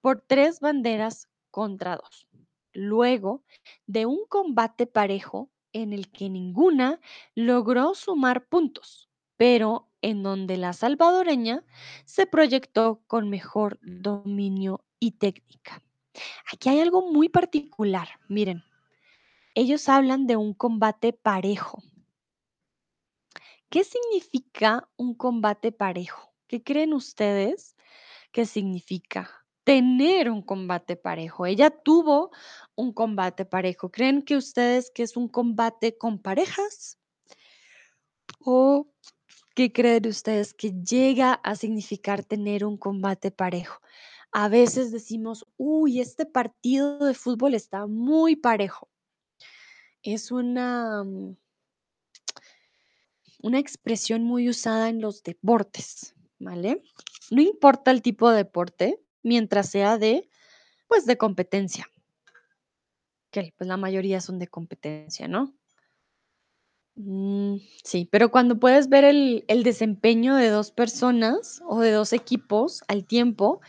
Por 0.00 0.20
tres 0.20 0.60
banderas 0.60 1.28
contra 1.50 1.96
dos, 1.96 2.28
luego 2.72 3.42
de 3.86 4.06
un 4.06 4.20
combate 4.28 4.86
parejo 4.86 5.50
en 5.72 5.92
el 5.92 6.10
que 6.10 6.28
ninguna 6.28 7.00
logró 7.34 7.94
sumar 7.94 8.46
puntos, 8.46 9.08
pero 9.36 9.88
en 10.02 10.22
donde 10.22 10.56
la 10.56 10.72
salvadoreña 10.72 11.64
se 12.04 12.26
proyectó 12.26 13.02
con 13.06 13.28
mejor 13.28 13.78
dominio 13.82 14.84
y 15.00 15.12
técnica. 15.12 15.82
Aquí 16.52 16.68
hay 16.68 16.80
algo 16.80 17.10
muy 17.10 17.28
particular, 17.28 18.08
miren. 18.28 18.62
Ellos 19.54 19.88
hablan 19.88 20.26
de 20.26 20.36
un 20.36 20.54
combate 20.54 21.12
parejo. 21.12 21.82
¿Qué 23.70 23.84
significa 23.84 24.88
un 24.96 25.14
combate 25.14 25.72
parejo? 25.72 26.32
¿Qué 26.46 26.62
creen 26.62 26.94
ustedes 26.94 27.76
que 28.38 28.46
significa 28.46 29.28
tener 29.64 30.30
un 30.30 30.42
combate 30.42 30.94
parejo? 30.94 31.44
Ella 31.44 31.70
tuvo 31.70 32.30
un 32.76 32.92
combate 32.92 33.44
parejo. 33.44 33.90
¿Creen 33.90 34.22
que 34.22 34.36
ustedes 34.36 34.92
que 34.94 35.02
es 35.02 35.16
un 35.16 35.26
combate 35.26 35.98
con 35.98 36.20
parejas? 36.20 37.00
¿O 38.38 38.92
qué 39.56 39.72
creen 39.72 40.06
ustedes 40.06 40.54
que 40.54 40.70
llega 40.70 41.32
a 41.32 41.56
significar 41.56 42.22
tener 42.22 42.64
un 42.64 42.76
combate 42.76 43.32
parejo? 43.32 43.80
A 44.30 44.48
veces 44.48 44.92
decimos, 44.92 45.44
uy, 45.56 46.00
este 46.00 46.24
partido 46.24 47.04
de 47.04 47.14
fútbol 47.14 47.54
está 47.54 47.88
muy 47.88 48.36
parejo. 48.36 48.88
Es 50.04 50.30
una, 50.30 51.02
mm, 51.02 51.36
una 53.42 53.58
expresión 53.58 54.22
muy 54.22 54.48
usada 54.48 54.90
en 54.90 55.00
los 55.00 55.24
deportes, 55.24 56.14
¿vale? 56.38 56.84
No 57.30 57.42
importa 57.42 57.90
el 57.90 58.02
tipo 58.02 58.30
de 58.30 58.38
deporte, 58.38 59.00
mientras 59.22 59.70
sea 59.70 59.98
de, 59.98 60.28
pues, 60.86 61.06
de 61.06 61.18
competencia, 61.18 61.86
que 63.30 63.52
pues 63.56 63.68
la 63.68 63.76
mayoría 63.76 64.20
son 64.20 64.38
de 64.38 64.48
competencia, 64.48 65.28
¿no? 65.28 65.54
Mm, 67.00 67.58
sí, 67.84 68.08
pero 68.10 68.30
cuando 68.30 68.58
puedes 68.58 68.88
ver 68.88 69.04
el, 69.04 69.44
desempeño 69.62 70.34
de 70.34 70.48
dos 70.50 70.72
personas 70.72 71.62
o 71.68 71.78
de 71.80 71.92
dos 71.92 72.12
equipos 72.12 72.82
al 72.88 73.04
tiempo, 73.06 73.60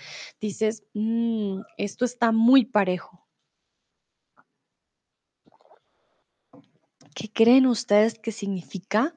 dices, 0.41 0.84
"Mm, 0.93 1.62
esto 1.78 2.05
está 2.05 2.32
muy 2.32 2.66
parejo. 2.66 3.28
¿Qué 7.14 7.32
creen 7.32 7.68
ustedes 7.68 8.18
que 8.18 8.32
significa 8.32 9.16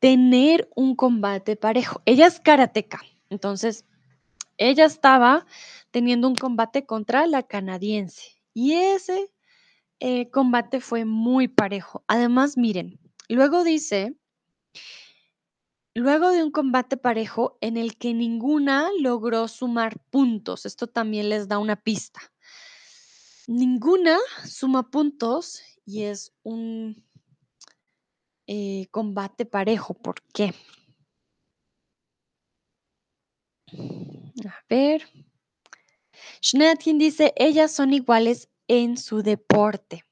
tener 0.00 0.68
un 0.76 0.94
combate 0.96 1.56
parejo? 1.56 2.02
Ella 2.04 2.26
es 2.26 2.40
karateca, 2.40 3.00
entonces 3.30 3.84
ella 4.58 4.84
estaba 4.84 5.46
teniendo 5.90 6.28
un 6.28 6.34
combate 6.34 6.86
contra 6.86 7.26
la 7.26 7.42
canadiense 7.42 8.40
y 8.54 8.72
ese 8.72 9.30
eh, 10.00 10.30
combate 10.30 10.80
fue 10.80 11.04
muy 11.04 11.48
parejo. 11.48 12.04
Además, 12.06 12.56
miren, 12.56 12.98
luego 13.28 13.64
dice, 13.64 14.16
luego 15.94 16.30
de 16.30 16.42
un 16.42 16.50
combate 16.50 16.96
parejo 16.96 17.58
en 17.60 17.76
el 17.76 17.96
que 17.96 18.14
ninguna 18.14 18.88
logró 19.00 19.48
sumar 19.48 19.98
puntos, 20.10 20.66
esto 20.66 20.86
también 20.86 21.28
les 21.28 21.48
da 21.48 21.58
una 21.58 21.76
pista. 21.76 22.20
Ninguna 23.46 24.18
suma 24.44 24.90
puntos 24.90 25.62
y 25.84 26.02
es 26.02 26.32
un 26.42 27.04
eh, 28.46 28.86
combate 28.90 29.46
parejo. 29.46 29.94
¿Por 29.94 30.20
qué? 30.32 30.52
A 33.72 34.64
ver. 34.68 35.02
Schneidkin 36.42 36.98
dice, 36.98 37.32
ellas 37.36 37.72
son 37.72 37.92
iguales 37.92 38.48
en 38.68 38.96
su 38.96 39.22
deporte. 39.22 40.04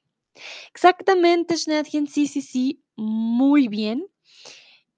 Exactamente, 0.73 1.57
Schneidkin, 1.57 2.07
sí, 2.07 2.27
sí, 2.27 2.41
sí, 2.41 2.83
muy 2.95 3.67
bien. 3.67 4.07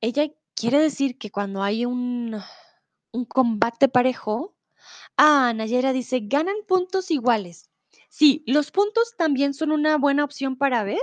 Ella 0.01 0.31
quiere 0.55 0.79
decir 0.79 1.17
que 1.17 1.29
cuando 1.31 1.61
hay 1.61 1.85
un, 1.85 2.35
un 3.11 3.25
combate 3.25 3.87
parejo, 3.87 4.55
ah, 5.17 5.53
Nayera 5.55 5.93
dice, 5.93 6.21
ganan 6.23 6.55
puntos 6.67 7.11
iguales. 7.11 7.69
Sí, 8.09 8.43
los 8.47 8.71
puntos 8.71 9.15
también 9.17 9.53
son 9.53 9.71
una 9.71 9.97
buena 9.97 10.23
opción 10.23 10.55
para 10.55 10.83
ver. 10.83 11.01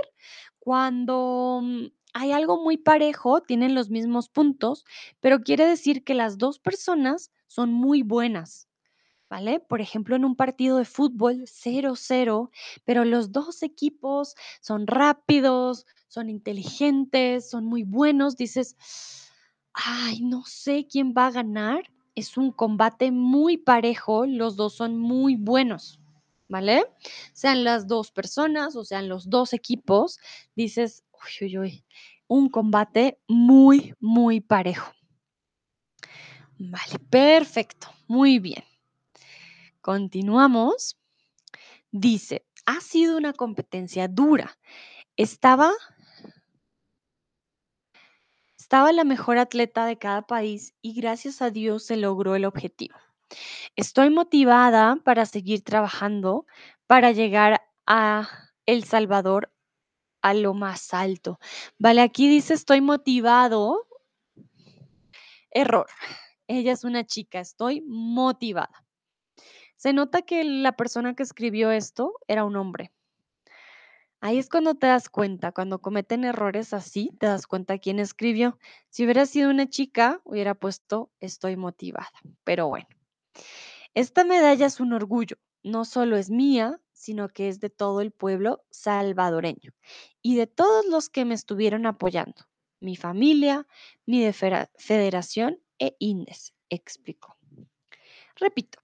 Cuando 0.59 1.61
mm, 1.63 1.85
hay 2.13 2.31
algo 2.31 2.61
muy 2.61 2.77
parejo, 2.77 3.41
tienen 3.41 3.75
los 3.75 3.89
mismos 3.89 4.29
puntos, 4.29 4.85
pero 5.19 5.41
quiere 5.41 5.65
decir 5.65 6.03
que 6.03 6.13
las 6.15 6.37
dos 6.37 6.59
personas 6.59 7.31
son 7.47 7.73
muy 7.73 8.01
buenas. 8.03 8.67
¿vale? 9.29 9.59
Por 9.59 9.81
ejemplo, 9.81 10.15
en 10.15 10.25
un 10.25 10.35
partido 10.35 10.77
de 10.77 10.85
fútbol 10.85 11.45
0-0, 11.47 12.51
pero 12.85 13.05
los 13.05 13.31
dos 13.31 13.63
equipos 13.63 14.35
son 14.61 14.87
rápidos, 14.87 15.85
son 16.07 16.29
inteligentes, 16.29 17.49
son 17.49 17.65
muy 17.65 17.83
buenos, 17.83 18.37
dices, 18.37 18.77
ay, 19.73 20.21
no 20.21 20.43
sé 20.45 20.87
quién 20.89 21.13
va 21.17 21.27
a 21.27 21.31
ganar. 21.31 21.83
Es 22.15 22.37
un 22.37 22.51
combate 22.51 23.11
muy 23.11 23.57
parejo, 23.57 24.25
los 24.25 24.55
dos 24.55 24.73
son 24.75 24.97
muy 24.97 25.35
buenos, 25.35 25.99
¿vale? 26.47 26.85
Sean 27.33 27.65
las 27.65 27.87
dos 27.87 28.11
personas 28.11 28.75
o 28.77 28.85
sean 28.85 29.09
los 29.09 29.29
dos 29.29 29.51
equipos, 29.51 30.19
dices, 30.55 31.03
uy, 31.11 31.47
uy, 31.47 31.57
uy, 31.57 31.83
un 32.27 32.49
combate 32.49 33.19
muy, 33.27 33.93
muy 33.99 34.39
parejo. 34.39 34.93
Vale, 36.57 36.99
perfecto, 37.09 37.87
muy 38.07 38.39
bien. 38.39 38.63
Continuamos. 39.81 40.97
Dice, 41.91 42.45
ha 42.65 42.81
sido 42.81 43.17
una 43.17 43.33
competencia 43.33 44.07
dura. 44.07 44.57
Estaba, 45.17 45.71
estaba 48.57 48.91
la 48.91 49.03
mejor 49.03 49.37
atleta 49.37 49.85
de 49.85 49.97
cada 49.97 50.23
país 50.23 50.73
y 50.81 50.93
gracias 50.93 51.41
a 51.41 51.51
Dios 51.51 51.85
se 51.85 51.97
logró 51.97 52.35
el 52.35 52.45
objetivo. 52.45 52.95
Estoy 53.75 54.09
motivada 54.09 54.97
para 55.03 55.25
seguir 55.25 55.63
trabajando 55.63 56.45
para 56.87 57.11
llegar 57.11 57.61
a 57.85 58.29
El 58.65 58.83
Salvador 58.83 59.51
a 60.21 60.33
lo 60.33 60.53
más 60.53 60.93
alto. 60.93 61.39
Vale, 61.77 62.01
aquí 62.01 62.27
dice 62.27 62.53
estoy 62.53 62.81
motivado. 62.81 63.87
Error. 65.51 65.87
Ella 66.47 66.71
es 66.73 66.83
una 66.83 67.05
chica, 67.05 67.39
estoy 67.39 67.81
motivada. 67.81 68.85
Se 69.75 69.93
nota 69.93 70.21
que 70.21 70.43
la 70.43 70.73
persona 70.73 71.15
que 71.15 71.23
escribió 71.23 71.71
esto 71.71 72.13
era 72.27 72.45
un 72.45 72.55
hombre. 72.55 72.91
Ahí 74.21 74.39
es 74.39 74.49
cuando 74.49 74.73
te 74.75 74.87
das 74.87 75.09
cuenta, 75.09 75.51
cuando 75.51 75.79
cometen 75.79 76.23
errores 76.23 76.73
así, 76.73 77.11
te 77.19 77.27
das 77.27 77.45
cuenta 77.45 77.77
quién 77.77 77.99
escribió. 77.99 78.57
Si 78.89 79.03
hubiera 79.03 79.25
sido 79.25 79.51
una 79.51 79.69
chica, 79.69 80.21
hubiera 80.23 80.55
puesto 80.55 81.11
estoy 81.19 81.57
motivada. 81.57 82.09
Pero 82.43 82.67
bueno, 82.67 82.87
esta 83.93 84.23
medalla 84.23 84.65
es 84.65 84.79
un 84.79 84.93
orgullo. 84.93 85.37
No 85.63 85.85
solo 85.85 86.17
es 86.17 86.29
mía, 86.29 86.79
sino 86.93 87.29
que 87.29 87.49
es 87.49 87.59
de 87.59 87.69
todo 87.69 88.01
el 88.01 88.11
pueblo 88.11 88.63
salvadoreño 88.71 89.73
y 90.21 90.35
de 90.35 90.47
todos 90.47 90.85
los 90.87 91.09
que 91.09 91.25
me 91.25 91.35
estuvieron 91.35 91.85
apoyando. 91.85 92.47
Mi 92.79 92.95
familia, 92.95 93.67
mi 94.05 94.31
federación 94.31 95.59
e 95.79 95.95
INDES, 95.99 96.53
explicó. 96.69 97.37
Repito, 98.35 98.79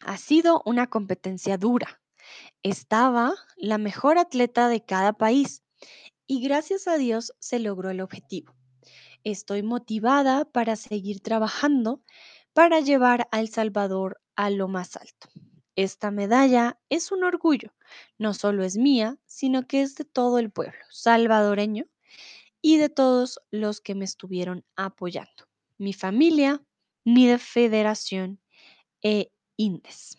ha 0.00 0.16
sido 0.16 0.62
una 0.64 0.88
competencia 0.88 1.56
dura. 1.56 2.00
Estaba 2.62 3.34
la 3.56 3.78
mejor 3.78 4.18
atleta 4.18 4.68
de 4.68 4.84
cada 4.84 5.12
país 5.12 5.62
y 6.26 6.42
gracias 6.42 6.88
a 6.88 6.96
Dios 6.96 7.32
se 7.38 7.58
logró 7.58 7.90
el 7.90 8.00
objetivo. 8.00 8.54
Estoy 9.24 9.62
motivada 9.62 10.44
para 10.44 10.76
seguir 10.76 11.20
trabajando 11.20 12.02
para 12.52 12.80
llevar 12.80 13.28
a 13.32 13.40
El 13.40 13.48
Salvador 13.48 14.20
a 14.36 14.50
lo 14.50 14.68
más 14.68 14.96
alto. 14.96 15.28
Esta 15.76 16.10
medalla 16.10 16.78
es 16.88 17.10
un 17.10 17.24
orgullo, 17.24 17.74
no 18.16 18.32
solo 18.32 18.62
es 18.62 18.76
mía, 18.76 19.18
sino 19.26 19.66
que 19.66 19.82
es 19.82 19.96
de 19.96 20.04
todo 20.04 20.38
el 20.38 20.52
pueblo 20.52 20.78
salvadoreño 20.90 21.86
y 22.60 22.76
de 22.76 22.88
todos 22.88 23.40
los 23.50 23.80
que 23.80 23.94
me 23.94 24.04
estuvieron 24.04 24.64
apoyando. 24.76 25.48
Mi 25.84 25.92
familia, 25.92 26.62
mi 27.04 27.26
de 27.26 27.36
federación 27.36 28.40
e 29.02 29.30
INDES. 29.58 30.16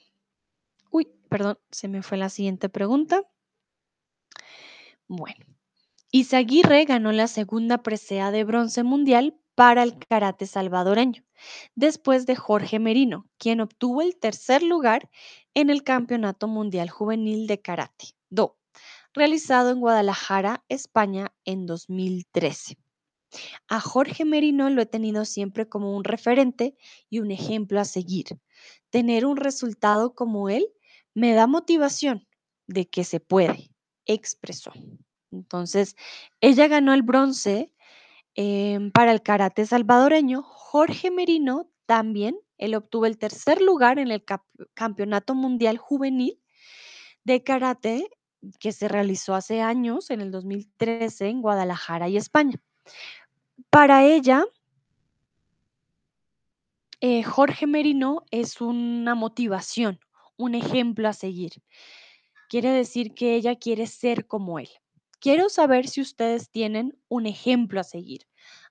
Uy, 0.91 1.07
perdón, 1.28 1.57
se 1.72 1.88
me 1.88 2.03
fue 2.03 2.20
la 2.20 2.30
siguiente 2.30 2.70
pregunta. 2.70 3.24
Bueno, 5.07 5.43
Isaguirre 6.11 6.86
ganó 6.86 7.11
la 7.11 7.26
segunda 7.28 7.82
presea 7.82 8.30
de 8.30 8.43
bronce 8.43 8.84
mundial 8.84 9.39
para 9.55 9.82
el 9.82 9.97
karate 9.97 10.45
salvadoreño, 10.45 11.24
después 11.74 12.28
de 12.28 12.36
Jorge 12.36 12.78
Merino, 12.78 13.28
quien 13.39 13.59
obtuvo 13.59 14.03
el 14.03 14.18
tercer 14.18 14.61
lugar 14.61 15.09
en 15.55 15.72
el 15.72 15.84
Campeonato 15.84 16.47
Mundial 16.47 16.91
Juvenil 16.91 17.47
de 17.47 17.59
Karate, 17.59 18.09
DO, 18.30 18.55
realizado 19.13 19.72
en 19.72 19.80
Guadalajara, 19.80 20.63
España, 20.70 21.34
en 21.43 21.66
2013. 21.66 22.78
A 23.68 23.80
Jorge 23.80 24.26
Merino 24.26 24.70
lo 24.70 24.82
he 24.82 24.86
tenido 24.86 25.26
siempre 25.26 25.68
como 25.68 25.96
un 25.96 26.04
referente 26.04 26.76
y 27.10 27.20
un 27.20 27.32
ejemplo 27.32 27.80
a 27.80 27.86
seguir. 27.86 28.40
Tener 28.90 29.26
un 29.26 29.38
resultado 29.38 30.16
como 30.16 30.50
él 30.50 30.68
me 31.14 31.34
da 31.34 31.48
motivación 31.48 32.28
de 32.68 32.90
que 32.90 33.04
se 33.04 33.20
puede, 33.20 33.72
expresó. 34.06 34.72
Entonces, 35.32 35.96
ella 36.42 36.68
ganó 36.68 36.94
el 36.94 37.02
bronce 37.02 37.74
em, 38.36 38.92
para 38.92 39.12
el 39.12 39.22
karate 39.22 39.66
salvadoreño. 39.66 40.44
Jorge 40.44 41.12
Merino 41.12 41.70
también, 41.86 42.38
él 42.58 42.76
obtuvo 42.76 43.06
el 43.06 43.18
tercer 43.18 43.62
lugar 43.62 44.00
en 44.00 44.12
el 44.12 44.24
Campeonato 44.74 45.36
Mundial 45.36 45.78
Juvenil 45.78 46.40
de 47.24 47.44
Karate 47.44 48.10
que 48.60 48.72
se 48.72 48.88
realizó 48.88 49.34
hace 49.34 49.62
años, 49.62 50.10
en 50.10 50.22
el 50.22 50.32
2013, 50.32 51.28
en 51.28 51.42
Guadalajara 51.42 52.10
y 52.10 52.18
España. 52.18 52.62
Para 53.76 54.06
ella, 54.06 54.46
eh, 57.02 57.24
Jorge 57.24 57.68
Merino 57.68 58.24
es 58.32 58.62
una 58.62 59.16
motivación, 59.16 60.00
un 60.38 60.56
ejemplo 60.56 61.10
a 61.10 61.12
seguir. 61.12 61.52
Quiere 62.50 62.70
decir 62.70 63.14
que 63.14 63.36
ella 63.36 63.58
quiere 63.58 63.86
ser 63.88 64.28
como 64.28 64.60
él. 64.60 64.70
Quiero 65.20 65.50
saber 65.50 65.90
si 65.90 66.00
ustedes 66.00 66.50
tienen 66.52 66.98
un 67.10 67.26
ejemplo 67.26 67.82
a 67.82 67.84
seguir. 67.84 68.22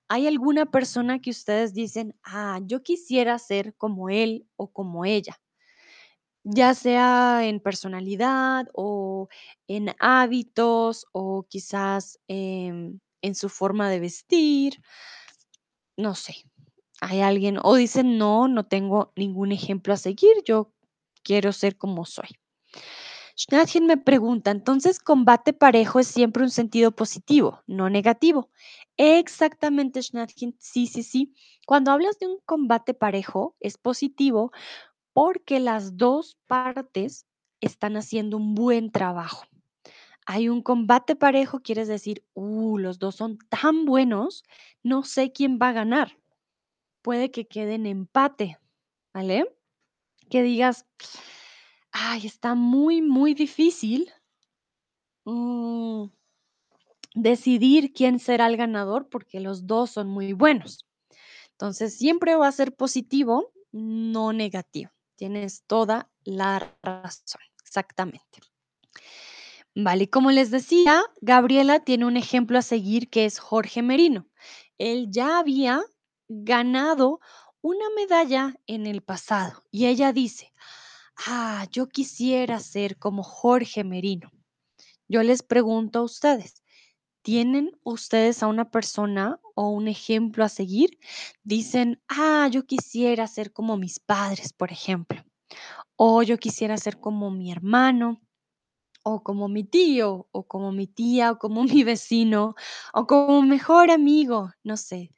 ¿Hay 0.07 0.25
alguna 0.25 0.65
persona 0.65 1.19
que 1.21 1.29
ustedes 1.29 1.75
dicen, 1.75 2.15
ah, 2.23 2.59
yo 2.63 2.81
quisiera 2.81 3.37
ser 3.37 3.75
como 3.75 4.09
él 4.09 4.47
o 4.55 4.71
como 4.71 5.05
ella? 5.05 5.39
Ya 6.43 6.73
sea 6.73 7.41
en 7.45 7.59
personalidad 7.59 8.69
o 8.73 9.27
en 9.67 9.93
hábitos 9.99 11.05
o 11.11 11.45
quizás 11.47 12.19
em, 12.27 12.99
en 13.25 13.35
su 13.35 13.49
forma 13.49 13.89
de 13.89 13.99
vestir. 13.99 14.81
No 15.97 16.15
sé, 16.15 16.35
hay 17.01 17.21
alguien 17.21 17.57
o 17.61 17.75
dicen, 17.75 18.17
no, 18.17 18.47
no 18.47 18.65
tengo 18.65 19.11
ningún 19.15 19.51
ejemplo 19.51 19.93
a 19.93 19.97
seguir, 19.97 20.35
yo 20.45 20.73
quiero 21.23 21.51
ser 21.51 21.77
como 21.77 22.05
soy. 22.05 22.29
Schneidgen 23.37 23.85
me 23.85 23.97
pregunta, 23.97 24.51
entonces 24.51 24.99
combate 24.99 25.51
parejo 25.51 25.99
es 25.99 26.07
siempre 26.07 26.43
un 26.43 26.49
sentido 26.49 26.91
positivo, 26.91 27.61
no 27.67 27.89
negativo. 27.89 28.49
Exactamente, 28.95 30.01
Schneidgen, 30.01 30.55
sí, 30.59 30.87
sí, 30.87 31.03
sí. 31.03 31.33
Cuando 31.65 31.91
hablas 31.91 32.17
de 32.19 32.27
un 32.27 32.39
combate 32.45 32.93
parejo, 32.93 33.55
es 33.59 33.77
positivo 33.77 34.51
porque 35.13 35.59
las 35.59 35.97
dos 35.97 36.37
partes 36.47 37.25
están 37.59 37.97
haciendo 37.97 38.37
un 38.37 38.53
buen 38.55 38.91
trabajo. 38.91 39.45
Hay 40.25 40.49
un 40.49 40.61
combate 40.61 41.15
parejo, 41.15 41.61
quieres 41.61 41.87
decir, 41.87 42.23
uh, 42.33 42.77
los 42.77 42.97
dos 42.97 43.15
son 43.15 43.37
tan 43.49 43.85
buenos, 43.85 44.43
no 44.81 45.03
sé 45.03 45.31
quién 45.31 45.59
va 45.61 45.69
a 45.69 45.73
ganar. 45.73 46.17
Puede 47.01 47.29
que 47.29 47.47
quede 47.47 47.75
en 47.75 47.85
empate, 47.85 48.57
¿vale? 49.13 49.55
Que 50.29 50.41
digas, 50.41 50.87
ay, 51.91 52.25
está 52.25 52.55
muy, 52.55 53.01
muy 53.03 53.35
difícil, 53.35 54.11
mm, 55.25 56.05
decidir 57.13 57.93
quién 57.93 58.19
será 58.19 58.47
el 58.47 58.57
ganador 58.57 59.07
porque 59.09 59.39
los 59.39 59.67
dos 59.67 59.91
son 59.91 60.09
muy 60.09 60.33
buenos. 60.33 60.85
Entonces, 61.51 61.97
siempre 61.97 62.35
va 62.35 62.47
a 62.47 62.51
ser 62.51 62.75
positivo, 62.75 63.53
no 63.71 64.33
negativo. 64.33 64.91
Tienes 65.15 65.63
toda 65.67 66.09
la 66.23 66.59
razón, 66.83 67.41
exactamente. 67.63 68.39
Vale, 69.77 70.09
como 70.09 70.31
les 70.31 70.51
decía, 70.51 71.03
Gabriela 71.19 71.81
tiene 71.81 72.05
un 72.05 72.15
ejemplo 72.15 72.57
a 72.57 72.61
seguir 72.61 73.09
que 73.09 73.25
es 73.25 73.39
Jorge 73.39 73.81
Merino. 73.81 74.25
Él 74.77 75.07
ya 75.11 75.37
había 75.37 75.83
ganado 76.29 77.19
una 77.61 77.85
medalla 77.93 78.55
en 78.67 78.87
el 78.87 79.01
pasado 79.01 79.63
y 79.71 79.87
ella 79.87 80.13
dice, 80.13 80.53
ah, 81.27 81.67
yo 81.71 81.89
quisiera 81.89 82.61
ser 82.61 82.97
como 82.97 83.21
Jorge 83.21 83.83
Merino. 83.83 84.31
Yo 85.09 85.23
les 85.23 85.43
pregunto 85.43 85.99
a 85.99 86.03
ustedes, 86.03 86.63
¿tienen 87.21 87.71
ustedes 87.83 88.43
a 88.43 88.47
una 88.47 88.71
persona 88.71 89.41
o 89.55 89.67
un 89.67 89.89
ejemplo 89.89 90.45
a 90.45 90.49
seguir? 90.49 90.99
Dicen, 91.43 92.01
ah, 92.07 92.47
yo 92.49 92.65
quisiera 92.65 93.27
ser 93.27 93.51
como 93.51 93.75
mis 93.75 93.99
padres, 93.99 94.53
por 94.53 94.71
ejemplo, 94.71 95.25
o 95.97 96.23
yo 96.23 96.37
quisiera 96.37 96.77
ser 96.77 96.97
como 96.97 97.29
mi 97.29 97.51
hermano 97.51 98.21
o 99.07 99.21
como 99.21 99.47
mi 99.47 99.63
tío, 99.63 100.27
o 100.31 100.47
como 100.47 100.71
mi 100.71 100.87
tía, 100.87 101.31
o 101.31 101.37
como 101.37 101.63
mi 101.63 101.83
vecino, 101.83 102.55
o 102.93 103.05
como 103.05 103.43
mejor 103.43 103.91
amigo, 103.91 104.51
no 104.63 104.77
sé. 104.77 105.11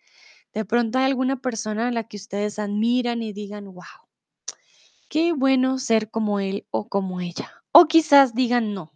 De 0.54 0.66
pronto 0.66 1.00
hay 1.00 1.06
alguna 1.06 1.38
persona 1.42 1.88
a 1.88 1.92
la 1.92 2.04
que 2.04 2.18
ustedes 2.18 2.60
admiran 2.60 3.24
y 3.24 3.32
digan, 3.32 3.66
wow, 3.66 3.84
qué 5.10 5.32
bueno 5.32 5.80
ser 5.80 6.12
como 6.12 6.42
él 6.42 6.68
o 6.70 6.90
como 6.90 7.22
ella. 7.22 7.50
O 7.72 7.86
quizás 7.86 8.34
digan, 8.36 8.74
no, 8.74 8.92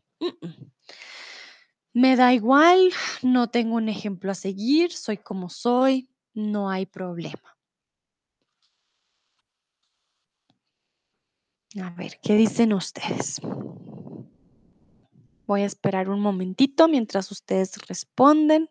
me 1.93 2.17
da 2.17 2.33
igual, 2.33 2.91
no 3.21 3.49
tengo 3.49 3.75
un 3.75 3.87
ejemplo 3.87 4.31
a 4.31 4.35
seguir, 4.35 4.91
soy 4.91 5.17
como 5.17 5.49
soy, 5.49 6.09
no 6.33 6.69
hay 6.69 6.85
problema. 6.85 7.57
A 11.81 11.89
ver, 11.91 12.19
¿qué 12.21 12.35
dicen 12.35 12.73
ustedes? 12.73 13.39
Voy 15.51 15.63
a 15.63 15.65
esperar 15.65 16.07
un 16.07 16.21
momentito 16.21 16.87
mientras 16.87 17.29
ustedes 17.29 17.75
responden. 17.85 18.69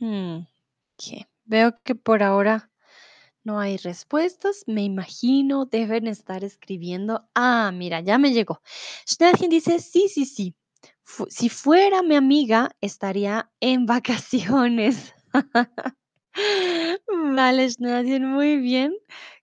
Mm, 0.00 0.46
ok. 0.94 1.26
Veo 1.44 1.78
que 1.84 1.94
por 1.94 2.22
ahora 2.22 2.70
no 3.44 3.60
hay 3.60 3.76
respuestas. 3.78 4.64
Me 4.66 4.84
imagino 4.84 5.66
deben 5.66 6.06
estar 6.08 6.44
escribiendo. 6.44 7.28
Ah, 7.34 7.72
mira, 7.74 8.00
ya 8.00 8.18
me 8.18 8.32
llegó. 8.32 8.62
Schnellchen 9.06 9.50
dice, 9.50 9.80
sí, 9.80 10.08
sí, 10.08 10.24
sí. 10.26 10.56
Si 11.28 11.48
fuera 11.48 12.02
mi 12.02 12.16
amiga, 12.16 12.70
estaría 12.80 13.50
en 13.60 13.86
vacaciones. 13.86 15.14
Vale, 17.08 17.70
Schnellchen, 17.70 18.24
muy 18.26 18.58
bien. 18.58 18.92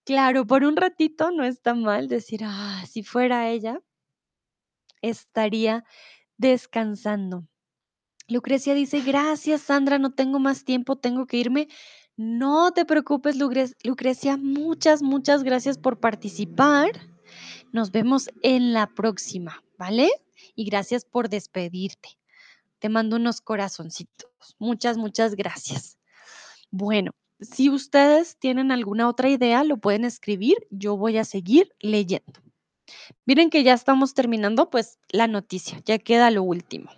Claro, 0.04 0.46
por 0.46 0.64
un 0.64 0.76
ratito 0.76 1.32
no 1.32 1.44
está 1.44 1.74
mal 1.76 2.08
decir, 2.08 2.42
ah, 2.44 2.84
si 2.90 3.04
fuera 3.04 3.50
ella, 3.50 3.80
estaría 5.02 5.84
descansando. 6.38 7.48
Lucrecia 8.28 8.74
dice, 8.74 9.02
gracias 9.02 9.62
Sandra, 9.62 10.00
no 10.00 10.14
tengo 10.14 10.40
más 10.40 10.64
tiempo, 10.66 10.98
tengo 10.98 11.28
que 11.28 11.38
irme. 11.38 11.68
No 12.18 12.72
te 12.72 12.86
preocupes, 12.86 13.38
Lucre- 13.38 13.76
Lucrecia, 13.84 14.38
muchas, 14.38 15.02
muchas 15.02 15.44
gracias 15.44 15.78
por 15.78 16.00
participar. 16.00 16.92
Nos 17.74 17.92
vemos 17.92 18.30
en 18.44 18.74
la 18.74 18.88
próxima, 18.88 19.64
¿vale? 19.78 20.10
Y 20.62 20.66
gracias 20.66 21.06
por 21.06 21.28
despedirte. 21.28 22.20
Te 22.78 22.88
mando 22.88 23.16
unos 23.16 23.42
corazoncitos. 23.42 24.56
Muchas, 24.60 24.96
muchas 24.96 25.34
gracias. 25.34 25.98
Bueno, 26.70 27.14
si 27.40 27.72
ustedes 27.72 28.38
tienen 28.38 28.72
alguna 28.72 29.10
otra 29.10 29.28
idea, 29.28 29.64
lo 29.64 29.78
pueden 29.78 30.06
escribir. 30.06 30.68
Yo 30.70 30.96
voy 30.98 31.18
a 31.18 31.26
seguir 31.26 31.74
leyendo. 31.80 32.44
Miren 33.26 33.50
que 33.50 33.64
ya 33.64 33.74
estamos 33.74 34.14
terminando, 34.14 34.70
pues 34.70 35.00
la 35.10 35.26
noticia, 35.26 35.82
ya 35.84 35.98
queda 35.98 36.30
lo 36.30 36.44
último. 36.44 36.92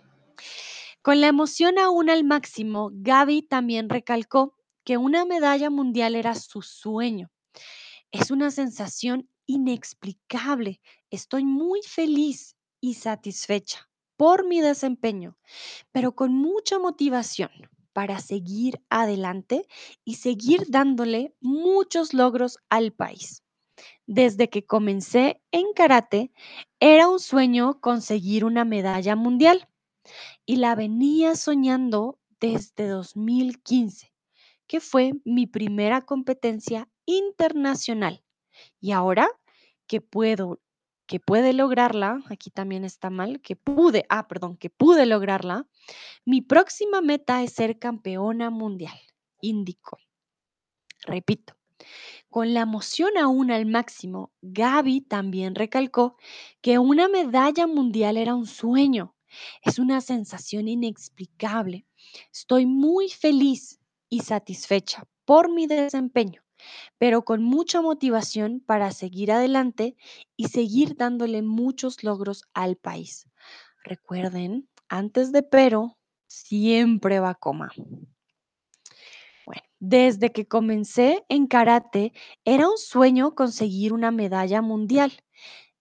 Con 1.02 1.22
la 1.22 1.28
emoción 1.28 1.80
aún 1.80 2.10
al 2.10 2.26
máximo, 2.26 2.90
Gaby 2.92 3.44
también 3.44 3.88
recalcó 3.88 4.58
que 4.84 4.98
una 4.98 5.24
medalla 5.24 5.70
mundial 5.70 6.16
era 6.16 6.36
su 6.36 6.62
sueño. 6.62 7.32
Es 8.12 8.30
una 8.30 8.52
sensación 8.52 9.30
inexplicable. 9.46 10.82
Estoy 11.10 11.46
muy 11.46 11.80
feliz 11.88 12.58
y 12.84 12.96
satisfecha 12.96 13.90
por 14.18 14.46
mi 14.46 14.60
desempeño, 14.60 15.38
pero 15.94 16.16
con 16.16 16.34
mucha 16.34 16.80
motivación 16.80 17.50
para 17.94 18.20
seguir 18.20 18.82
adelante 18.90 19.66
y 20.04 20.16
seguir 20.16 20.66
dándole 20.68 21.34
muchos 21.40 22.14
logros 22.14 22.58
al 22.68 22.92
país. 22.92 23.42
Desde 24.06 24.50
que 24.50 24.66
comencé 24.66 25.42
en 25.52 25.72
karate, 25.74 26.34
era 26.82 27.08
un 27.08 27.22
sueño 27.22 27.80
conseguir 27.80 28.44
una 28.44 28.66
medalla 28.66 29.16
mundial 29.16 29.70
y 30.46 30.58
la 30.58 30.76
venía 30.76 31.38
soñando 31.38 32.20
desde 32.42 32.88
2015, 32.88 34.14
que 34.68 34.82
fue 34.82 35.14
mi 35.24 35.48
primera 35.48 36.02
competencia 36.02 36.90
internacional. 37.06 38.26
Y 38.82 38.92
ahora 38.92 39.30
que 39.88 40.02
puedo, 40.02 40.60
que 41.14 41.20
puede 41.20 41.54
lograrla, 41.54 42.24
aquí 42.32 42.50
también 42.50 42.84
está 42.84 43.12
mal, 43.12 43.40
que 43.40 43.56
pude, 43.56 44.04
ah, 44.10 44.28
perdón, 44.28 44.58
que 44.58 44.72
pude 44.72 45.06
lograrla, 45.06 45.68
mi 46.26 46.42
próxima 46.42 47.02
meta 47.02 47.44
es 47.44 47.54
ser 47.54 47.78
campeona 47.78 48.50
mundial, 48.50 48.98
indicó. 49.40 50.00
Repito, 51.06 51.54
con 52.32 52.56
la 52.56 52.62
emoción 52.62 53.16
aún 53.16 53.52
al 53.52 53.68
máximo, 53.68 54.32
Gaby 54.42 55.02
también 55.02 55.54
recalcó 55.54 56.18
que 56.62 56.80
una 56.80 57.08
medalla 57.08 57.68
mundial 57.68 58.18
era 58.18 58.34
un 58.34 58.48
sueño. 58.48 59.14
Es 59.62 59.78
una 59.78 60.02
sensación 60.02 60.68
inexplicable. 60.68 61.86
Estoy 62.32 62.66
muy 62.66 63.10
feliz 63.10 63.80
y 64.10 64.22
satisfecha 64.22 65.08
por 65.26 65.52
mi 65.52 65.68
desempeño, 65.68 66.43
pero 66.98 67.24
con 67.24 67.44
mucha 67.44 67.82
motivación 67.82 68.62
para 68.66 68.92
seguir 68.92 69.32
adelante 69.32 69.96
y 70.36 70.48
seguir 70.48 70.96
dándole 70.96 71.42
muchos 71.42 72.04
logros 72.04 72.44
al 72.54 72.76
país. 72.76 73.28
Recuerden, 73.84 74.70
antes 74.88 75.32
de 75.32 75.44
pero, 75.44 75.98
siempre 76.28 77.20
va 77.20 77.36
coma. 77.36 77.72
Bueno, 79.46 79.62
desde 79.80 80.32
que 80.32 80.48
comencé 80.48 81.26
en 81.30 81.48
karate, 81.48 82.14
era 82.46 82.70
un 82.70 82.78
sueño 82.78 83.36
conseguir 83.36 83.94
una 83.94 84.12
medalla 84.12 84.62
mundial 84.62 85.12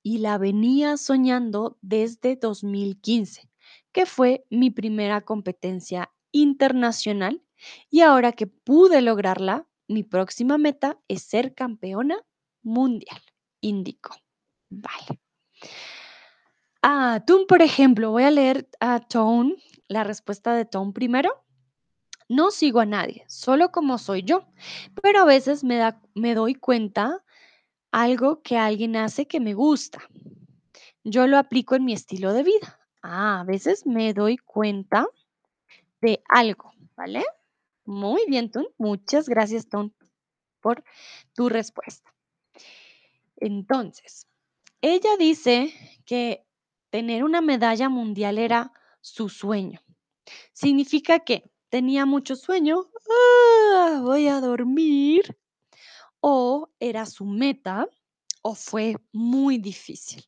y 0.03 0.19
la 0.19 0.37
venía 0.39 0.97
soñando 0.97 1.79
desde 1.81 2.37
2015, 2.37 3.49
que 3.93 4.07
fue 4.07 4.45
mi 4.51 4.71
primera 4.71 5.21
competencia 5.21 6.11
internacional 6.33 7.43
y 7.91 8.01
ahora 8.01 8.33
que 8.33 8.47
pude 8.47 9.01
lograrla, 9.01 9.69
mi 9.89 10.03
próxima 10.03 10.59
meta 10.59 10.99
es 11.09 11.23
ser 11.23 11.55
campeona 11.55 12.19
mundial, 12.63 13.21
indicó. 13.61 14.15
Vale. 14.71 15.21
Ah, 16.83 17.23
tú, 17.27 17.47
por 17.47 17.63
ejemplo, 17.63 18.11
voy 18.11 18.25
a 18.25 18.31
leer 18.31 18.69
a 18.81 19.01
Tone, 19.01 19.57
la 19.89 20.03
respuesta 20.05 20.55
de 20.55 20.65
Tone 20.65 20.93
primero. 20.93 21.45
No 22.29 22.51
sigo 22.51 22.81
a 22.81 22.87
nadie, 22.87 23.25
solo 23.29 23.71
como 23.71 23.99
soy 23.99 24.23
yo, 24.23 24.47
pero 25.03 25.21
a 25.21 25.25
veces 25.25 25.65
me, 25.65 25.77
da, 25.77 26.01
me 26.15 26.35
doy 26.35 26.55
cuenta 26.55 27.23
algo 27.91 28.43
que 28.43 28.57
alguien 28.57 28.97
hace 28.97 29.27
que 29.27 29.39
me 29.39 29.55
gusta. 29.55 30.01
Yo 31.05 31.27
lo 31.27 31.39
aplico 31.39 31.75
en 31.75 31.85
mi 31.85 31.93
estilo 31.93 32.33
de 32.33 32.43
vida. 32.43 32.81
Ah, 33.03 33.41
a 33.41 33.45
veces 33.45 33.87
me 33.87 34.15
doy 34.15 34.39
cuenta 34.39 35.07
de 36.01 36.23
algo, 36.29 36.73
¿vale? 36.97 37.25
Muy 37.87 38.23
bien, 38.29 38.51
Ton. 38.51 38.67
Muchas 38.79 39.29
gracias, 39.29 39.69
Ton, 39.69 39.93
por 40.61 40.85
tu 41.35 41.49
respuesta. 41.49 42.13
Entonces, 43.39 44.27
ella 44.83 45.17
dice 45.19 45.75
que 46.07 46.45
tener 46.91 47.25
una 47.25 47.41
medalla 47.41 47.89
mundial 47.89 48.39
era 48.39 48.73
su 49.01 49.29
sueño. 49.29 49.81
Significa 50.53 51.21
que 51.21 51.51
tenía 51.71 52.07
mucho 52.07 52.37
sueño, 52.37 52.91
"Ah, 53.11 54.01
voy 54.03 54.29
a 54.29 54.41
dormir, 54.41 55.39
o 56.21 56.71
era 56.81 57.07
su 57.07 57.27
meta, 57.27 57.89
o 58.43 58.55
fue 58.57 58.97
muy 59.13 59.59
difícil. 59.59 60.25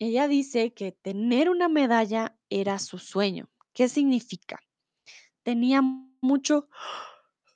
Ella 0.00 0.26
dice 0.28 0.72
que 0.74 0.92
tener 0.92 1.48
una 1.50 1.68
medalla 1.68 2.36
era 2.50 2.78
su 2.78 2.98
sueño, 2.98 3.48
¿Qué 3.74 3.88
significa? 3.88 4.58
Tenía 5.42 5.82
mucho, 6.22 6.68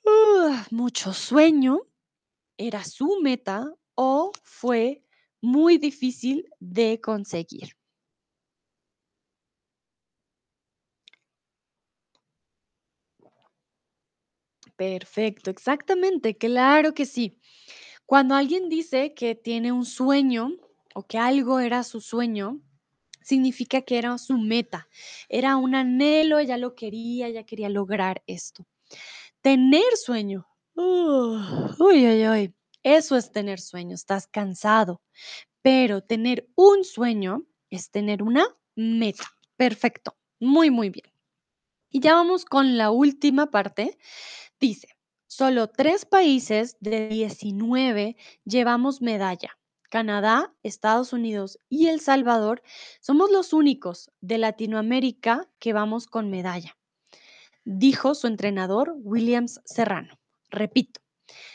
¡ah!, 0.07 0.67
mucho 0.71 1.13
sueño, 1.13 1.81
era 2.57 2.83
su 2.85 3.19
meta 3.21 3.73
o 3.95 4.31
fue 4.43 5.03
muy 5.41 5.77
difícil 5.79 6.49
de 6.59 7.01
conseguir. 7.01 7.75
Perfecto, 14.75 15.49
exactamente, 15.49 16.37
claro 16.37 16.93
que 16.93 17.05
sí. 17.05 17.39
Cuando 18.05 18.35
alguien 18.35 18.69
dice 18.69 19.13
que 19.15 19.35
tiene 19.35 19.71
un 19.71 19.85
sueño 19.85 20.51
o 20.95 21.03
que 21.07 21.17
algo 21.19 21.59
era 21.59 21.83
su 21.83 22.01
sueño, 22.01 22.61
significa 23.27 23.81
que 23.81 23.97
era 23.97 24.17
su 24.17 24.37
meta, 24.37 24.87
era 25.27 25.57
un 25.57 25.75
anhelo, 25.75 26.39
ella 26.39 26.55
lo 26.55 26.75
quería, 26.75 27.27
ella 27.27 27.43
quería 27.43 27.67
lograr 27.67 28.23
esto. 28.25 28.65
Tener 29.41 29.97
sueño, 29.97 30.47
uy, 30.75 32.25
uy, 32.25 32.55
eso 32.83 33.17
es 33.17 33.33
tener 33.33 33.59
sueño, 33.59 33.95
estás 33.95 34.27
cansado, 34.27 35.01
pero 35.61 36.01
tener 36.01 36.47
un 36.55 36.85
sueño 36.85 37.45
es 37.69 37.91
tener 37.91 38.23
una 38.23 38.45
meta. 38.75 39.25
Perfecto, 39.57 40.15
muy, 40.39 40.71
muy 40.71 40.89
bien. 40.89 41.11
Y 41.89 41.99
ya 41.99 42.13
vamos 42.13 42.45
con 42.45 42.77
la 42.77 42.91
última 42.91 43.51
parte. 43.51 43.97
Dice, 44.57 44.87
solo 45.25 45.67
tres 45.67 46.05
países 46.05 46.77
de 46.79 47.09
19 47.09 48.15
llevamos 48.45 49.01
medalla. 49.01 49.56
Canadá, 49.89 50.53
Estados 50.63 51.13
Unidos 51.13 51.59
y 51.69 51.87
El 51.87 52.01
Salvador 52.01 52.61
somos 52.99 53.31
los 53.31 53.53
únicos 53.53 54.11
de 54.19 54.37
Latinoamérica 54.37 55.49
que 55.59 55.71
vamos 55.71 56.07
con 56.07 56.29
medalla, 56.29 56.77
dijo 57.63 58.13
su 58.13 58.27
entrenador 58.27 58.95
Williams 58.97 59.61
Serrano. 59.65 60.19
Repito, 60.49 61.01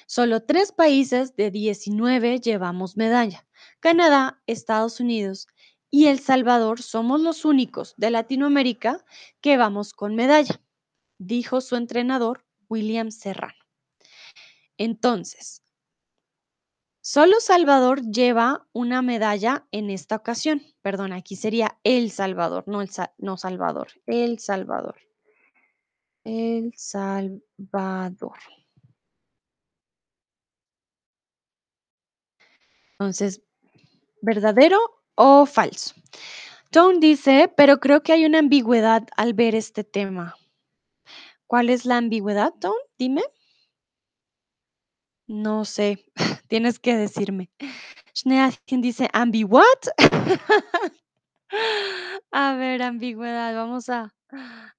solo 0.07 0.43
tres 0.43 0.72
países 0.72 1.37
de 1.37 1.51
19 1.51 2.41
llevamos 2.41 2.97
medalla. 2.97 3.47
Canadá, 3.80 4.43
Estados 4.47 5.01
Unidos 5.01 5.47
y 5.91 6.07
El 6.07 6.18
Salvador 6.18 6.80
somos 6.80 7.20
los 7.20 7.45
únicos 7.45 7.95
de 7.99 8.11
Latinoamérica 8.11 9.05
que 9.43 9.59
vamos 9.59 9.93
con 9.93 10.14
medalla, 10.14 10.61
dijo 11.18 11.61
su 11.61 11.76
entrenador 11.76 12.47
William 12.68 13.11
Serrano. 13.11 13.62
Entonces, 14.78 15.62
solo 17.03 17.41
Salvador 17.41 18.01
lleva 18.01 18.67
una 18.73 19.03
medalla 19.03 19.67
en 19.73 19.91
esta 19.91 20.17
ocasión. 20.17 20.63
Perdón, 20.81 21.13
aquí 21.13 21.37
sería 21.37 21.79
El 21.85 22.11
Salvador, 22.11 22.65
no, 22.67 22.81
el 22.81 22.91
no 23.19 23.37
Salvador, 23.37 23.89
El 24.07 24.39
Salvador. 24.39 24.97
El 26.25 26.73
Salvador. 26.77 28.39
Entonces, 32.93 33.43
¿verdadero 34.21 34.79
o 35.17 35.45
falso? 35.45 35.95
Tone 36.71 37.01
dice, 37.01 37.53
pero 37.57 37.81
creo 37.81 38.03
que 38.03 38.13
hay 38.13 38.25
una 38.25 38.39
ambigüedad 38.39 39.07
al 39.17 39.35
ver 39.35 39.55
este 39.55 39.85
tema. 39.85 40.37
¿Cuál 41.47 41.69
es 41.69 41.85
la 41.85 41.99
ambigüedad, 41.99 42.55
Tone? 42.61 42.81
Dime. 42.97 43.23
No 45.27 45.65
sé, 45.65 46.05
tienes 46.53 46.79
que 46.79 46.95
decirme. 46.95 47.49
Schneachen 48.15 48.83
dice, 48.83 49.09
¿ambi 49.15 49.43
what? 49.43 49.89
A 52.31 52.57
ver, 52.57 52.83
ambigüedad, 52.83 53.55
vamos 53.55 53.89
a, 53.89 54.13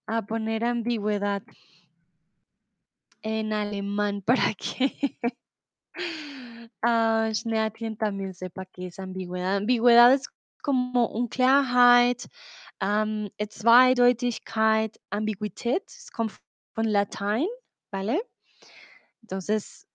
a 0.05 0.21
poner 0.21 0.65
ambigüedad 0.65 1.41
en 3.23 3.53
alemán 3.53 4.21
para 4.25 4.53
que 4.53 5.17
ah, 6.83 7.31
Schneachen 7.33 7.97
también 7.97 8.35
sepa 8.35 8.65
qué 8.65 8.85
es 8.87 8.99
ambigüedad. 8.99 9.55
Ambigüedad 9.55 10.13
es 10.13 10.29
como 10.61 11.07
Unklarheit, 11.07 12.29
ähm, 12.81 13.31
Zweideutigkeit, 13.49 14.99
Ambiguität, 15.09 15.83
es 15.87 16.11
kommt 16.11 16.39
von 16.75 16.85
Latein, 16.85 17.47
¿vale? 17.89 18.21
Entonces, 19.23 19.87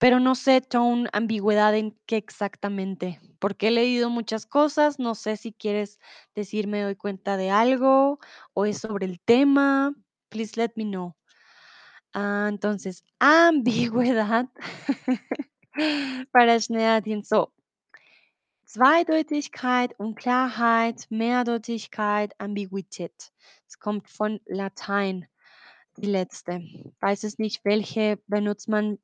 pero 0.00 0.18
no 0.18 0.34
sé, 0.34 0.62
tone, 0.62 1.10
ambigüedad 1.12 1.74
en 1.76 1.94
qué 2.06 2.16
exactamente, 2.16 3.20
porque 3.38 3.68
he 3.68 3.70
leído 3.70 4.08
muchas 4.08 4.46
cosas, 4.46 4.98
no 4.98 5.14
sé 5.14 5.36
si 5.36 5.52
quieres 5.52 6.00
decir 6.34 6.66
me 6.68 6.80
doy 6.80 6.96
cuenta 6.96 7.36
de 7.36 7.50
algo 7.50 8.18
o 8.54 8.64
es 8.64 8.78
sobre 8.78 9.04
el 9.04 9.20
tema. 9.20 9.94
Please 10.30 10.58
let 10.58 10.70
me 10.74 10.84
know. 10.84 11.14
Ah, 12.14 12.46
entonces, 12.48 13.04
ambigüedad 13.18 14.48
para 16.32 16.58
Schneadien. 16.58 17.22
So, 17.22 17.52
Zweideutigkeit, 18.66 19.94
Unklarheit, 19.98 21.06
Mehrdeutigkeit, 21.10 22.32
Ambiguität. 22.38 23.32
Es 23.68 23.78
kommt 23.78 24.08
von 24.08 24.40
Latein, 24.46 25.26
die 25.98 26.06
letzte. 26.06 26.62
Weiß 27.00 27.24
es 27.24 27.38
nicht, 27.38 27.66
welche 27.66 28.18
benutzt 28.28 28.68
man 28.68 28.98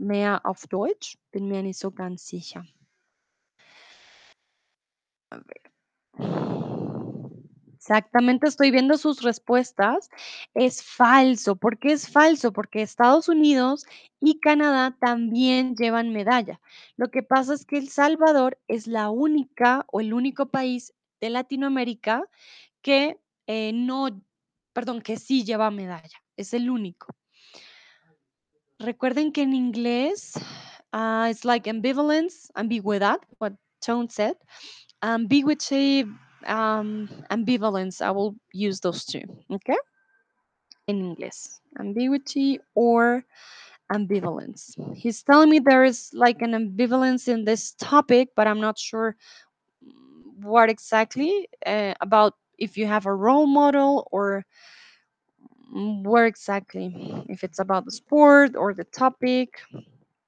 mehr 0.00 0.44
auf 0.44 0.66
Deutsch? 0.66 1.16
Bin 1.30 1.48
mir 1.48 1.62
nicht. 1.62 1.84
A 5.30 5.38
ver. 5.38 5.70
Exactamente, 7.80 8.46
estoy 8.46 8.70
viendo 8.70 8.98
sus 8.98 9.22
respuestas. 9.22 10.10
Es 10.54 10.82
falso. 10.82 11.56
¿Por 11.56 11.78
qué 11.78 11.92
es 11.92 12.10
falso? 12.10 12.52
Porque 12.52 12.82
Estados 12.82 13.28
Unidos 13.28 13.86
y 14.20 14.38
Canadá 14.38 14.96
también 15.00 15.74
llevan 15.76 16.12
medalla. 16.12 16.60
Lo 16.96 17.10
que 17.10 17.22
pasa 17.22 17.54
es 17.54 17.64
que 17.64 17.78
El 17.78 17.88
Salvador 17.88 18.58
es 18.68 18.86
la 18.86 19.10
única 19.10 19.86
o 19.92 20.00
el 20.00 20.12
único 20.12 20.50
país 20.50 20.92
de 21.20 21.30
Latinoamérica 21.30 22.28
que 22.82 23.18
eh, 23.46 23.72
no, 23.72 24.08
perdón, 24.72 25.00
que 25.00 25.16
sí 25.16 25.44
lleva 25.44 25.70
medalla. 25.70 26.22
Es 26.36 26.54
el 26.54 26.70
único. 26.70 27.08
Recuerden 28.80 29.30
que 29.32 29.42
en 29.42 29.52
inglés 29.52 30.36
uh, 30.92 31.28
it's 31.30 31.44
like 31.44 31.66
ambivalence, 31.68 32.50
ambigüedad, 32.56 33.18
what 33.38 33.52
Tone 33.80 34.08
said. 34.08 34.36
Ambiguity, 35.02 36.04
um, 36.46 37.08
ambivalence, 37.30 38.00
I 38.00 38.10
will 38.10 38.36
use 38.52 38.80
those 38.80 39.04
two, 39.04 39.22
okay? 39.50 39.76
In 40.86 41.00
English, 41.04 41.38
ambiguity 41.78 42.58
or 42.74 43.24
ambivalence. 43.92 44.74
He's 44.96 45.22
telling 45.22 45.50
me 45.50 45.60
there 45.60 45.84
is 45.84 46.10
like 46.14 46.42
an 46.42 46.52
ambivalence 46.52 47.28
in 47.28 47.44
this 47.44 47.72
topic, 47.72 48.30
but 48.36 48.46
I'm 48.48 48.60
not 48.60 48.78
sure 48.78 49.16
what 50.42 50.70
exactly 50.70 51.48
uh, 51.66 51.94
about 52.00 52.34
if 52.58 52.76
you 52.76 52.86
have 52.86 53.06
a 53.06 53.14
role 53.14 53.46
model 53.46 54.08
or 54.10 54.44
where 55.70 56.26
exactly, 56.26 57.24
if 57.28 57.44
it's 57.44 57.60
about 57.60 57.84
the 57.84 57.90
sport 57.90 58.56
or 58.56 58.74
the 58.74 58.84
topic, 58.84 59.60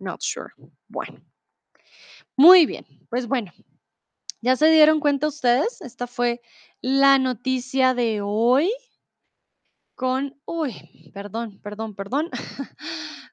not 0.01 0.23
sure. 0.23 0.52
Bueno, 0.89 1.20
muy 2.36 2.66
bien, 2.66 2.85
pues 3.10 3.27
bueno, 3.27 3.52
¿ya 4.40 4.56
se 4.56 4.70
dieron 4.70 5.01
cuenta 5.01 5.27
ustedes? 5.28 5.81
Esta 5.81 6.06
fue 6.06 6.40
la 6.81 7.19
noticia 7.19 7.94
de 7.94 8.20
hoy 8.23 8.70
con, 9.94 10.40
uy, 10.44 11.10
perdón, 11.12 11.60
perdón, 11.62 11.94
perdón, 11.94 12.31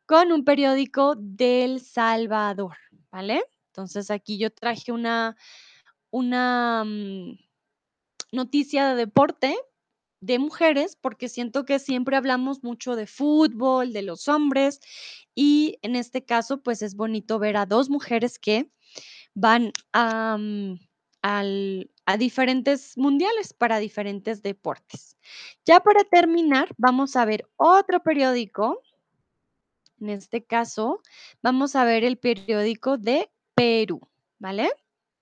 con 0.05 0.31
un 0.31 0.43
periódico 0.43 1.15
del 1.15 1.81
Salvador, 1.81 2.75
¿vale? 3.11 3.43
Entonces 3.67 4.11
aquí 4.11 4.37
yo 4.37 4.51
traje 4.51 4.91
una, 4.91 5.37
una 6.11 6.83
mm, 6.85 7.37
noticia 8.31 8.89
de 8.89 8.95
deporte 8.95 9.55
de 10.21 10.39
mujeres, 10.39 10.97
porque 10.99 11.29
siento 11.29 11.65
que 11.65 11.79
siempre 11.79 12.15
hablamos 12.17 12.63
mucho 12.63 12.95
de 12.95 13.07
fútbol, 13.07 13.93
de 13.93 14.01
los 14.01 14.27
hombres, 14.27 14.79
y 15.35 15.77
en 15.81 15.95
este 15.95 16.25
caso, 16.25 16.61
pues 16.61 16.81
es 16.81 16.95
bonito 16.95 17.39
ver 17.39 17.57
a 17.57 17.65
dos 17.65 17.89
mujeres 17.89 18.39
que 18.39 18.69
van 19.33 19.71
a, 19.93 20.37
mm, 20.37 20.79
al- 21.21 21.91
a 22.05 22.17
diferentes 22.17 22.97
mundiales 22.97 23.53
para 23.53 23.79
diferentes 23.79 24.41
deportes. 24.41 25.17
Ya 25.65 25.79
para 25.81 26.03
terminar, 26.03 26.69
vamos 26.77 27.15
a 27.15 27.25
ver 27.25 27.47
otro 27.57 28.01
periódico. 28.01 28.81
En 29.99 30.09
este 30.09 30.43
caso, 30.45 31.01
vamos 31.41 31.75
a 31.75 31.83
ver 31.83 32.03
el 32.03 32.17
periódico 32.17 32.97
de 32.97 33.29
Perú, 33.53 33.99
¿vale? 34.39 34.69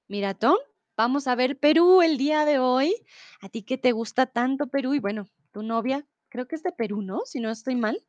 Mira, 0.08 0.34
Tom, 0.36 0.56
vamos 0.98 1.28
a 1.28 1.36
ver 1.36 1.60
Perú 1.60 2.02
el 2.02 2.18
día 2.18 2.44
de 2.46 2.60
hoy. 2.60 2.94
A 3.40 3.50
ti 3.50 3.64
que 3.64 3.78
te 3.78 3.94
gusta 3.94 4.26
tanto 4.26 4.68
Perú 4.68 4.94
y 4.96 5.00
bueno, 5.00 5.28
tu 5.52 5.64
novia 5.64 6.06
creo 6.30 6.48
que 6.48 6.56
es 6.56 6.64
de 6.64 6.72
Perú, 6.74 7.02
¿no? 7.02 7.22
Si 7.26 7.40
no 7.40 7.50
estoy 7.50 7.76
mal. 7.76 8.04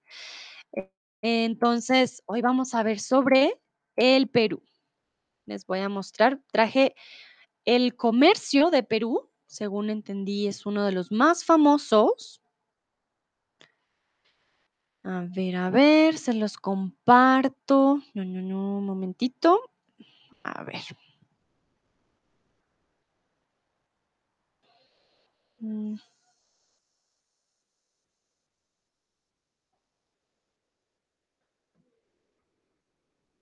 Eh, 0.73 0.91
Entonces, 1.23 2.23
hoy 2.27 2.41
vamos 2.43 2.75
a 2.75 2.83
ver 2.83 2.99
sobre 2.99 3.61
el 3.97 4.29
Perú. 4.29 4.63
Les 5.47 5.67
voy 5.67 5.81
a 5.81 5.89
mostrar, 5.89 6.41
traje 6.53 6.95
el 7.65 7.97
comercio 7.97 8.71
de 8.71 8.83
Perú, 8.83 9.31
según 9.47 9.91
entendí, 9.91 10.47
es 10.47 10.67
uno 10.67 10.85
de 10.85 10.93
los 10.93 11.11
más 11.11 11.45
famosos. 11.45 12.43
A 15.05 15.27
ver, 15.35 15.57
a 15.57 15.71
ver, 15.71 16.19
se 16.19 16.35
los 16.35 16.57
comparto. 16.57 18.03
No, 18.15 18.25
no, 18.25 18.43
no, 18.43 18.79
un 18.79 18.85
momentito. 18.87 19.71
A 20.45 20.65
ver. 20.65 20.83
Mm. 25.63 25.97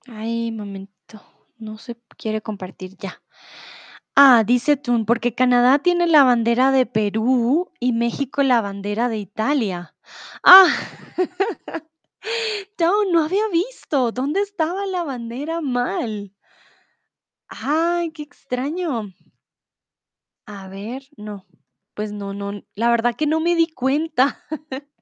Ay, 0.09 0.51
momento. 0.53 1.23
No 1.59 1.79
se 1.79 1.97
quiere 2.19 2.43
compartir 2.43 2.97
ya. 2.99 3.23
Ah, 4.17 4.45
dice 4.47 4.77
Tun, 4.77 5.07
porque 5.07 5.35
Canadá 5.35 5.79
tiene 5.81 6.07
la 6.07 6.25
bandera 6.25 6.73
de 6.73 6.87
Perú 6.87 7.73
y 7.81 7.93
México 7.93 8.43
la 8.43 8.61
bandera 8.61 9.09
de 9.09 9.19
Italia. 9.19 9.95
Ah, 10.45 10.69
no, 12.81 13.05
no 13.13 13.23
había 13.25 13.49
visto. 13.53 14.13
¿Dónde 14.13 14.41
estaba 14.43 14.87
la 14.87 15.05
bandera 15.05 15.61
mal? 15.61 16.33
Ay, 17.49 18.13
qué 18.13 18.23
extraño. 18.23 19.13
A 20.47 20.67
ver, 20.69 21.03
no, 21.17 21.47
pues 21.97 22.13
no, 22.13 22.35
no, 22.35 22.63
la 22.75 22.91
verdad 22.91 23.17
que 23.17 23.27
no 23.27 23.41
me 23.41 23.57
di 23.57 23.69
cuenta. 23.69 24.45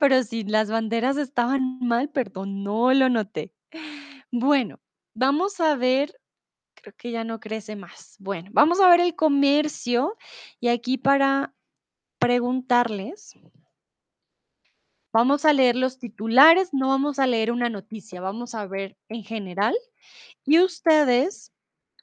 Pero 0.00 0.22
si 0.22 0.44
las 0.44 0.70
banderas 0.70 1.18
estaban 1.18 1.78
mal, 1.80 2.08
perdón, 2.08 2.64
no 2.64 2.92
lo 2.94 3.10
noté. 3.10 3.54
Bueno, 4.32 4.80
vamos 5.14 5.60
a 5.60 5.76
ver, 5.76 6.18
creo 6.74 6.94
que 6.96 7.10
ya 7.10 7.22
no 7.22 7.38
crece 7.38 7.76
más. 7.76 8.16
Bueno, 8.18 8.50
vamos 8.54 8.80
a 8.80 8.88
ver 8.88 9.00
el 9.00 9.14
comercio 9.14 10.16
y 10.58 10.68
aquí 10.68 10.96
para 10.96 11.54
preguntarles, 12.18 13.34
vamos 15.12 15.44
a 15.44 15.52
leer 15.52 15.76
los 15.76 15.98
titulares, 15.98 16.70
no 16.72 16.88
vamos 16.88 17.18
a 17.18 17.26
leer 17.26 17.52
una 17.52 17.68
noticia, 17.68 18.22
vamos 18.22 18.54
a 18.54 18.66
ver 18.66 18.96
en 19.08 19.22
general 19.22 19.76
y 20.46 20.60
ustedes 20.60 21.51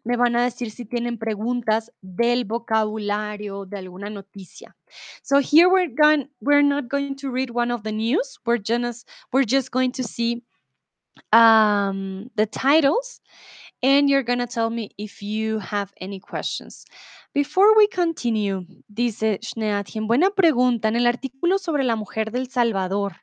me 0.03 0.15
van 0.15 0.35
a 0.35 0.43
decir 0.43 0.71
si 0.71 0.85
tienen 0.85 1.17
preguntas 1.17 1.91
del 2.01 2.45
vocabulario 2.45 3.65
de 3.65 3.77
alguna 3.77 4.09
noticia. 4.09 4.75
So 5.21 5.39
here 5.39 5.67
we're 5.67 5.93
going 5.93 6.29
we're 6.41 6.63
not 6.63 6.89
going 6.89 7.15
to 7.17 7.29
read 7.29 7.51
one 7.51 7.71
of 7.71 7.83
the 7.83 7.91
news. 7.91 8.39
We're 8.45 8.61
just 8.61 9.07
we're 9.31 9.45
just 9.45 9.71
going 9.71 9.91
to 9.93 10.03
see 10.03 10.43
um, 11.31 12.29
the 12.35 12.45
titles 12.45 13.21
and 13.81 14.09
you're 14.09 14.23
going 14.23 14.39
to 14.39 14.47
tell 14.47 14.69
me 14.69 14.91
if 14.97 15.21
you 15.21 15.59
have 15.59 15.93
any 16.01 16.19
questions. 16.19 16.85
Before 17.33 17.75
we 17.77 17.87
continue, 17.87 18.65
dice 18.87 19.39
Schneatien, 19.41 20.07
buena 20.07 20.31
pregunta 20.31 20.87
en 20.87 20.95
el 20.95 21.05
artículo 21.05 21.59
sobre 21.59 21.83
la 21.83 21.95
mujer 21.95 22.31
del 22.31 22.49
Salvador. 22.49 23.17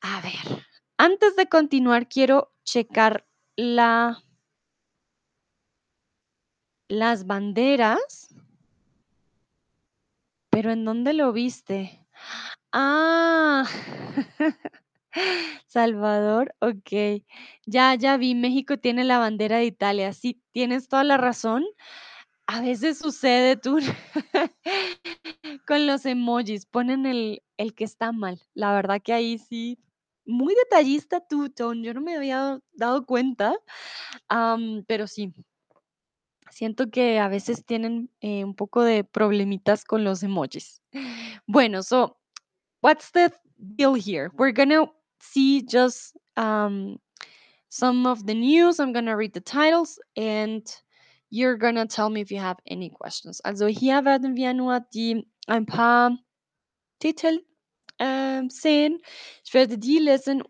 A 0.00 0.20
ver, 0.20 0.64
antes 0.96 1.36
de 1.36 1.46
continuar 1.46 2.08
quiero 2.08 2.52
checar 2.64 3.24
la 3.56 4.22
las 6.92 7.26
banderas. 7.26 8.28
¿Pero 10.50 10.70
en 10.70 10.84
dónde 10.84 11.14
lo 11.14 11.32
viste? 11.32 12.06
Ah, 12.72 13.64
Salvador, 15.66 16.54
okey. 16.60 17.24
Ya, 17.66 17.94
ya 17.94 18.16
vi, 18.16 18.34
México 18.34 18.78
tiene 18.78 19.04
la 19.04 19.18
bandera 19.18 19.58
de 19.58 19.66
Italia. 19.66 20.12
Sí, 20.12 20.40
tienes 20.52 20.88
toda 20.88 21.04
la 21.04 21.16
razón. 21.16 21.64
A 22.46 22.60
veces 22.62 22.98
sucede, 22.98 23.56
tú 23.56 23.78
con 25.66 25.86
los 25.86 26.06
emojis, 26.06 26.66
ponen 26.66 27.06
el 27.06 27.42
el 27.56 27.74
que 27.74 27.84
está 27.84 28.12
mal. 28.12 28.40
La 28.54 28.74
verdad 28.74 29.00
que 29.02 29.12
ahí 29.12 29.38
sí, 29.38 29.78
muy 30.26 30.54
detallista 30.54 31.20
tú, 31.20 31.48
Ton, 31.50 31.82
yo 31.84 31.94
no 31.94 32.00
me 32.00 32.16
había 32.16 32.60
dado 32.74 33.06
cuenta, 33.06 33.54
pero 34.86 35.06
sí. 35.06 35.32
Siento 36.52 36.90
que 36.90 37.18
a 37.18 37.28
veces 37.28 37.64
tienen, 37.64 38.10
eh, 38.20 38.44
un 38.44 38.54
poco 38.54 38.82
de 38.82 39.04
problemitas 39.04 39.84
con 39.84 40.04
los 40.04 40.22
emojis. 40.22 40.82
Bueno, 41.48 41.82
so 41.82 42.16
what's 42.82 43.10
the 43.12 43.32
deal 43.76 43.94
here? 43.94 44.30
We're 44.38 44.52
gonna 44.52 44.86
see 45.18 45.62
just 45.62 46.16
um, 46.36 46.98
some 47.68 48.06
of 48.06 48.26
the 48.26 48.34
news. 48.34 48.78
I'm 48.78 48.92
gonna 48.92 49.16
read 49.16 49.32
the 49.32 49.40
titles 49.40 49.98
and 50.16 50.62
you're 51.30 51.56
gonna 51.56 51.86
tell 51.86 52.10
me 52.10 52.20
if 52.20 52.30
you 52.30 52.38
have 52.38 52.58
any 52.66 52.90
questions. 52.90 53.40
Also 53.44 53.66
hier 53.66 54.04
werden 54.04 54.36
wir 54.36 54.52
nur 54.52 54.80
die 54.92 55.26
ein 55.48 55.66
paar 55.66 56.18
Titel 57.00 57.40
ähm, 57.98 58.50
sehen. 58.50 59.00
Ich 59.44 59.54
werde 59.54 59.78
die 59.78 59.98
lesen 59.98 60.42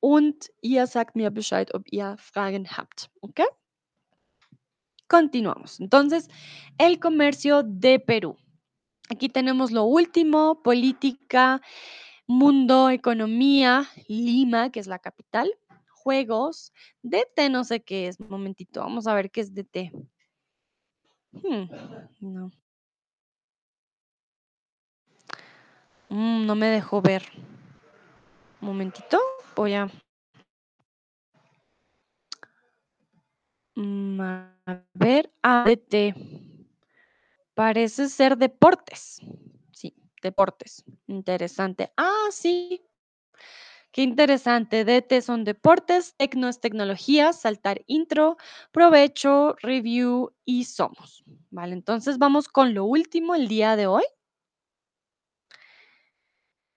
und 0.00 0.50
ihr 0.62 0.86
sagt 0.86 1.16
mir 1.16 1.30
Bescheid, 1.30 1.74
ob 1.74 1.82
ihr 1.92 2.16
Fragen 2.18 2.66
habt. 2.76 3.10
Okay? 3.20 3.46
Continuamos. 5.10 5.80
Entonces, 5.80 6.30
el 6.78 7.00
comercio 7.00 7.64
de 7.64 7.98
Perú. 7.98 8.36
Aquí 9.08 9.28
tenemos 9.28 9.72
lo 9.72 9.82
último, 9.82 10.62
política, 10.62 11.60
mundo, 12.28 12.90
economía, 12.90 13.88
Lima, 14.06 14.70
que 14.70 14.78
es 14.78 14.86
la 14.86 15.00
capital, 15.00 15.50
juegos, 15.88 16.72
DT, 17.02 17.50
no 17.50 17.64
sé 17.64 17.82
qué 17.82 18.06
es. 18.06 18.20
Momentito, 18.20 18.82
vamos 18.82 19.08
a 19.08 19.14
ver 19.14 19.32
qué 19.32 19.40
es 19.40 19.52
DT. 19.52 19.90
Hmm, 21.32 21.64
no. 22.20 22.52
Mm, 26.08 26.46
no 26.46 26.54
me 26.54 26.66
dejó 26.66 27.02
ver. 27.02 27.24
Momentito, 28.60 29.18
voy 29.56 29.74
a... 29.74 29.90
Mm, 33.76 34.20
a 34.20 34.82
ver, 34.94 35.30
ADT. 35.42 36.14
Parece 37.54 38.08
ser 38.08 38.36
deportes. 38.38 39.20
Sí, 39.72 39.94
deportes. 40.22 40.84
Interesante. 41.06 41.92
Ah, 41.96 42.28
sí. 42.30 42.82
Qué 43.94 44.02
interesante. 44.02 44.84
DT 44.84 45.20
son 45.20 45.42
deportes, 45.44 46.14
tecno 46.16 46.48
es 46.48 46.60
tecnología, 46.60 47.32
saltar 47.32 47.82
intro, 47.86 48.36
provecho, 48.70 49.56
review 49.62 50.32
y 50.44 50.64
somos. 50.64 51.24
Vale, 51.50 51.72
entonces 51.74 52.18
vamos 52.18 52.48
con 52.48 52.72
lo 52.72 52.84
último 52.84 53.34
el 53.34 53.48
día 53.48 53.74
de 53.74 53.88
hoy. 53.88 54.04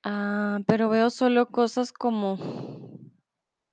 Ah, 0.05 0.59
pero 0.67 0.89
veo 0.89 1.09
solo 1.09 1.47
cosas 1.49 1.93
como, 1.93 2.37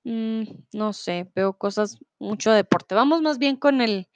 mm, 0.03 0.43
no 0.73 0.93
sé, 0.93 1.31
veo 1.35 1.53
cosas, 1.57 1.97
mucho 2.19 2.51
deporte. 2.51 2.95
Vamos 2.95 3.21
más 3.21 3.37
bien 3.37 3.55
con 3.55 3.81
el, 3.81 4.07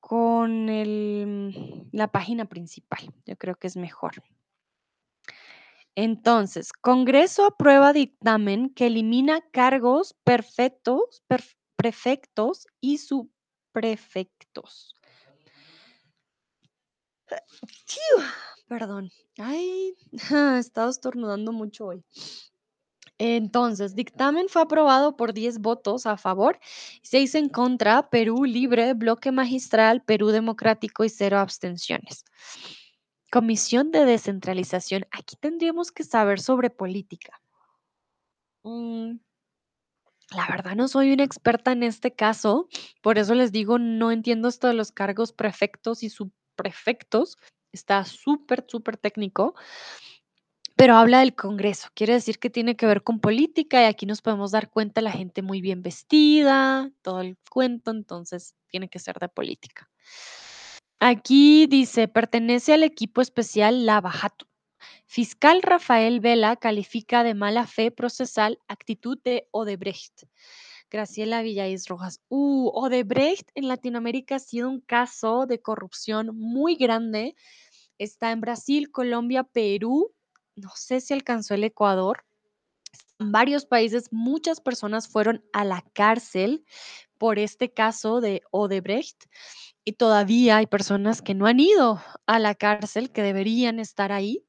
con 0.00 0.68
el, 0.68 1.86
la 1.92 2.08
página 2.10 2.46
principal. 2.46 3.12
Yo 3.26 3.36
creo 3.36 3.56
que 3.56 3.66
es 3.66 3.76
mejor. 3.76 4.22
Entonces, 5.94 6.72
Congreso 6.72 7.44
aprueba 7.44 7.92
dictamen 7.92 8.70
que 8.70 8.86
elimina 8.86 9.40
cargos 9.50 10.14
perfectos, 10.22 11.24
perf- 11.28 11.56
prefectos 11.76 12.66
y 12.80 12.98
subprefectos. 12.98 14.94
Perdón. 18.68 19.10
Ay, 19.38 19.94
he 20.56 20.58
estado 20.58 20.90
estornudando 20.90 21.52
mucho 21.52 21.86
hoy. 21.86 22.04
Entonces, 23.18 23.96
dictamen 23.96 24.48
fue 24.48 24.62
aprobado 24.62 25.16
por 25.16 25.34
10 25.34 25.58
votos 25.58 26.06
a 26.06 26.16
favor, 26.16 26.58
6 27.02 27.34
en 27.34 27.48
contra, 27.48 28.08
Perú 28.10 28.44
libre, 28.44 28.94
bloque 28.94 29.32
magistral, 29.32 30.02
Perú 30.04 30.28
democrático 30.28 31.04
y 31.04 31.08
cero 31.08 31.38
abstenciones. 31.38 32.24
Comisión 33.30 33.90
de 33.90 34.04
descentralización. 34.04 35.04
Aquí 35.10 35.36
tendríamos 35.36 35.90
que 35.90 36.04
saber 36.04 36.40
sobre 36.40 36.70
política. 36.70 37.40
Mm, 38.62 39.18
la 40.30 40.46
verdad 40.48 40.76
no 40.76 40.88
soy 40.88 41.12
una 41.12 41.24
experta 41.24 41.72
en 41.72 41.82
este 41.82 42.14
caso, 42.14 42.68
por 43.02 43.18
eso 43.18 43.34
les 43.34 43.50
digo, 43.50 43.78
no 43.78 44.12
entiendo 44.12 44.48
esto 44.48 44.66
de 44.66 44.74
los 44.74 44.92
cargos 44.92 45.32
prefectos 45.32 46.02
y 46.02 46.10
subprefectos. 46.10 47.36
Está 47.72 48.04
súper, 48.04 48.64
súper 48.68 48.96
técnico, 48.96 49.54
pero 50.78 50.94
habla 50.94 51.18
del 51.18 51.34
Congreso. 51.34 51.88
Quiere 51.92 52.12
decir 52.12 52.38
que 52.38 52.50
tiene 52.50 52.76
que 52.76 52.86
ver 52.86 53.02
con 53.02 53.18
política 53.18 53.82
y 53.82 53.86
aquí 53.86 54.06
nos 54.06 54.22
podemos 54.22 54.52
dar 54.52 54.70
cuenta 54.70 55.00
la 55.00 55.10
gente 55.10 55.42
muy 55.42 55.60
bien 55.60 55.82
vestida, 55.82 56.92
todo 57.02 57.20
el 57.20 57.36
cuento, 57.50 57.90
entonces 57.90 58.54
tiene 58.68 58.88
que 58.88 59.00
ser 59.00 59.18
de 59.18 59.28
política. 59.28 59.90
Aquí 61.00 61.66
dice, 61.66 62.06
pertenece 62.06 62.74
al 62.74 62.84
equipo 62.84 63.20
especial 63.20 63.86
Lava 63.86 64.12
Jato. 64.12 64.46
Fiscal 65.04 65.62
Rafael 65.62 66.20
Vela 66.20 66.54
califica 66.54 67.24
de 67.24 67.34
mala 67.34 67.66
fe 67.66 67.90
procesal 67.90 68.60
actitud 68.68 69.18
de 69.24 69.48
Odebrecht. 69.50 70.28
Graciela 70.90 71.42
Villáis 71.42 71.88
Rojas. 71.88 72.20
Uh, 72.28 72.70
Odebrecht 72.72 73.50
en 73.56 73.66
Latinoamérica 73.66 74.36
ha 74.36 74.38
sido 74.38 74.70
un 74.70 74.80
caso 74.80 75.46
de 75.46 75.60
corrupción 75.60 76.38
muy 76.38 76.76
grande. 76.76 77.34
Está 77.98 78.30
en 78.30 78.40
Brasil, 78.40 78.92
Colombia, 78.92 79.42
Perú. 79.42 80.14
No 80.58 80.70
sé 80.74 81.00
si 81.00 81.14
alcanzó 81.14 81.54
el 81.54 81.64
Ecuador. 81.64 82.24
En 83.20 83.32
varios 83.32 83.64
países 83.64 84.12
muchas 84.12 84.60
personas 84.60 85.08
fueron 85.08 85.44
a 85.52 85.64
la 85.64 85.82
cárcel 85.92 86.64
por 87.16 87.38
este 87.38 87.72
caso 87.72 88.20
de 88.20 88.42
Odebrecht 88.50 89.26
y 89.84 89.92
todavía 89.92 90.56
hay 90.56 90.66
personas 90.66 91.22
que 91.22 91.34
no 91.34 91.46
han 91.46 91.60
ido 91.60 92.00
a 92.26 92.38
la 92.38 92.54
cárcel, 92.54 93.10
que 93.10 93.22
deberían 93.22 93.78
estar 93.78 94.12
ahí 94.12 94.44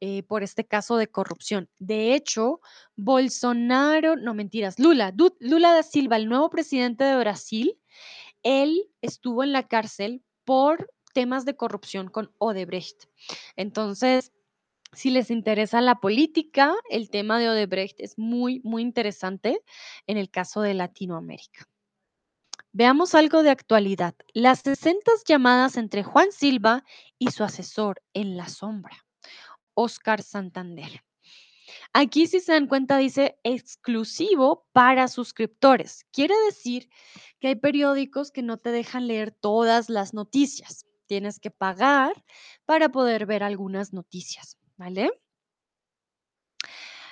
eh, 0.00 0.22
por 0.22 0.42
este 0.42 0.64
caso 0.64 0.96
de 0.96 1.08
corrupción. 1.08 1.68
De 1.78 2.14
hecho, 2.14 2.60
Bolsonaro, 2.96 4.16
no 4.16 4.34
mentiras, 4.34 4.78
Lula, 4.78 5.12
Lula 5.40 5.74
da 5.74 5.82
Silva, 5.82 6.16
el 6.16 6.28
nuevo 6.28 6.48
presidente 6.48 7.04
de 7.04 7.18
Brasil, 7.18 7.78
él 8.42 8.88
estuvo 9.02 9.44
en 9.44 9.52
la 9.52 9.68
cárcel 9.68 10.22
por 10.44 10.90
temas 11.12 11.44
de 11.44 11.56
corrupción 11.56 12.08
con 12.08 12.32
Odebrecht. 12.38 13.04
Entonces, 13.56 14.32
si 14.92 15.10
les 15.10 15.30
interesa 15.30 15.80
la 15.80 15.96
política, 15.96 16.74
el 16.90 17.10
tema 17.10 17.38
de 17.38 17.48
Odebrecht 17.48 18.00
es 18.00 18.18
muy, 18.18 18.60
muy 18.64 18.82
interesante 18.82 19.60
en 20.06 20.16
el 20.16 20.30
caso 20.30 20.60
de 20.62 20.74
Latinoamérica. 20.74 21.68
Veamos 22.72 23.14
algo 23.14 23.42
de 23.42 23.50
actualidad. 23.50 24.14
Las 24.32 24.60
60 24.60 25.10
llamadas 25.26 25.76
entre 25.76 26.04
Juan 26.04 26.30
Silva 26.30 26.84
y 27.18 27.30
su 27.30 27.42
asesor 27.42 28.02
en 28.14 28.36
la 28.36 28.48
sombra, 28.48 29.06
Oscar 29.74 30.22
Santander. 30.22 31.02
Aquí, 31.92 32.26
si 32.26 32.40
se 32.40 32.52
dan 32.52 32.66
cuenta, 32.66 32.96
dice 32.96 33.38
exclusivo 33.42 34.68
para 34.72 35.08
suscriptores. 35.08 36.04
Quiere 36.12 36.34
decir 36.46 36.88
que 37.40 37.48
hay 37.48 37.56
periódicos 37.56 38.30
que 38.30 38.42
no 38.42 38.58
te 38.58 38.70
dejan 38.70 39.06
leer 39.06 39.32
todas 39.32 39.88
las 39.88 40.14
noticias. 40.14 40.86
Tienes 41.06 41.40
que 41.40 41.50
pagar 41.50 42.24
para 42.64 42.90
poder 42.90 43.26
ver 43.26 43.42
algunas 43.42 43.92
noticias, 43.92 44.56
¿vale? 44.80 45.10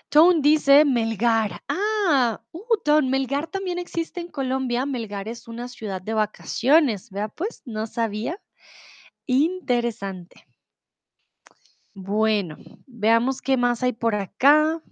Tone 0.08 0.40
dice 0.40 0.86
Melgar. 0.86 1.62
Ah, 1.68 2.40
uh, 2.50 2.76
Tone, 2.82 3.10
Melgar 3.10 3.46
también 3.46 3.78
existe 3.78 4.20
en 4.20 4.28
Colombia. 4.28 4.86
Melgar 4.86 5.28
es 5.28 5.46
una 5.48 5.68
ciudad 5.68 6.00
de 6.00 6.14
vacaciones. 6.14 7.10
Vea, 7.10 7.28
pues, 7.28 7.60
no 7.66 7.86
sabía. 7.86 8.40
Interesante. 9.26 10.46
Bueno, 11.92 12.56
veamos 12.86 13.42
qué 13.42 13.58
más 13.58 13.82
hay 13.82 13.92
por 13.92 14.14
acá. 14.14 14.82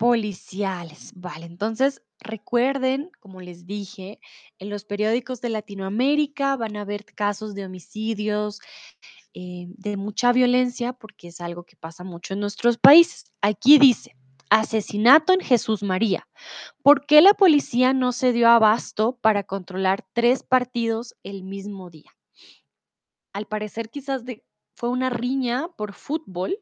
Policiales. 0.00 1.12
Vale, 1.14 1.46
entonces 1.46 2.02
recuerden, 2.18 3.10
como 3.20 3.40
les 3.40 3.64
dije, 3.64 4.18
en 4.58 4.68
los 4.68 4.84
periódicos 4.84 5.40
de 5.40 5.50
Latinoamérica 5.50 6.56
van 6.56 6.76
a 6.76 6.80
haber 6.80 7.04
casos 7.04 7.54
de 7.54 7.64
homicidios, 7.64 8.60
eh, 9.34 9.66
de 9.68 9.96
mucha 9.96 10.32
violencia, 10.32 10.94
porque 10.94 11.28
es 11.28 11.40
algo 11.40 11.64
que 11.64 11.76
pasa 11.76 12.02
mucho 12.02 12.34
en 12.34 12.40
nuestros 12.40 12.76
países. 12.76 13.24
Aquí 13.40 13.78
dice, 13.78 14.16
asesinato 14.50 15.32
en 15.32 15.40
Jesús 15.40 15.82
María. 15.84 16.26
¿Por 16.82 17.06
qué 17.06 17.20
la 17.20 17.34
policía 17.34 17.92
no 17.92 18.12
se 18.12 18.32
dio 18.32 18.48
abasto 18.48 19.16
para 19.20 19.44
controlar 19.44 20.04
tres 20.12 20.42
partidos 20.42 21.14
el 21.22 21.44
mismo 21.44 21.90
día? 21.90 22.10
Al 23.32 23.46
parecer 23.46 23.90
quizás 23.90 24.22
fue 24.76 24.88
una 24.88 25.10
riña 25.10 25.68
por 25.76 25.92
fútbol. 25.92 26.58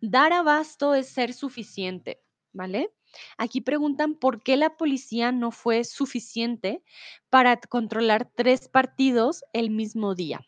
Dar 0.00 0.32
abasto 0.32 0.94
es 0.94 1.08
ser 1.08 1.32
suficiente, 1.32 2.22
¿vale? 2.52 2.92
Aquí 3.38 3.60
preguntan 3.60 4.14
por 4.14 4.42
qué 4.42 4.56
la 4.56 4.76
policía 4.76 5.32
no 5.32 5.50
fue 5.50 5.84
suficiente 5.84 6.82
para 7.30 7.56
controlar 7.58 8.30
tres 8.34 8.68
partidos 8.68 9.44
el 9.52 9.70
mismo 9.70 10.14
día. 10.14 10.40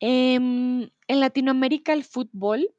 Em, 0.00 0.90
en 1.08 1.20
Latinoamérica 1.20 1.92
el 1.92 2.04
fútbol 2.04 2.74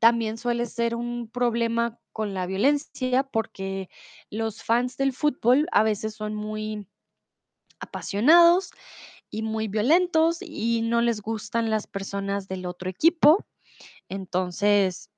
también 0.00 0.38
suele 0.38 0.66
ser 0.66 0.94
un 0.94 1.28
problema 1.28 1.98
con 2.12 2.34
la 2.34 2.46
violencia 2.46 3.22
porque 3.24 3.88
los 4.30 4.62
fans 4.62 4.96
del 4.96 5.12
fútbol 5.12 5.66
a 5.72 5.82
veces 5.82 6.14
son 6.14 6.34
muy 6.34 6.88
apasionados 7.80 8.70
y 9.30 9.42
muy 9.42 9.68
violentos 9.68 10.38
y 10.42 10.82
no 10.82 11.00
les 11.00 11.20
gustan 11.22 11.70
las 11.70 11.86
personas 11.86 12.48
del 12.48 12.66
otro 12.66 12.90
equipo, 12.90 13.46
entonces 14.08 15.09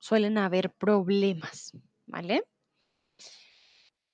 suelen 0.00 0.38
haber 0.38 0.72
problemas, 0.72 1.72
¿vale? 2.06 2.44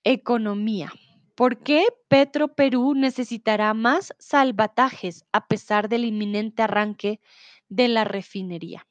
Economía. 0.04 0.92
¿Por 1.34 1.58
qué 1.62 1.86
Petro 2.08 2.54
Perú 2.54 2.94
necesitará 2.94 3.72
más 3.74 4.12
salvatajes 4.18 5.24
a 5.32 5.46
pesar 5.46 5.88
del 5.88 6.04
inminente 6.04 6.62
arranque 6.62 7.20
de 7.68 7.88
la 7.88 8.04
refinería? 8.04 8.86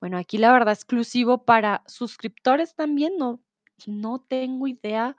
Bueno, 0.00 0.18
aquí 0.18 0.38
la 0.38 0.52
verdad 0.52 0.74
exclusivo 0.74 1.44
para 1.44 1.82
suscriptores 1.86 2.74
también, 2.74 3.16
no, 3.16 3.40
no 3.86 4.20
tengo 4.20 4.66
idea 4.66 5.16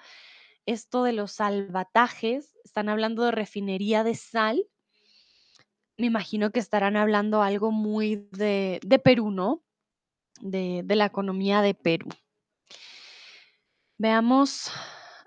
esto 0.66 1.04
de 1.04 1.14
los 1.14 1.32
salvatajes. 1.32 2.58
Están 2.64 2.90
hablando 2.90 3.24
de 3.24 3.32
refinería 3.32 4.04
de 4.04 4.16
sal. 4.16 4.68
Me 5.98 6.08
imagino 6.08 6.52
que 6.52 6.60
estarán 6.60 6.96
hablando 6.96 7.42
algo 7.42 7.72
muy 7.72 8.28
de, 8.32 8.80
de 8.86 9.00
Perú, 9.00 9.32
¿no? 9.32 9.64
De, 10.42 10.84
la 10.88 11.06
economía 11.06 11.62
de 11.62 11.74
Perú. 11.74 12.10
Veamos, 13.98 14.72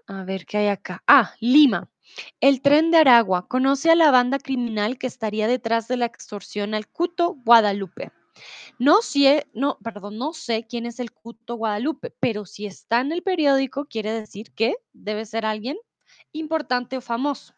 a 0.07 0.25
ver 0.25 0.47
qué 0.47 0.59
hay 0.59 0.69
acá. 0.69 1.03
Ah, 1.07 1.35
Lima. 1.41 1.91
El 2.41 2.61
tren 2.63 2.91
de 2.91 2.99
Aragua 2.99 3.47
conoce 3.49 3.91
a 3.91 3.95
la 3.95 4.11
banda 4.11 4.39
criminal 4.39 4.99
que 4.99 5.07
estaría 5.07 5.47
detrás 5.47 5.89
de 5.89 5.97
la 5.97 6.07
extorsión 6.07 6.75
al 6.75 6.89
Cuto 6.89 7.37
Guadalupe. 7.45 8.13
No 8.79 9.03
sé, 9.03 9.47
no, 9.53 9.79
perdón, 9.83 10.19
no 10.19 10.33
sé 10.33 10.67
quién 10.69 10.87
es 10.87 11.01
el 11.01 11.13
Cuto 11.13 11.57
Guadalupe, 11.57 12.15
pero 12.21 12.47
si 12.47 12.67
está 12.67 13.01
en 13.01 13.13
el 13.13 13.23
periódico, 13.23 13.87
quiere 13.87 14.13
decir 14.13 14.53
que 14.53 14.77
debe 14.93 15.27
ser 15.27 15.45
alguien 15.45 15.77
importante 16.33 16.97
o 16.97 17.01
famoso. 17.01 17.55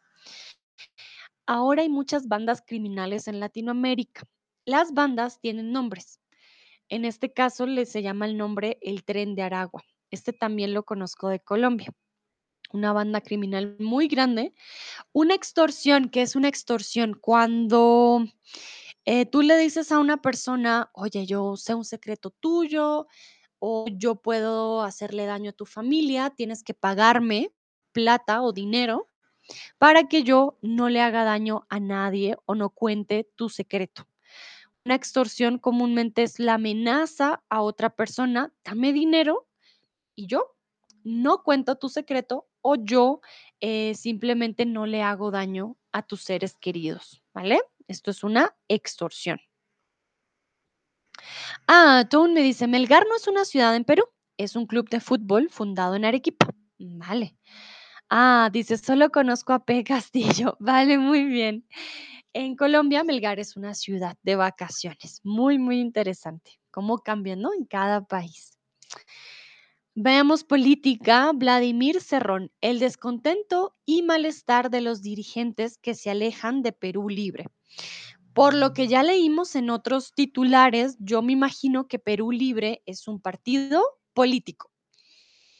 Ahora 1.47 1.83
hay 1.83 1.89
muchas 1.89 2.29
bandas 2.29 2.63
criminales 2.67 3.29
en 3.29 3.41
Latinoamérica. 3.41 4.23
Las 4.65 4.93
bandas 4.93 5.41
tienen 5.41 5.73
nombres. 5.73 6.22
En 6.93 7.07
este 7.07 7.33
caso 7.33 7.65
le 7.65 7.87
se 7.87 8.03
llama 8.03 8.27
el 8.27 8.37
nombre 8.37 8.77
el 8.83 9.03
Tren 9.03 9.35
de 9.35 9.41
Aragua. 9.41 9.83
Este 10.11 10.35
también 10.35 10.75
lo 10.75 10.83
conozco 10.83 11.31
de 11.31 11.41
Colombia. 11.41 11.91
Una 12.71 12.93
banda 12.93 13.23
criminal 13.23 13.77
muy 13.79 14.09
grande. 14.09 14.53
Una 15.11 15.35
extorsión, 15.35 16.11
¿qué 16.11 16.21
es 16.21 16.37
una 16.37 16.49
extorsión? 16.49 17.15
Cuando 17.19 18.27
eh, 19.07 19.25
tú 19.25 19.41
le 19.41 19.57
dices 19.57 19.91
a 19.91 20.01
una 20.01 20.21
persona, 20.21 20.91
oye, 20.93 21.25
yo 21.25 21.57
sé 21.57 21.75
un 21.75 21.87
secreto 21.87 22.29
tuyo 22.29 23.07
o 23.59 23.87
yo 23.89 24.17
puedo 24.17 24.83
hacerle 24.83 25.25
daño 25.25 25.49
a 25.49 25.55
tu 25.55 25.65
familia, 25.65 26.29
tienes 26.37 26.63
que 26.63 26.75
pagarme 26.75 27.55
plata 27.93 28.43
o 28.43 28.53
dinero 28.53 29.09
para 29.79 30.09
que 30.09 30.25
yo 30.25 30.59
no 30.61 30.91
le 30.91 31.01
haga 31.01 31.25
daño 31.25 31.67
a 31.71 31.81
nadie 31.81 32.37
o 32.45 32.55
no 32.55 32.69
cuente 32.69 33.31
tu 33.35 33.49
secreto. 33.49 34.07
Una 34.85 34.95
extorsión 34.97 35.59
comúnmente 35.59 36.23
es 36.23 36.39
la 36.39 36.55
amenaza 36.55 37.43
a 37.49 37.63
otra 37.63 37.91
persona, 37.91 38.53
dame 38.65 38.93
dinero 38.93 39.47
y 40.17 40.27
yo 40.27 40.57
no 41.05 41.43
cuento 41.43 41.77
tu 41.77 41.89
secreto 41.89 42.49
o 42.63 42.77
yo 42.77 43.21
eh, 43.61 43.95
simplemente 43.95 44.67
no 44.67 44.87
le 44.87 45.03
hago 45.03 45.31
daño 45.31 45.77
a 45.93 46.03
tus 46.03 46.23
seres 46.23 46.57
queridos, 46.57 47.23
¿vale? 47.33 47.61
Esto 47.87 48.11
es 48.11 48.25
una 48.25 48.57
extorsión. 48.69 49.41
Ah, 51.69 52.05
Tone 52.11 52.35
me 52.35 52.43
dice, 52.43 52.67
Melgar 52.67 53.05
no 53.09 53.17
es 53.17 53.29
una 53.29 53.45
ciudad 53.45 53.75
en 53.77 53.85
Perú, 53.85 54.05
es 54.37 54.57
un 54.57 54.67
club 54.67 54.89
de 54.89 55.01
fútbol 55.01 55.49
fundado 55.51 55.95
en 55.95 56.05
Arequipa. 56.05 56.49
Vale. 56.79 57.37
Ah, 58.11 58.51
dice, 58.53 58.77
solo 58.79 59.11
conozco 59.11 59.53
a 59.53 59.65
P. 59.65 59.85
Castillo. 59.85 60.57
Vale, 60.61 60.99
muy 60.99 61.25
bien. 61.25 61.67
En 62.35 62.57
Colombia, 62.57 63.05
Melgar 63.05 63.39
es 63.41 63.59
una 63.59 63.75
ciudad 63.75 64.17
de 64.23 64.37
vacaciones. 64.37 65.21
Muy, 65.23 65.59
muy 65.59 65.81
interesante. 65.81 66.59
Cómo 66.71 66.99
cambian, 66.99 67.43
¿no? 67.43 67.53
En 67.53 67.67
cada 67.67 68.07
país. 68.07 68.59
Veamos 69.95 70.43
política. 70.43 71.33
Vladimir 71.35 72.01
Cerrón. 72.01 72.51
El 72.63 72.79
descontento 72.79 73.77
y 73.85 74.01
malestar 74.01 74.71
de 74.71 74.81
los 74.81 75.03
dirigentes 75.03 75.77
que 75.77 75.95
se 75.95 76.09
alejan 76.09 76.63
de 76.63 76.73
Perú 76.73 77.11
Libre. 77.11 77.49
Por 78.33 78.55
lo 78.55 78.73
que 78.73 78.89
ya 78.89 79.03
leímos 79.03 79.55
en 79.55 79.69
otros 79.69 80.15
titulares, 80.15 80.97
yo 81.01 81.21
me 81.21 81.35
imagino 81.35 81.87
que 81.87 81.99
Perú 81.99 82.33
Libre 82.33 82.83
es 82.87 83.09
un 83.09 83.21
partido 83.21 83.85
político. 84.15 84.71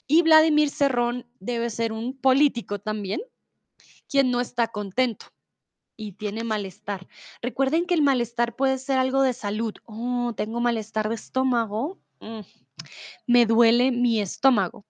Y 0.07 0.23
Vladimir 0.23 0.71
Cerrón 0.71 1.27
debe 1.39 1.69
ser 1.69 1.93
un 1.93 2.17
político 2.17 2.79
también, 2.79 3.21
quien 4.09 4.31
no 4.31 4.41
está 4.41 4.69
contento 4.69 5.27
y 5.97 6.13
tiene 6.13 6.45
malestar. 6.45 7.07
Recuerden 7.43 7.87
que 7.87 7.95
el 7.95 8.03
malestar 8.03 8.57
puede 8.57 8.79
ser 8.79 8.99
algo 8.99 9.23
de 9.23 9.33
salud. 9.33 9.75
Oh, 9.85 10.33
tengo 10.37 10.61
malestar 10.61 11.09
de 11.09 11.15
estómago. 11.17 12.01
mm, 12.21 12.41
me 13.27 13.47
duele 13.47 13.91
mi 13.93 14.21
estómago. 14.21 14.85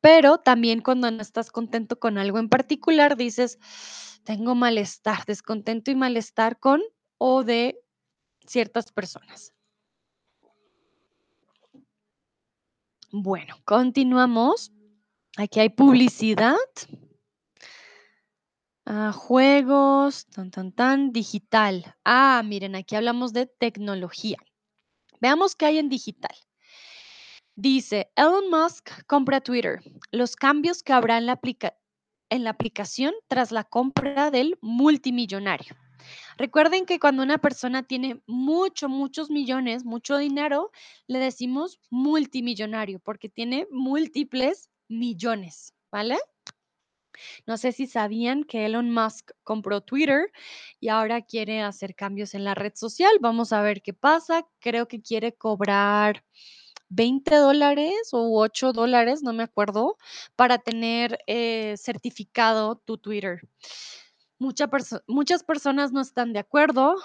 pero 0.00 0.38
también 0.38 0.82
cuando 0.82 1.10
no 1.10 1.22
estás 1.22 1.50
contento 1.50 1.98
con 1.98 2.18
algo 2.18 2.38
en 2.38 2.48
particular, 2.50 3.16
dices, 3.16 3.58
tengo 4.24 4.54
malestar, 4.54 5.24
descontento 5.26 5.90
y 5.90 5.94
malestar 5.96 6.58
con 6.60 6.82
o 7.18 7.42
de 7.44 7.78
ciertas 8.46 8.92
personas. 8.92 9.54
Bueno, 13.12 13.56
continuamos. 13.64 14.72
Aquí 15.36 15.60
hay 15.60 15.68
publicidad. 15.68 16.56
Ah, 18.86 19.12
juegos, 19.12 20.26
tan, 20.26 20.50
tan, 20.50 20.70
tan, 20.70 21.12
digital. 21.12 21.96
Ah, 22.04 22.42
miren, 22.44 22.76
aquí 22.76 22.94
hablamos 22.96 23.32
de 23.32 23.46
tecnología. 23.46 24.36
Veamos 25.20 25.56
qué 25.56 25.66
hay 25.66 25.78
en 25.78 25.88
digital. 25.88 26.36
Dice, 27.56 28.10
Elon 28.14 28.50
Musk 28.50 28.90
compra 29.06 29.40
Twitter. 29.40 29.80
Los 30.10 30.36
cambios 30.36 30.82
que 30.82 30.92
habrá 30.92 31.16
en 31.16 31.24
la, 31.26 31.40
en 32.28 32.44
la 32.44 32.50
aplicación 32.50 33.14
tras 33.26 33.52
la 33.52 33.64
compra 33.64 34.30
del 34.30 34.58
multimillonario. 34.60 35.76
Recuerden 36.36 36.84
que 36.84 36.98
cuando 36.98 37.22
una 37.22 37.38
persona 37.38 37.84
tiene 37.84 38.20
mucho, 38.26 38.90
muchos 38.90 39.30
millones, 39.30 39.84
mucho 39.84 40.18
dinero, 40.18 40.70
le 41.06 41.20
decimos 41.20 41.80
multimillonario 41.88 42.98
porque 42.98 43.30
tiene 43.30 43.66
múltiples 43.70 44.68
millones, 44.88 45.72
¿vale? 45.90 46.18
No 47.46 47.56
sé 47.56 47.72
si 47.72 47.86
sabían 47.86 48.44
que 48.44 48.66
Elon 48.66 48.90
Musk 48.90 49.30
compró 49.42 49.80
Twitter 49.80 50.30
y 50.80 50.88
ahora 50.88 51.22
quiere 51.22 51.62
hacer 51.62 51.94
cambios 51.94 52.34
en 52.34 52.44
la 52.44 52.54
red 52.54 52.72
social. 52.74 53.12
Vamos 53.20 53.52
a 53.52 53.62
ver 53.62 53.82
qué 53.82 53.92
pasa. 53.92 54.46
Creo 54.60 54.88
que 54.88 55.00
quiere 55.00 55.34
cobrar 55.34 56.24
20 56.88 57.34
dólares 57.36 58.10
o 58.12 58.40
8 58.40 58.72
dólares, 58.72 59.22
no 59.22 59.32
me 59.32 59.42
acuerdo, 59.42 59.96
para 60.36 60.58
tener 60.58 61.18
eh, 61.26 61.74
certificado 61.76 62.76
tu 62.76 62.98
Twitter. 62.98 63.40
muchas 64.38 65.42
personas 65.44 65.92
no 65.92 66.00
están 66.00 66.32
de 66.32 66.38
acuerdo. 66.40 66.96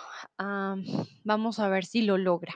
vamos 1.23 1.59
a 1.59 1.69
ver 1.69 1.85
si 1.85 2.01
lo 2.01 2.17
logra. 2.17 2.53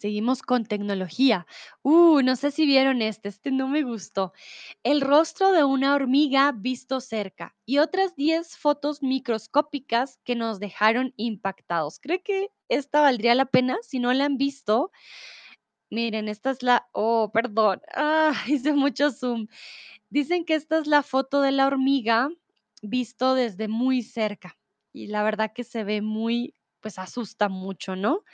Seguimos 0.00 0.40
con 0.40 0.64
tecnología. 0.64 1.46
Uh, 1.82 2.22
no 2.22 2.34
sé 2.34 2.50
si 2.52 2.64
vieron 2.64 3.02
este, 3.02 3.28
este 3.28 3.50
no 3.50 3.68
me 3.68 3.82
gustó. 3.82 4.32
El 4.82 5.02
rostro 5.02 5.52
de 5.52 5.62
una 5.62 5.94
hormiga 5.94 6.52
visto 6.56 7.02
cerca 7.02 7.54
y 7.66 7.80
otras 7.80 8.16
10 8.16 8.56
fotos 8.56 9.02
microscópicas 9.02 10.18
que 10.24 10.36
nos 10.36 10.58
dejaron 10.58 11.12
impactados. 11.18 12.00
Creo 12.00 12.22
que 12.22 12.48
esta 12.70 13.02
valdría 13.02 13.34
la 13.34 13.44
pena 13.44 13.76
si 13.82 13.98
no 13.98 14.10
la 14.14 14.24
han 14.24 14.38
visto. 14.38 14.90
Miren, 15.90 16.28
esta 16.28 16.50
es 16.50 16.62
la, 16.62 16.88
oh, 16.92 17.30
perdón, 17.30 17.82
ah, 17.94 18.32
hice 18.46 18.72
mucho 18.72 19.10
zoom. 19.10 19.48
Dicen 20.10 20.46
que 20.46 20.54
esta 20.54 20.78
es 20.78 20.86
la 20.86 21.02
foto 21.02 21.42
de 21.42 21.52
la 21.52 21.66
hormiga 21.66 22.30
visto 22.82 23.34
desde 23.34 23.68
muy 23.68 24.02
cerca 24.02 24.58
y 24.94 25.08
la 25.08 25.22
verdad 25.22 25.52
que 25.54 25.64
se 25.64 25.84
ve 25.84 26.00
muy, 26.00 26.54
pues 26.80 26.98
asusta 26.98 27.50
mucho, 27.50 27.96
¿no? 27.96 28.24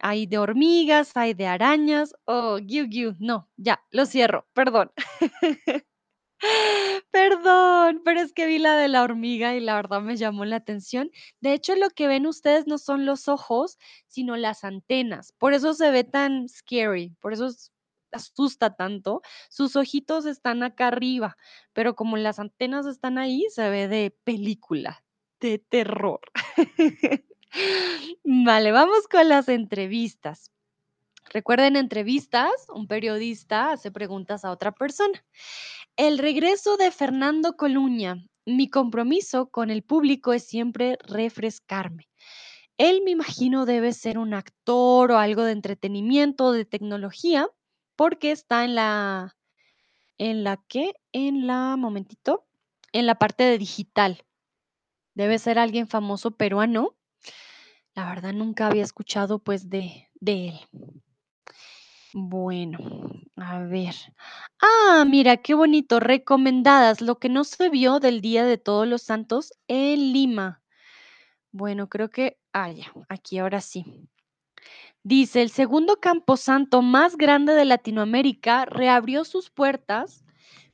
Hay 0.00 0.26
de 0.26 0.38
hormigas, 0.38 1.12
hay 1.16 1.34
de 1.34 1.46
arañas. 1.46 2.14
Oh, 2.26 2.58
giu, 2.58 2.86
giu. 2.88 3.14
No, 3.18 3.48
ya, 3.56 3.82
lo 3.90 4.06
cierro. 4.06 4.46
Perdón. 4.54 4.90
Perdón, 7.12 8.02
pero 8.04 8.20
es 8.20 8.32
que 8.32 8.46
vi 8.46 8.58
la 8.58 8.76
de 8.76 8.88
la 8.88 9.02
hormiga 9.02 9.54
y 9.54 9.60
la 9.60 9.74
verdad 9.74 10.00
me 10.00 10.16
llamó 10.16 10.44
la 10.44 10.56
atención. 10.56 11.10
De 11.40 11.52
hecho, 11.52 11.74
lo 11.76 11.90
que 11.90 12.06
ven 12.08 12.26
ustedes 12.26 12.66
no 12.66 12.78
son 12.78 13.04
los 13.06 13.28
ojos, 13.28 13.78
sino 14.06 14.36
las 14.36 14.64
antenas. 14.64 15.32
Por 15.38 15.52
eso 15.54 15.74
se 15.74 15.90
ve 15.90 16.04
tan 16.04 16.48
scary, 16.48 17.16
por 17.20 17.32
eso 17.32 17.48
asusta 18.12 18.74
tanto. 18.76 19.22
Sus 19.50 19.76
ojitos 19.76 20.26
están 20.26 20.62
acá 20.62 20.88
arriba, 20.88 21.36
pero 21.72 21.94
como 21.96 22.16
las 22.16 22.38
antenas 22.38 22.86
están 22.86 23.18
ahí, 23.18 23.46
se 23.50 23.68
ve 23.70 23.88
de 23.88 24.16
película, 24.24 25.04
de 25.40 25.58
terror. 25.58 26.20
Vale, 28.24 28.72
vamos 28.72 29.08
con 29.08 29.28
las 29.28 29.48
entrevistas. 29.48 30.50
Recuerden 31.32 31.76
entrevistas, 31.76 32.50
un 32.74 32.86
periodista 32.86 33.72
hace 33.72 33.90
preguntas 33.90 34.44
a 34.44 34.50
otra 34.50 34.72
persona. 34.72 35.24
El 35.96 36.18
regreso 36.18 36.76
de 36.76 36.90
Fernando 36.90 37.56
Coluña. 37.56 38.24
Mi 38.46 38.68
compromiso 38.68 39.50
con 39.50 39.70
el 39.70 39.82
público 39.82 40.32
es 40.32 40.44
siempre 40.44 40.98
refrescarme. 41.06 42.08
Él 42.78 43.02
me 43.04 43.10
imagino 43.10 43.66
debe 43.66 43.92
ser 43.92 44.18
un 44.18 44.32
actor 44.32 45.12
o 45.12 45.18
algo 45.18 45.44
de 45.44 45.52
entretenimiento, 45.52 46.52
de 46.52 46.64
tecnología, 46.64 47.48
porque 47.94 48.32
está 48.32 48.64
en 48.64 48.74
la, 48.74 49.36
en 50.16 50.42
la 50.42 50.56
que, 50.66 50.94
en 51.12 51.46
la, 51.46 51.76
momentito, 51.76 52.46
en 52.92 53.06
la 53.06 53.16
parte 53.16 53.44
de 53.44 53.58
digital. 53.58 54.24
Debe 55.14 55.38
ser 55.38 55.58
alguien 55.58 55.86
famoso 55.86 56.30
peruano 56.30 56.96
la 57.94 58.08
verdad 58.08 58.32
nunca 58.32 58.66
había 58.66 58.82
escuchado 58.82 59.38
pues 59.38 59.68
de, 59.68 60.08
de 60.20 60.48
él. 60.48 60.60
Bueno, 62.12 62.78
a 63.36 63.60
ver. 63.60 63.94
Ah, 64.60 65.04
mira, 65.06 65.36
qué 65.36 65.54
bonito. 65.54 66.00
Recomendadas, 66.00 67.00
lo 67.00 67.18
que 67.18 67.28
no 67.28 67.44
se 67.44 67.68
vio 67.68 68.00
del 68.00 68.20
Día 68.20 68.44
de 68.44 68.58
Todos 68.58 68.86
los 68.86 69.02
Santos 69.02 69.52
en 69.68 70.12
Lima. 70.12 70.62
Bueno, 71.52 71.88
creo 71.88 72.10
que, 72.10 72.38
ah, 72.52 72.70
ya, 72.72 72.92
aquí 73.08 73.38
ahora 73.38 73.60
sí. 73.60 73.84
Dice, 75.02 75.40
el 75.42 75.50
segundo 75.50 75.96
camposanto 75.96 76.82
más 76.82 77.16
grande 77.16 77.54
de 77.54 77.64
Latinoamérica 77.64 78.66
reabrió 78.66 79.24
sus 79.24 79.50
puertas 79.50 80.24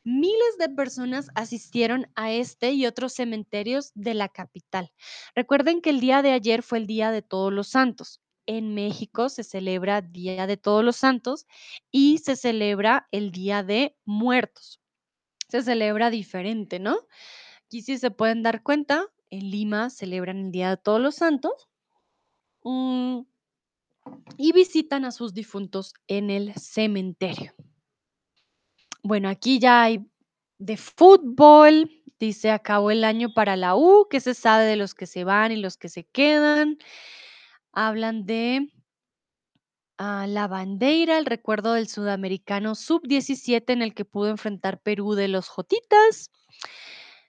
Miles 0.09 0.57
de 0.61 0.69
personas 0.69 1.31
asistieron 1.35 2.07
a 2.15 2.31
este 2.31 2.71
y 2.71 2.87
otros 2.87 3.13
cementerios 3.13 3.91
de 3.97 4.15
la 4.15 4.29
capital. 4.29 4.93
Recuerden 5.35 5.81
que 5.81 5.91
el 5.91 5.99
día 5.99 6.23
de 6.23 6.31
ayer 6.31 6.63
fue 6.63 6.79
el 6.79 6.87
Día 6.87 7.11
de 7.11 7.23
Todos 7.23 7.53
los 7.53 7.67
Santos. 7.67 8.21
En 8.47 8.73
México 8.73 9.29
se 9.29 9.43
celebra 9.43 10.03
Día 10.03 10.47
de 10.47 10.57
Todos 10.57 10.85
los 10.85 10.95
Santos 10.95 11.49
y 11.91 12.19
se 12.19 12.37
celebra 12.37 13.09
el 13.11 13.33
Día 13.33 13.65
de 13.65 13.97
Muertos. 14.05 14.81
Se 15.49 15.61
celebra 15.63 16.09
diferente, 16.11 16.79
¿no? 16.79 16.99
Aquí 17.65 17.83
sí 17.83 17.99
se 17.99 18.13
pueden 18.13 18.45
dar 18.45 18.63
cuenta, 18.63 19.09
en 19.31 19.51
Lima 19.51 19.91
celebran 19.91 20.39
el 20.39 20.53
Día 20.53 20.71
de 20.71 20.77
Todos 20.77 21.01
los 21.01 21.17
Santos 21.17 21.69
mm, 22.63 23.23
y 24.37 24.53
visitan 24.53 25.05
a 25.05 25.11
sus 25.11 25.35
difuntos 25.35 25.95
en 26.07 26.31
el 26.31 26.55
cementerio. 26.55 27.57
Bueno, 29.07 29.29
aquí 29.29 29.61
ya 29.61 29.85
hay 29.85 30.05
de 30.59 30.77
fútbol, 30.77 31.89
dice, 32.19 32.51
acabó 32.51 32.91
el 32.91 33.05
año 33.05 33.33
para 33.33 33.55
la 33.55 33.77
U, 33.77 34.09
¿qué 34.11 34.19
se 34.19 34.35
sabe 34.35 34.65
de 34.65 34.75
los 34.75 34.95
que 34.95 35.07
se 35.07 35.23
van 35.23 35.53
y 35.53 35.57
los 35.57 35.77
que 35.77 35.89
se 35.89 36.03
quedan? 36.07 36.79
Hablan 37.71 38.27
de 38.27 38.73
ah, 39.97 40.27
la 40.27 40.49
bandera, 40.49 41.19
el 41.19 41.27
recuerdo 41.27 41.75
del 41.75 41.87
sudamericano 41.87 42.75
sub-17 42.75 43.73
en 43.75 43.83
el 43.83 43.95
que 43.95 44.05
pudo 44.05 44.29
enfrentar 44.29 44.81
Perú 44.81 45.15
de 45.15 45.29
los 45.29 45.49
Jotitas. 45.49 46.33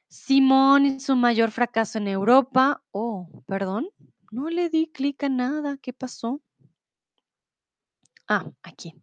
Simón 0.07 0.87
y 0.87 0.99
su 0.99 1.15
mayor 1.15 1.51
fracaso 1.51 1.99
en 1.99 2.07
Europa. 2.07 2.81
Oh, 2.89 3.29
perdón, 3.45 3.87
no 4.31 4.49
le 4.49 4.69
di 4.69 4.87
clic 4.87 5.23
a 5.23 5.29
nada, 5.29 5.77
¿qué 5.79 5.93
pasó? 5.93 6.41
Ah, 8.27 8.49
aquí. 8.63 8.95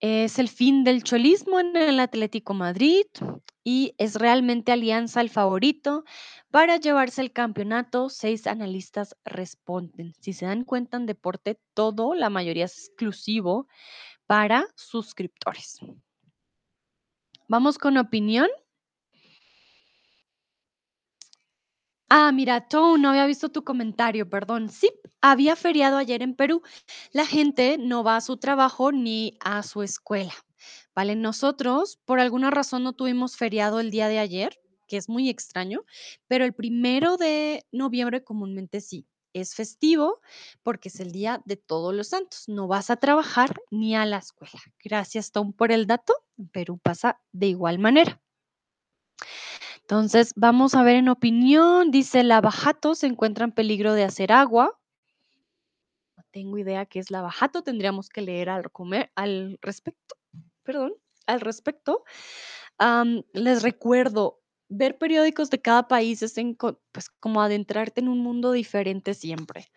Es 0.00 0.38
el 0.38 0.48
fin 0.48 0.82
del 0.82 1.02
cholismo 1.02 1.60
en 1.60 1.76
el 1.76 2.00
Atlético 2.00 2.54
Madrid 2.54 3.04
y 3.62 3.94
es 3.98 4.14
realmente 4.14 4.72
Alianza 4.72 5.20
el 5.20 5.28
favorito 5.28 6.04
para 6.50 6.78
llevarse 6.78 7.20
el 7.20 7.32
campeonato. 7.32 8.08
Seis 8.08 8.46
analistas 8.46 9.14
responden. 9.26 10.14
Si 10.18 10.32
se 10.32 10.46
dan 10.46 10.64
cuenta 10.64 10.96
en 10.96 11.04
deporte, 11.04 11.60
todo, 11.74 12.14
la 12.14 12.30
mayoría 12.30 12.64
es 12.64 12.78
exclusivo 12.78 13.68
para 14.26 14.66
suscriptores. 14.74 15.80
Vamos 17.46 17.76
con 17.76 17.98
opinión. 17.98 18.48
Ah, 22.12 22.32
mira, 22.32 22.66
Tone, 22.66 23.00
no 23.02 23.10
había 23.10 23.24
visto 23.26 23.50
tu 23.50 23.62
comentario, 23.62 24.28
perdón. 24.28 24.68
Sí, 24.68 24.90
había 25.20 25.54
feriado 25.54 25.96
ayer 25.96 26.22
en 26.22 26.34
Perú. 26.34 26.60
La 27.12 27.24
gente 27.24 27.78
no 27.78 28.02
va 28.02 28.16
a 28.16 28.20
su 28.20 28.36
trabajo 28.36 28.90
ni 28.90 29.36
a 29.40 29.62
su 29.62 29.82
escuela. 29.82 30.32
¿Vale? 30.94 31.14
Nosotros, 31.14 31.98
por 32.04 32.18
alguna 32.20 32.50
razón, 32.50 32.82
no 32.82 32.92
tuvimos 32.94 33.36
feriado 33.36 33.78
el 33.80 33.90
día 33.92 34.08
de 34.08 34.18
ayer, 34.18 34.58
que 34.88 34.96
es 34.96 35.08
muy 35.08 35.28
extraño, 35.28 35.84
pero 36.26 36.44
el 36.44 36.52
primero 36.52 37.16
de 37.16 37.64
noviembre 37.72 38.24
comúnmente 38.24 38.80
sí. 38.80 39.06
Es 39.32 39.54
festivo 39.54 40.20
porque 40.64 40.88
es 40.88 40.98
el 40.98 41.12
día 41.12 41.40
de 41.44 41.56
todos 41.56 41.94
los 41.94 42.08
santos. 42.08 42.48
No 42.48 42.66
vas 42.66 42.90
a 42.90 42.96
trabajar 42.96 43.54
ni 43.70 43.94
a 43.94 44.04
la 44.04 44.18
escuela. 44.18 44.60
Gracias, 44.82 45.30
Tom, 45.30 45.52
por 45.52 45.70
el 45.70 45.86
dato. 45.86 46.14
Perú 46.52 46.78
pasa 46.82 47.20
de 47.30 47.46
igual 47.46 47.78
manera. 47.78 48.20
Entonces, 49.90 50.34
vamos 50.36 50.76
a 50.76 50.84
ver 50.84 50.94
en 50.94 51.08
opinión, 51.08 51.90
dice 51.90 52.22
lavajato 52.22 52.94
se 52.94 53.08
encuentra 53.08 53.44
en 53.44 53.50
peligro 53.50 53.92
de 53.92 54.04
hacer 54.04 54.30
agua. 54.30 54.78
No 56.16 56.22
tengo 56.30 56.58
idea 56.58 56.86
qué 56.86 57.00
es 57.00 57.10
lavajato, 57.10 57.64
tendríamos 57.64 58.08
que 58.08 58.20
leer 58.20 58.50
al, 58.50 58.70
comer, 58.70 59.10
al 59.16 59.58
respecto. 59.60 60.14
Perdón. 60.62 60.92
al 61.26 61.40
respecto. 61.40 62.04
Les 63.32 63.64
recuerdo, 63.64 64.38
ver 64.68 64.96
periódicos 64.96 65.50
de 65.50 65.60
cada 65.60 65.88
país 65.88 66.22
es 66.22 66.38
en 66.38 66.54
pues, 66.54 67.10
como 67.18 67.42
adentrarte 67.42 68.00
en 68.00 68.06
un 68.06 68.20
mundo 68.20 68.52
diferente 68.52 69.12
siempre. 69.12 69.72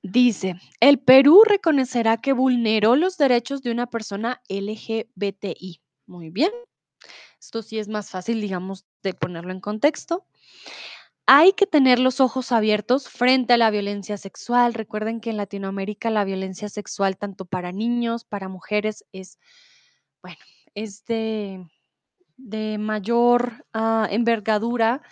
Dice, 0.00 0.54
el 0.78 1.00
Perú 1.00 1.42
reconocerá 1.44 2.18
que 2.18 2.34
vulneró 2.34 2.94
los 2.94 3.16
derechos 3.16 3.62
de 3.62 3.72
una 3.72 3.88
persona 3.88 4.40
LGBTI. 4.48 5.80
Muy 6.06 6.30
bien. 6.30 6.52
Esto 7.44 7.60
sí 7.60 7.78
es 7.78 7.88
más 7.88 8.08
fácil, 8.08 8.40
digamos, 8.40 8.86
de 9.02 9.12
ponerlo 9.12 9.52
en 9.52 9.60
contexto. 9.60 10.24
Hay 11.26 11.52
que 11.52 11.66
tener 11.66 11.98
los 11.98 12.20
ojos 12.20 12.52
abiertos 12.52 13.10
frente 13.10 13.52
a 13.52 13.58
la 13.58 13.70
violencia 13.70 14.16
sexual. 14.16 14.72
Recuerden 14.72 15.20
que 15.20 15.28
en 15.28 15.36
Latinoamérica 15.36 16.08
la 16.08 16.24
violencia 16.24 16.70
sexual, 16.70 17.18
tanto 17.18 17.44
para 17.44 17.70
niños, 17.70 18.24
para 18.24 18.48
mujeres, 18.48 19.04
es, 19.12 19.38
bueno, 20.22 20.38
es 20.74 21.04
de, 21.04 21.66
de 22.38 22.78
mayor 22.78 23.66
ah, 23.74 24.08
envergadura 24.10 25.02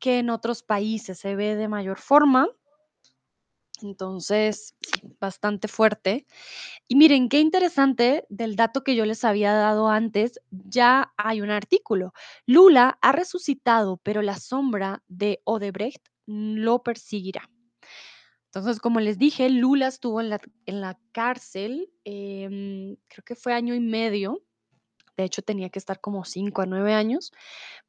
que 0.00 0.18
en 0.18 0.30
otros 0.30 0.64
países, 0.64 1.20
se 1.20 1.36
ve 1.36 1.54
de 1.54 1.68
mayor 1.68 1.98
forma. 1.98 2.48
Entonces, 3.82 4.74
bastante 5.20 5.68
fuerte. 5.68 6.26
Y 6.88 6.96
miren, 6.96 7.28
qué 7.28 7.40
interesante 7.40 8.24
del 8.28 8.56
dato 8.56 8.82
que 8.84 8.96
yo 8.96 9.04
les 9.04 9.24
había 9.24 9.52
dado 9.52 9.88
antes, 9.88 10.40
ya 10.50 11.12
hay 11.16 11.40
un 11.40 11.50
artículo. 11.50 12.12
Lula 12.46 12.98
ha 13.00 13.12
resucitado, 13.12 13.98
pero 13.98 14.22
la 14.22 14.36
sombra 14.38 15.02
de 15.08 15.40
Odebrecht 15.44 16.08
lo 16.26 16.82
perseguirá. 16.82 17.48
Entonces, 18.46 18.80
como 18.80 19.00
les 19.00 19.18
dije, 19.18 19.50
Lula 19.50 19.88
estuvo 19.88 20.20
en 20.20 20.30
la, 20.30 20.98
cárcel, 21.12 21.90
em, 22.04 22.96
creo 23.06 23.24
que 23.24 23.34
fue 23.34 23.52
año 23.52 23.74
y 23.74 23.80
medio, 23.80 24.42
de 25.16 25.24
hecho 25.24 25.42
tenía 25.42 25.68
que 25.68 25.78
estar 25.78 26.00
como 26.00 26.24
cinco 26.24 26.62
a 26.62 26.66
nueve 26.66 26.94
años, 26.94 27.32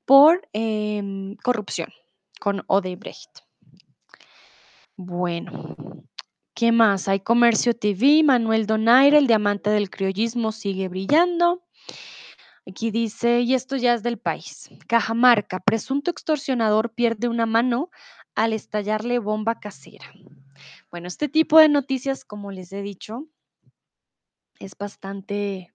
por 0.06 0.48
em, 0.54 1.36
corrupción 1.38 1.90
con 2.40 2.64
Odebrecht. 2.68 3.49
Bueno, 5.02 5.78
¿qué 6.54 6.74
más? 6.74 7.08
Hay 7.08 7.22
Comercio 7.22 7.74
TV, 7.74 8.22
Manuel 8.22 8.66
Donaire, 8.66 9.18
el 9.18 9.28
diamante 9.28 9.70
del 9.70 9.90
criollismo 9.90 10.52
sigue 10.52 10.90
brillando. 10.90 11.64
Aquí 12.68 12.92
dice, 12.92 13.40
y 13.40 13.54
esto 13.54 13.78
ya 13.78 13.94
es 13.94 14.04
del 14.04 14.20
país. 14.20 14.70
Cajamarca, 14.90 15.62
presunto 15.62 16.12
extorsionador 16.12 16.94
pierde 16.94 17.30
una 17.30 17.46
mano 17.46 17.92
al 18.36 18.52
estallarle 18.52 19.20
bomba 19.20 19.62
casera. 19.62 20.12
Bueno, 20.92 21.08
este 21.08 21.30
tipo 21.30 21.60
de 21.60 21.70
noticias, 21.70 22.26
como 22.26 22.52
les 22.52 22.74
he 22.74 22.82
dicho, 22.82 23.30
es 24.60 24.78
bastante 24.78 25.74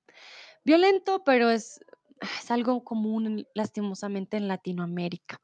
violento, 0.67 1.25
pero 1.25 1.49
es, 1.49 1.83
es 2.21 2.51
algo 2.51 2.85
común 2.85 3.47
lastimosamente 3.55 4.37
en 4.37 4.49
Latinoamérica. 4.49 5.41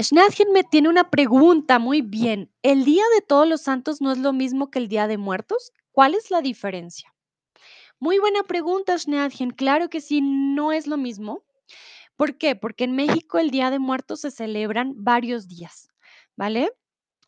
Schnadgen 0.00 0.52
me 0.52 0.62
tiene 0.62 0.88
una 0.88 1.10
pregunta, 1.10 1.80
muy 1.80 2.02
bien. 2.02 2.52
¿El 2.62 2.84
Día 2.84 3.02
de 3.16 3.20
Todos 3.20 3.48
los 3.48 3.62
Santos 3.62 4.00
no 4.00 4.12
es 4.12 4.18
lo 4.18 4.32
mismo 4.32 4.70
que 4.70 4.78
el 4.78 4.88
Día 4.88 5.08
de 5.08 5.18
Muertos? 5.18 5.72
¿Cuál 5.90 6.14
es 6.14 6.30
la 6.30 6.40
diferencia? 6.40 7.12
Muy 7.98 8.18
buena 8.20 8.44
pregunta, 8.44 8.96
Schnadgen. 8.96 9.50
Claro 9.50 9.90
que 9.90 10.00
sí, 10.00 10.20
no 10.22 10.70
es 10.70 10.86
lo 10.86 10.96
mismo. 10.96 11.42
¿Por 12.16 12.38
qué? 12.38 12.54
Porque 12.56 12.84
en 12.84 12.92
México 12.92 13.38
el 13.38 13.50
Día 13.50 13.70
de 13.70 13.80
Muertos 13.80 14.20
se 14.20 14.30
celebran 14.30 14.94
varios 14.96 15.48
días, 15.48 15.88
¿vale? 16.36 16.72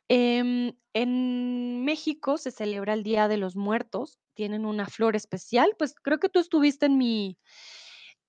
Em, 0.09 0.73
en 0.95 1.85
México 1.85 2.39
se 2.39 2.53
celebra 2.53 2.95
el 2.95 3.03
Día 3.05 3.29
de 3.29 3.39
los 3.39 3.57
Muertos, 3.57 4.21
tienen 4.35 4.67
una 4.67 4.87
flor 4.87 5.17
especial, 5.17 5.75
pues 5.79 5.95
creo 5.95 6.21
que 6.21 6.29
tú 6.29 6.39
estuviste 6.41 6.87
en 6.87 6.99
mi 6.99 7.39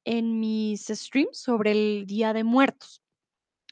en 0.06 0.40
mis 0.40 0.88
streams 0.88 1.38
sobre 1.40 1.72
el 1.72 2.06
Día 2.08 2.34
de 2.34 2.44
Muertos. 2.44 3.01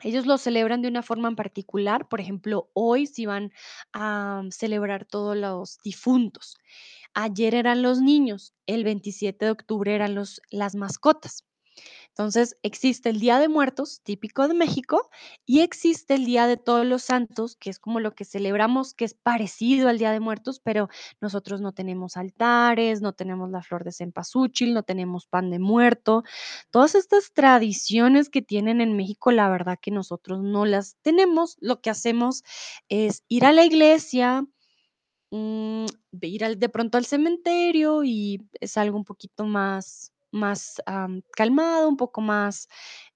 Ellos 0.02 0.26
lo 0.26 0.38
celebran 0.38 0.82
de 0.82 0.88
una 0.88 1.04
forma 1.04 1.28
en 1.28 1.36
particular, 1.36 2.08
por 2.08 2.22
ejemplo, 2.22 2.70
hoy 2.74 3.06
sí 3.06 3.26
van 3.26 3.52
a 3.94 4.44
celebrar 4.52 5.06
todos 5.06 5.36
los 5.36 5.80
difuntos. 5.84 6.58
Ayer 7.14 7.56
eran 7.56 7.82
los 7.82 8.00
niños, 8.02 8.54
el 8.66 8.84
27 8.84 9.46
de 9.46 9.52
octubre 9.52 9.94
eran 9.94 10.16
los, 10.16 10.42
las 10.52 10.76
mascotas. 10.76 11.46
Entonces, 12.20 12.58
existe 12.64 13.10
el 13.10 13.22
Día 13.22 13.40
de 13.40 13.48
Muertos, 13.48 14.02
típico 14.04 14.50
de 14.50 14.54
México, 14.54 15.10
y 15.46 15.62
existe 15.62 16.16
el 16.16 16.26
Día 16.26 16.48
de 16.48 16.58
Todos 16.58 16.86
los 16.86 17.04
Santos, 17.04 17.56
que 17.56 17.70
es 17.70 17.80
como 17.80 18.02
lo 18.02 18.14
que 18.14 18.26
celebramos, 18.26 18.94
que 18.94 19.06
es 19.06 19.14
parecido 19.14 19.88
al 19.88 20.00
Día 20.00 20.12
de 20.12 20.20
Muertos, 20.20 20.60
pero 20.60 20.90
nosotros 21.22 21.62
no 21.62 21.72
tenemos 21.72 22.18
altares, 22.18 23.02
no 23.02 23.14
tenemos 23.14 23.52
la 23.52 23.62
flor 23.62 23.86
de 23.86 23.94
cempasúchil, 23.94 24.74
no 24.74 24.84
tenemos 24.84 25.28
pan 25.28 25.50
de 25.50 25.60
muerto. 25.60 26.24
Todas 26.72 26.94
estas 26.94 27.32
tradiciones 27.32 28.28
que 28.28 28.42
tienen 28.42 28.82
en 28.82 28.98
México, 28.98 29.32
la 29.32 29.48
verdad 29.50 29.80
que 29.82 29.92
nosotros 29.92 30.44
no 30.44 30.66
las 30.66 30.98
tenemos. 31.02 31.56
Lo 31.62 31.80
que 31.80 31.90
hacemos 31.90 32.44
es 32.90 33.24
ir 33.30 33.46
a 33.46 33.54
la 33.54 33.64
iglesia, 33.64 34.46
mm, 35.32 35.86
ir 36.22 36.58
de 36.58 36.70
pronto 36.70 36.98
al 36.98 37.06
cementerio 37.06 38.04
y 38.04 38.42
es 38.60 38.76
algo 38.78 38.98
un 38.98 39.06
poquito 39.06 39.46
más 39.46 40.12
más, 40.32 40.82
calmado, 41.36 41.90
un 41.90 41.98
poco 41.98 42.22
más, 42.22 42.68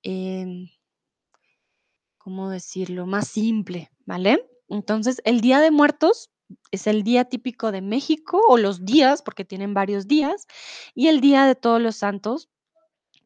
em, 0.03 0.67
¿cómo 2.17 2.49
decirlo? 2.49 3.05
Más 3.05 3.27
simple, 3.27 3.91
¿vale? 4.05 4.45
Entonces, 4.69 5.21
el 5.25 5.41
Día 5.41 5.59
de 5.59 5.71
Muertos 5.71 6.31
es 6.71 6.87
el 6.87 7.03
día 7.03 7.25
típico 7.25 7.71
de 7.71 7.81
México, 7.81 8.41
o 8.47 8.57
los 8.57 8.85
días, 8.85 9.21
porque 9.23 9.45
tienen 9.45 9.73
varios 9.73 10.07
días, 10.07 10.45
y 10.95 11.07
el 11.07 11.21
Día 11.21 11.45
de 11.45 11.55
Todos 11.55 11.81
los 11.81 11.95
Santos, 11.97 12.49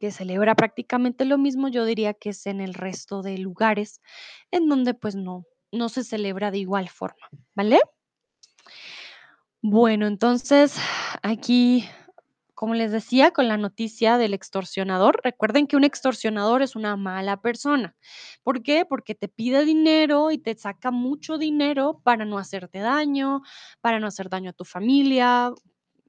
que 0.00 0.12
celebra 0.12 0.54
prácticamente 0.56 1.24
lo 1.24 1.38
mismo, 1.38 1.68
yo 1.68 1.84
diría 1.84 2.14
que 2.14 2.30
es 2.30 2.46
en 2.46 2.60
el 2.60 2.74
resto 2.74 3.22
de 3.22 3.38
lugares 3.38 4.00
en 4.52 4.68
donde, 4.68 4.94
pues, 4.94 5.16
no 5.16 5.44
no 5.72 5.88
se 5.90 6.04
celebra 6.04 6.50
de 6.50 6.58
igual 6.58 6.88
forma, 6.88 7.28
¿vale? 7.54 7.80
Bueno, 9.62 10.06
entonces, 10.06 10.76
aquí 11.22 11.84
como 12.58 12.74
les 12.74 12.90
decía, 12.90 13.30
con 13.30 13.46
la 13.46 13.56
noticia 13.56 14.18
del 14.18 14.34
extorsionador, 14.34 15.20
recuerden 15.22 15.68
que 15.68 15.76
un 15.76 15.84
extorsionador 15.84 16.60
es 16.60 16.74
una 16.74 16.96
mala 16.96 17.40
persona. 17.40 17.94
¿Por 18.42 18.64
qué? 18.64 18.84
Porque 18.84 19.14
te 19.14 19.28
pide 19.28 19.64
dinero 19.64 20.32
y 20.32 20.38
te 20.38 20.56
saca 20.56 20.90
mucho 20.90 21.38
dinero 21.38 22.00
para 22.02 22.24
no 22.24 22.36
hacerte 22.36 22.80
daño, 22.80 23.42
para 23.80 24.00
no 24.00 24.08
hacer 24.08 24.28
daño 24.28 24.50
a 24.50 24.54
tu 24.54 24.64
familia. 24.64 25.52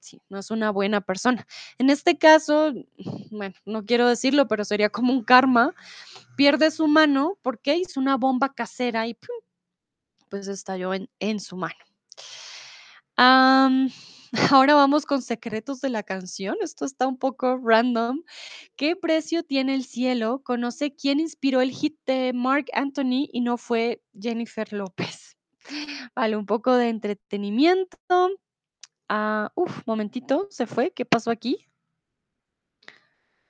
Sí, 0.01 0.23
no 0.27 0.39
es 0.39 0.49
una 0.49 0.71
buena 0.71 1.01
persona. 1.01 1.45
En 1.77 1.91
este 1.91 2.17
caso, 2.17 2.73
bueno, 3.29 3.53
no 3.65 3.85
quiero 3.85 4.07
decirlo, 4.07 4.47
pero 4.47 4.65
sería 4.65 4.89
como 4.89 5.13
un 5.13 5.23
karma. 5.23 5.75
Pierde 6.35 6.71
su 6.71 6.87
mano 6.87 7.37
porque 7.43 7.77
hizo 7.77 7.99
una 7.99 8.17
bomba 8.17 8.55
casera 8.55 9.05
y 9.05 9.15
pues 10.29 10.47
estalló 10.47 10.95
en, 10.95 11.11
en 11.19 11.39
su 11.39 11.57
mano. 11.57 11.85
Ahora 14.51 14.75
vamos 14.75 15.05
con 15.05 15.21
secretos 15.21 15.81
de 15.81 15.89
la 15.89 16.03
canción. 16.03 16.57
Esto 16.61 16.85
está 16.85 17.07
un 17.07 17.17
poco 17.17 17.59
random. 17.63 18.23
¿Qué 18.75 18.95
precio 18.95 19.43
tiene 19.43 19.75
el 19.75 19.83
cielo? 19.83 20.41
Conoce 20.43 20.95
quién 20.95 21.19
inspiró 21.19 21.61
el 21.61 21.71
hit 21.71 21.97
de 22.05 22.33
Mark 22.33 22.65
Anthony 22.73 23.29
y 23.31 23.41
no 23.41 23.57
fue 23.57 24.01
Jennifer 24.19 24.71
López. 24.73 25.37
Vale, 26.15 26.37
un 26.37 26.45
poco 26.45 26.75
de 26.75 26.89
entretenimiento. 26.89 27.97
Ah, 29.07 29.51
uf, 29.55 29.81
momentito, 29.85 30.47
se 30.49 30.67
fue. 30.67 30.91
¿Qué 30.91 31.05
pasó 31.05 31.31
aquí? 31.31 31.69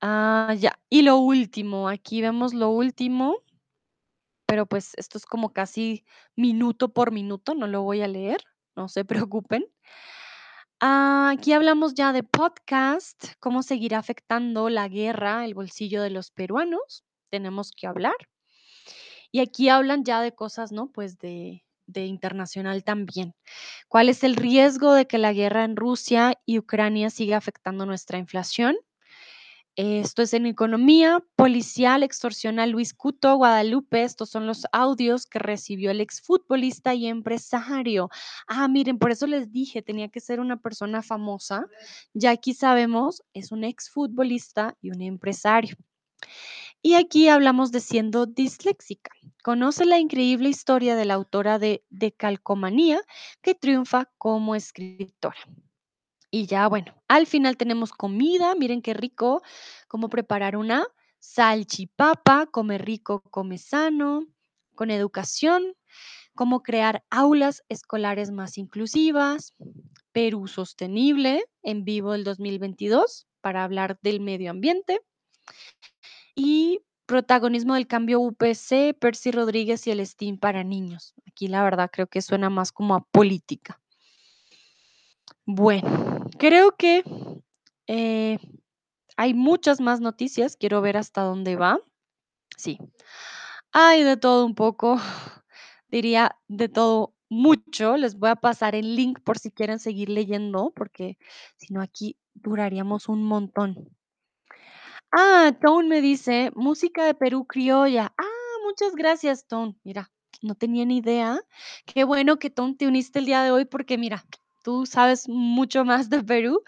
Ah, 0.01 0.55
ya. 0.57 0.79
Y 0.89 1.01
lo 1.01 1.17
último, 1.17 1.89
aquí 1.89 2.21
vemos 2.21 2.53
lo 2.53 2.69
último, 2.69 3.43
pero 4.45 4.65
pues 4.65 4.93
esto 4.95 5.17
es 5.17 5.25
como 5.25 5.51
casi 5.51 6.05
minuto 6.35 6.93
por 6.93 7.11
minuto, 7.11 7.53
no 7.53 7.67
lo 7.67 7.83
voy 7.83 8.01
a 8.01 8.07
leer, 8.07 8.41
no 8.75 8.87
se 8.87 9.03
preocupen. 9.29 9.65
Ah, 10.81 11.31
aquí 11.33 11.51
hablamos 11.53 11.93
ya 11.93 12.13
de 12.13 12.23
podcast, 12.23 13.33
cómo 13.39 13.63
seguirá 13.63 13.97
afectando 13.99 14.69
la 14.69 14.87
guerra 14.87 15.43
el 15.45 15.53
bolsillo 15.53 16.01
de 16.01 16.09
los 16.09 16.31
peruanos. 16.31 17.03
Tenemos 17.29 17.71
que 17.71 17.87
hablar. 17.87 18.15
Y 19.31 19.39
aquí 19.39 19.69
hablan 19.69 20.03
ya 20.03 20.21
de 20.21 20.33
cosas, 20.33 20.71
¿no? 20.71 20.91
Pues 20.91 21.17
de, 21.19 21.63
de 21.87 22.05
internacional 22.05 22.83
también. 22.83 23.35
¿Cuál 23.89 24.09
es 24.09 24.23
el 24.23 24.35
riesgo 24.35 24.93
de 24.93 25.07
que 25.07 25.17
la 25.17 25.33
guerra 25.33 25.63
en 25.65 25.75
Rusia 25.75 26.39
y 26.45 26.59
Ucrania 26.59 27.09
siga 27.09 27.37
afectando 27.37 27.85
nuestra 27.85 28.17
inflación? 28.17 28.77
Esto 29.81 30.23
es 30.23 30.33
en 30.33 30.45
economía, 30.45 31.23
policial, 31.37 32.03
extorsiona 32.03 32.63
a 32.63 32.67
Luis 32.67 32.93
Cuto, 32.93 33.37
Guadalupe. 33.37 34.03
Estos 34.03 34.29
son 34.29 34.45
los 34.45 34.65
audios 34.73 35.25
que 35.25 35.39
recibió 35.39 35.91
el 35.91 36.01
exfutbolista 36.01 36.93
y 36.95 37.07
empresario. 37.07 38.09
Ah, 38.45 38.67
miren, 38.67 38.99
por 38.99 39.11
eso 39.11 39.25
les 39.25 39.53
dije, 39.53 39.81
tenía 39.81 40.09
que 40.09 40.19
ser 40.19 40.41
una 40.41 40.57
persona 40.57 41.01
famosa. 41.01 41.65
Ya 42.13 42.31
aquí 42.31 42.53
sabemos, 42.53 43.23
es 43.33 43.53
un 43.53 43.63
exfutbolista 43.63 44.75
y 44.81 44.91
un 44.91 45.01
empresario. 45.01 45.77
Y 46.81 46.95
aquí 46.95 47.29
hablamos 47.29 47.71
de 47.71 47.79
siendo 47.79 48.25
disléxica. 48.25 49.11
Conoce 49.45 49.85
la 49.85 49.97
increíble 49.97 50.49
historia 50.49 50.97
de 50.97 51.05
la 51.05 51.13
autora 51.13 51.57
de, 51.57 51.85
de 51.89 52.11
Calcomanía 52.11 52.99
que 53.41 53.55
triunfa 53.55 54.11
como 54.17 54.55
escritora. 54.55 55.37
Y 56.31 56.45
ya, 56.45 56.67
bueno, 56.67 56.93
al 57.07 57.25
final 57.25 57.57
tenemos 57.57 57.91
comida, 57.91 58.53
miren 58.55 58.81
qué 58.81 58.93
rico, 58.93 59.41
cómo 59.87 60.09
preparar 60.09 60.55
una 60.55 60.85
salchipapa, 61.19 62.45
come 62.47 62.77
rico, 62.77 63.21
come 63.31 63.57
sano, 63.57 64.25
con 64.75 64.91
educación, 64.91 65.75
cómo 66.35 66.61
crear 66.61 67.03
aulas 67.09 67.63
escolares 67.67 68.31
más 68.31 68.57
inclusivas, 68.57 69.55
Perú 70.11 70.47
sostenible 70.47 71.43
en 71.63 71.83
vivo 71.83 72.13
del 72.13 72.23
2022 72.23 73.27
para 73.41 73.63
hablar 73.63 73.99
del 74.01 74.19
medio 74.19 74.51
ambiente 74.51 75.01
y 76.35 76.79
protagonismo 77.05 77.73
del 77.73 77.87
cambio 77.87 78.19
UPC, 78.19 78.97
Percy 78.99 79.31
Rodríguez 79.31 79.85
y 79.87 79.91
el 79.91 80.05
STEAM 80.05 80.37
para 80.37 80.63
niños. 80.63 81.13
Aquí 81.27 81.47
la 81.47 81.63
verdad 81.63 81.89
creo 81.91 82.07
que 82.07 82.21
suena 82.21 82.49
más 82.49 82.71
como 82.71 82.95
a 82.95 83.01
política. 83.01 83.81
Bueno, 85.45 86.18
creo 86.39 86.75
que 86.75 87.03
eh, 87.87 88.39
hay 89.17 89.33
muchas 89.35 89.79
más 89.79 89.99
noticias. 90.01 90.57
Quiero 90.57 90.81
ver 90.81 90.97
hasta 90.97 91.21
dónde 91.21 91.55
va. 91.55 91.79
Sí, 92.57 92.79
hay 93.71 94.03
de 94.03 94.17
todo 94.17 94.45
un 94.45 94.55
poco. 94.55 94.95
Diría 95.89 96.35
de 96.47 96.69
todo 96.69 97.13
mucho. 97.29 97.97
Les 97.97 98.17
voy 98.17 98.29
a 98.29 98.35
pasar 98.35 98.75
el 98.75 98.95
link 98.95 99.19
por 99.23 99.37
si 99.37 99.51
quieren 99.51 99.79
seguir 99.79 100.09
leyendo, 100.09 100.71
porque 100.75 101.17
si 101.57 101.73
no 101.73 101.81
aquí 101.81 102.17
duraríamos 102.33 103.09
un 103.09 103.23
montón. 103.23 103.89
Ah, 105.11 105.51
Tone 105.61 105.87
me 105.87 106.01
dice, 106.01 106.51
música 106.55 107.03
de 107.05 107.15
Perú 107.15 107.45
criolla. 107.45 108.13
Ah, 108.17 108.57
muchas 108.65 108.95
gracias, 108.95 109.47
Tone. 109.47 109.75
Mira, 109.83 110.11
no 110.41 110.55
tenía 110.55 110.85
ni 110.85 110.97
idea. 110.97 111.39
Qué 111.85 112.03
bueno 112.03 112.37
que 112.37 112.49
Tone 112.49 112.75
te 112.75 112.87
uniste 112.87 113.19
el 113.19 113.25
día 113.25 113.43
de 113.43 113.51
hoy 113.51 113.65
porque 113.65 113.97
mira, 113.97 114.23
tú 114.63 114.85
sabes 114.85 115.27
mucho 115.27 115.85
más 115.85 116.09
de 116.09 116.23
Perú. 116.23 116.63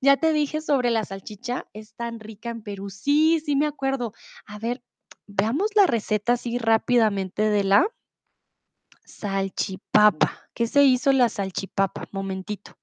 Ya 0.00 0.16
te 0.16 0.32
dije 0.32 0.60
sobre 0.60 0.90
la 0.90 1.04
salchicha, 1.04 1.66
es 1.72 1.94
tan 1.94 2.20
rica 2.20 2.50
en 2.50 2.62
Perú. 2.62 2.90
Sí, 2.90 3.40
sí 3.40 3.56
me 3.56 3.66
acuerdo. 3.66 4.12
A 4.46 4.58
ver, 4.58 4.82
veamos 5.26 5.70
la 5.74 5.86
receta 5.86 6.34
así 6.34 6.58
rápidamente 6.58 7.50
de 7.50 7.64
la 7.64 7.86
salchipapa. 9.04 10.48
¿Qué 10.54 10.66
se 10.66 10.84
hizo 10.84 11.12
la 11.12 11.28
salchipapa? 11.28 12.08
Momentito. 12.12 12.78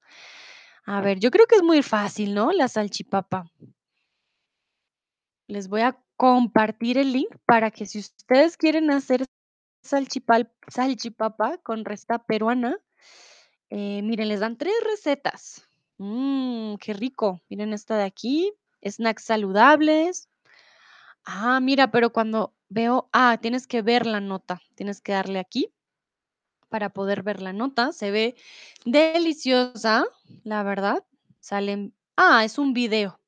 A 0.85 1.01
ver, 1.01 1.19
yo 1.19 1.31
creo 1.31 1.47
que 1.47 1.55
es 1.55 1.63
muy 1.63 1.81
fácil, 1.81 2.33
¿no? 2.33 2.51
La 2.51 2.67
salchipapa. 2.67 3.51
Les 5.47 5.67
voy 5.67 5.81
a 5.81 5.99
compartir 6.17 6.97
el 6.97 7.11
link 7.11 7.35
para 7.45 7.71
que 7.71 7.85
si 7.85 7.99
ustedes 7.99 8.57
quieren 8.57 8.89
hacer 8.91 9.25
salchipal 9.83 10.51
salchipapa 10.67 11.57
con 11.59 11.85
receta 11.85 12.19
peruana, 12.19 12.77
eh, 13.75 14.01
miren, 14.01 14.29
les 14.29 14.39
dan 14.39 14.55
3 14.55 14.73
recetas. 14.89 15.67
Mm, 15.97 16.75
qué 16.75 16.93
rico. 16.93 17.41
Miren 17.49 17.73
esta 17.73 17.97
de 17.97 18.05
aquí, 18.05 18.53
snacks 18.81 19.25
saludables. 19.25 20.29
Ah, 21.25 21.59
mira, 21.59 21.91
pero 21.91 22.13
cuando 22.13 22.53
veo 22.69 23.09
ah, 23.11 23.37
tienes 23.41 23.67
que 23.67 23.81
ver 23.81 24.05
la 24.05 24.21
nota, 24.21 24.61
tienes 24.75 25.01
que 25.01 25.11
darle 25.11 25.39
aquí 25.39 25.73
para 26.69 26.89
poder 26.91 27.21
ver 27.21 27.41
la 27.41 27.51
nota. 27.51 27.91
Se 27.91 28.11
ve 28.11 28.35
deliciosa, 28.85 30.05
la 30.45 30.63
verdad. 30.63 31.03
Salen 31.41 31.93
ah, 32.15 32.45
es 32.45 32.57
un 32.57 32.73
video. 32.73 33.19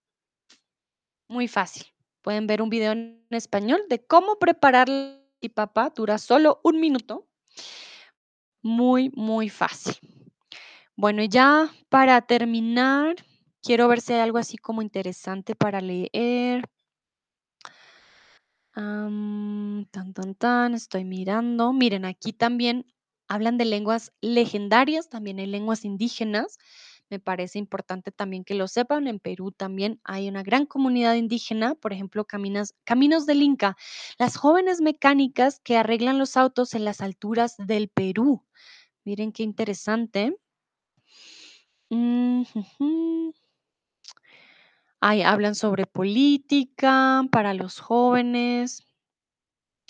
Muy 1.27 1.49
fácil. 1.49 1.87
Pueden 2.21 2.47
ver 2.47 2.61
un 2.61 2.69
video 2.69 2.93
en 2.93 3.21
español 3.31 3.81
de 3.89 4.01
cómo 4.05 4.39
preparar 4.39 4.87
la 4.87 5.19
salchipapa, 5.33 5.89
dura 5.89 6.17
solo 6.17 6.61
un 6.63 6.79
minuto. 6.79 7.27
Muy, 8.61 9.11
muy 9.13 9.49
fácil. 9.49 10.16
Bueno, 10.99 11.23
ya 11.23 11.69
para 11.89 12.19
terminar, 12.23 13.15
quiero 13.61 13.87
ver 13.87 14.01
si 14.01 14.13
hay 14.13 14.19
algo 14.21 14.39
así 14.39 14.57
como 14.57 14.81
interesante 14.81 15.55
para 15.55 15.79
leer. 15.79 16.67
Tan, 18.73 20.13
tan, 20.13 20.35
tan, 20.35 20.73
estoy 20.73 21.03
mirando. 21.03 21.73
Miren, 21.73 22.05
aquí 22.05 22.31
también 22.33 22.85
hablan 23.27 23.57
de 23.57 23.65
lenguas 23.65 24.13
legendarias, 24.21 25.09
también 25.09 25.39
hay 25.39 25.47
lenguas 25.47 25.83
indígenas. 25.85 26.57
Me 27.09 27.19
parece 27.19 27.57
importante 27.59 28.11
también 28.11 28.43
que 28.43 28.53
lo 28.55 28.67
sepan. 28.67 29.07
En 29.07 29.19
Perú 29.19 29.51
también 29.51 29.99
hay 30.03 30.27
una 30.29 30.43
gran 30.43 30.65
comunidad 30.65 31.15
indígena, 31.15 31.75
por 31.75 31.93
ejemplo, 31.93 32.25
caminas- 32.25 32.73
Caminos 32.83 33.25
del 33.25 33.41
Inca, 33.41 33.75
las 34.19 34.35
jóvenes 34.37 34.81
mecánicas 34.81 35.59
que 35.63 35.77
arreglan 35.77 36.17
los 36.19 36.37
autos 36.37 36.73
en 36.75 36.85
las 36.85 37.01
alturas 37.01 37.55
del 37.57 37.89
Perú. 37.89 38.43
Miren 39.05 39.31
qué 39.33 39.43
interesante. 39.43 40.37
Mm. 41.89 42.43
Ahí 44.99 45.21
hablan 45.21 45.55
sobre 45.55 45.85
política 45.85 47.23
para 47.31 47.53
los 47.53 47.79
jóvenes, 47.79 48.87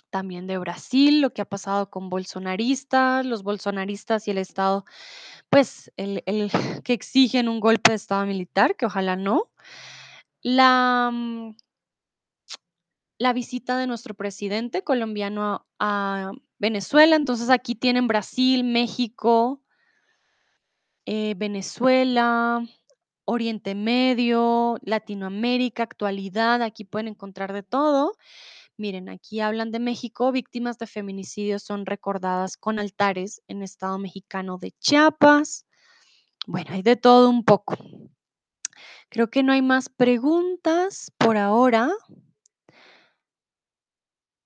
también 0.10 0.48
de 0.48 0.57
Brasil, 0.57 1.22
lo 1.22 1.34
que 1.34 1.41
ha 1.41 1.45
pasado 1.45 1.90
con 1.90 2.10
bolsonaristas, 2.10 3.26
los 3.26 3.44
bolsonaristas 3.44 4.28
y 4.28 4.32
el 4.32 4.38
Estado, 4.38 4.86
pues 5.49 5.91
el, 5.98 6.24
el 6.26 6.52
que 6.84 6.94
exigen 6.94 7.49
un 7.49 7.60
golpe 7.60 7.91
de 7.91 7.95
Estado 7.95 8.26
militar, 8.26 8.76
que 8.76 8.86
ojalá 8.86 9.15
no. 9.15 9.52
La, 10.41 11.10
mm, 11.14 11.56
la 13.19 13.34
visita 13.34 13.78
de 13.78 13.88
nuestro 13.88 14.14
presidente 14.14 14.84
colombiano 14.84 15.65
a 15.80 16.32
Venezuela, 16.60 17.15
entonces 17.15 17.49
aquí 17.49 17.76
tienen 17.76 18.07
Brasil, 18.07 18.64
México, 18.64 19.61
eh, 21.07 21.35
Venezuela, 21.38 22.61
Oriente 23.23 23.75
Medio, 23.75 24.75
Latinoamérica, 24.81 25.84
actualidad, 25.84 26.61
aquí 26.61 26.84
pueden 26.84 27.07
encontrar 27.07 27.53
de 27.53 27.63
todo. 27.63 28.11
Miren, 28.75 29.07
aquí 29.07 29.39
hablan 29.39 29.71
de 29.71 29.79
México, 29.79 30.34
víctimas 30.34 30.77
de 30.77 30.85
feminicidio 30.85 31.59
son 31.59 31.85
recordadas 31.85 32.57
con 32.57 32.77
altares 32.77 33.41
en 33.47 33.63
Estado 33.63 33.97
mexicano 33.97 34.57
de 34.57 34.71
Chiapas. 34.81 35.65
Bueno, 36.45 36.71
hay 36.73 36.81
de 36.81 36.97
todo 36.97 37.29
un 37.29 37.45
poco. 37.45 37.77
Creo 39.09 39.29
que 39.29 39.43
no 39.43 39.53
hay 39.53 39.61
más 39.61 39.88
preguntas 39.88 41.13
por 41.17 41.38
ahora. 41.38 41.89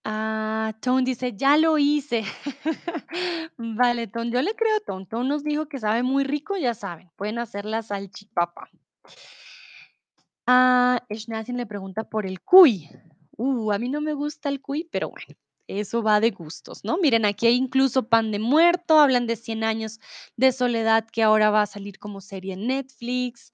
Ah, 0.03 0.73
Tone 0.82 1.03
dice, 1.03 1.34
ya 1.36 1.57
lo 1.57 1.78
hice. 1.78 2.23
Vale, 3.57 4.07
Tone, 4.07 4.32
yo 4.32 4.41
le 4.41 4.56
creo 4.56 4.78
a 4.78 4.80
Tone. 4.80 5.06
Tone 5.06 5.30
nos 5.30 5.44
dijo 5.44 5.68
que 5.68 5.80
sabe 5.80 6.02
muy 6.03 6.23
rico, 6.23 6.57
ya 6.57 6.73
saben, 6.73 7.11
pueden 7.15 7.38
hacer 7.38 7.65
la 7.65 7.84
salchipapa. 7.84 8.69
Ah, 10.48 10.99
Schnazin 11.10 11.57
le 11.57 11.68
pregunta 11.68 12.03
por 12.03 12.26
el 12.26 12.41
cuy. 12.41 12.90
Uh, 13.38 13.72
a 13.72 13.78
mí 13.78 13.90
no 13.90 14.02
me 14.02 14.14
gusta 14.14 14.49
el 14.49 14.61
cuy, 14.61 14.88
pero 14.91 15.10
bueno, 15.10 15.36
eso 15.68 16.02
va 16.03 16.19
de 16.19 16.32
gustos, 16.32 16.84
¿no? 16.84 16.98
Miren, 16.98 17.26
aquí 17.26 17.48
hay 17.48 17.56
incluso 17.56 18.10
pan 18.10 18.32
de 18.32 18.40
muerto, 18.40 18.99
hablan 18.99 19.28
de 19.28 19.36
100 19.36 19.64
años 19.64 19.99
de 20.36 20.52
soledad 20.52 21.07
que 21.11 21.23
ahora 21.23 21.52
va 21.52 21.61
a 21.64 21.68
salir 21.68 21.99
como 21.99 22.22
serie 22.22 22.53
en 22.53 22.68
Netflix. 22.68 23.53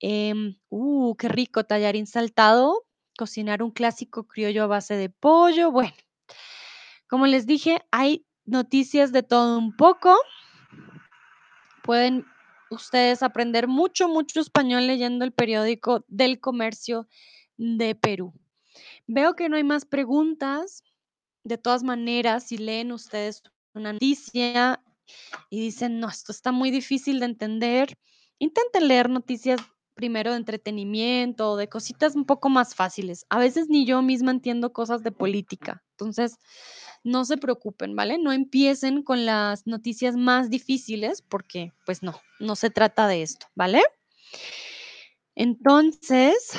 Em, 0.00 0.56
uh, 0.68 1.14
qué 1.16 1.28
rico, 1.28 1.64
tallarín 1.64 2.06
saltado, 2.06 2.86
cocinar 3.20 3.62
un 3.62 3.70
clásico 3.70 4.26
criollo 4.26 4.62
a 4.62 4.66
base 4.66 4.96
de 4.96 5.10
pollo. 5.10 5.70
Bueno, 5.70 5.92
como 7.06 7.26
les 7.26 7.46
dije, 7.46 7.82
hay 7.90 8.24
noticias 8.46 9.12
de 9.12 9.22
todo 9.22 9.58
un 9.58 9.76
poco. 9.76 10.16
Pueden 11.82 12.24
ustedes 12.70 13.22
aprender 13.22 13.68
mucho, 13.68 14.08
mucho 14.08 14.40
español 14.40 14.86
leyendo 14.86 15.26
el 15.26 15.32
periódico 15.32 16.02
del 16.08 16.40
comercio 16.40 17.08
de 17.58 17.94
Perú. 17.94 18.32
Veo 19.06 19.36
que 19.36 19.50
no 19.50 19.56
hay 19.56 19.64
más 19.64 19.84
preguntas. 19.84 20.82
De 21.44 21.58
todas 21.58 21.82
maneras, 21.82 22.44
si 22.44 22.56
leen 22.56 22.90
ustedes 22.90 23.42
una 23.74 23.92
noticia 23.92 24.82
y 25.50 25.60
dicen, 25.60 26.00
no, 26.00 26.08
esto 26.08 26.32
está 26.32 26.52
muy 26.52 26.70
difícil 26.70 27.20
de 27.20 27.26
entender, 27.26 27.98
intenten 28.38 28.88
leer 28.88 29.10
noticias 29.10 29.60
primero 29.94 30.30
de 30.32 30.38
entretenimiento 30.38 31.56
de 31.56 31.68
cositas 31.68 32.14
un 32.16 32.24
poco 32.24 32.48
más 32.48 32.74
fáciles. 32.74 33.26
A 33.28 33.38
veces 33.38 33.68
ni 33.68 33.86
yo 33.86 34.02
misma 34.02 34.30
entiendo 34.30 34.72
cosas 34.72 35.02
de 35.02 35.12
política. 35.12 35.82
Entonces, 35.92 36.36
no 37.04 37.24
se 37.24 37.36
preocupen, 37.38 37.96
¿vale? 37.96 38.18
No 38.18 38.32
empiecen 38.32 39.02
con 39.02 39.26
las 39.26 39.66
noticias 39.66 40.16
más 40.16 40.50
difíciles 40.50 41.22
porque, 41.22 41.72
pues 41.86 42.02
no, 42.02 42.20
no 42.38 42.56
se 42.56 42.70
trata 42.70 43.08
de 43.08 43.22
esto, 43.22 43.46
¿vale? 43.54 43.82
Entonces, 45.34 46.52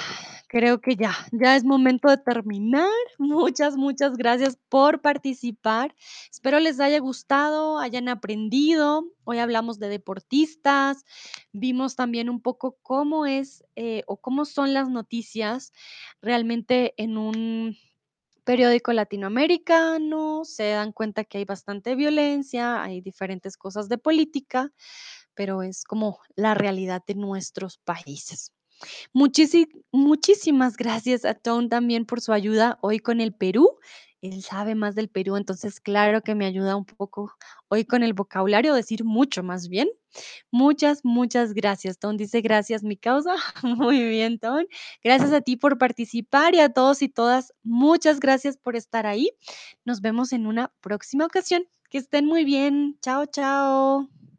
creo 0.51 0.81
que 0.81 0.97
ya, 0.97 1.15
ya 1.31 1.55
es 1.55 1.63
momento 1.63 2.09
de 2.09 2.17
terminar. 2.17 2.89
Muchas, 3.17 3.77
muchas 3.77 4.17
gracias 4.17 4.57
por 4.67 5.01
participar. 5.01 5.95
Espero 6.29 6.59
les 6.59 6.81
haya 6.81 6.99
gustado, 6.99 7.79
hayan 7.79 8.09
aprendido. 8.09 9.05
Hoy 9.23 9.39
hablamos 9.39 9.79
de 9.79 9.87
deportistas, 9.87 11.05
vimos 11.53 11.95
también 11.95 12.29
un 12.29 12.41
poco 12.41 12.77
cómo 12.81 13.25
es 13.25 13.63
eh, 13.77 14.03
o 14.07 14.17
cómo 14.17 14.43
son 14.43 14.73
las 14.73 14.89
noticias 14.89 15.71
realmente 16.21 16.95
en 16.97 17.17
un 17.17 17.77
periódico 18.43 18.91
latinoamericano. 18.91 20.43
Se 20.43 20.71
dan 20.71 20.91
cuenta 20.91 21.23
que 21.23 21.37
hay 21.37 21.45
bastante 21.45 21.95
violencia, 21.95 22.83
hay 22.83 22.99
diferentes 22.99 23.55
cosas 23.55 23.87
de 23.87 23.97
política, 23.97 24.73
pero 25.33 25.63
es 25.63 25.85
como 25.85 26.19
la 26.35 26.55
realidad 26.55 27.03
de 27.07 27.15
nuestros 27.15 27.77
países. 27.77 28.51
Muchísi 29.13 29.67
muchísimas 29.91 30.77
gracias 30.77 31.25
a 31.25 31.33
Tom 31.33 31.69
también 31.69 32.05
por 32.05 32.21
su 32.21 32.33
ayuda 32.33 32.77
hoy 32.81 32.99
con 32.99 33.21
el 33.21 33.33
Perú. 33.33 33.69
Él 34.21 34.43
sabe 34.43 34.75
más 34.75 34.93
del 34.95 35.09
Perú, 35.09 35.35
entonces 35.35 35.79
claro 35.79 36.21
que 36.21 36.35
me 36.35 36.45
ayuda 36.45 36.75
un 36.75 36.85
poco 36.85 37.33
hoy 37.69 37.85
con 37.85 38.03
el 38.03 38.13
vocabulario, 38.13 38.75
decir 38.75 39.03
mucho 39.03 39.41
más 39.43 39.67
bien. 39.67 39.89
Muchas, 40.51 41.01
muchas 41.03 41.53
gracias. 41.53 41.97
Tom 41.99 42.17
dice: 42.17 42.41
"Gracias, 42.41 42.83
mi 42.83 42.97
causa". 42.97 43.35
Muy 43.63 44.03
bien, 44.03 44.39
Tom. 44.39 44.65
Gracias 45.03 45.31
a 45.33 45.41
ti 45.41 45.57
por 45.57 45.77
participar 45.77 46.53
y 46.55 46.59
a 46.59 46.69
todos 46.69 47.01
y 47.01 47.09
todas, 47.09 47.53
muchas 47.63 48.19
gracias 48.19 48.57
por 48.57 48.75
estar 48.75 49.05
ahí. 49.07 49.31
Nos 49.85 50.01
vemos 50.01 50.33
en 50.33 50.45
una 50.47 50.71
próxima 50.81 51.25
ocasión. 51.25 51.63
Que 51.89 51.97
estén 51.99 52.25
muy 52.25 52.45
bien. 52.45 52.97
Chao, 53.01 53.25
chao. 53.25 54.30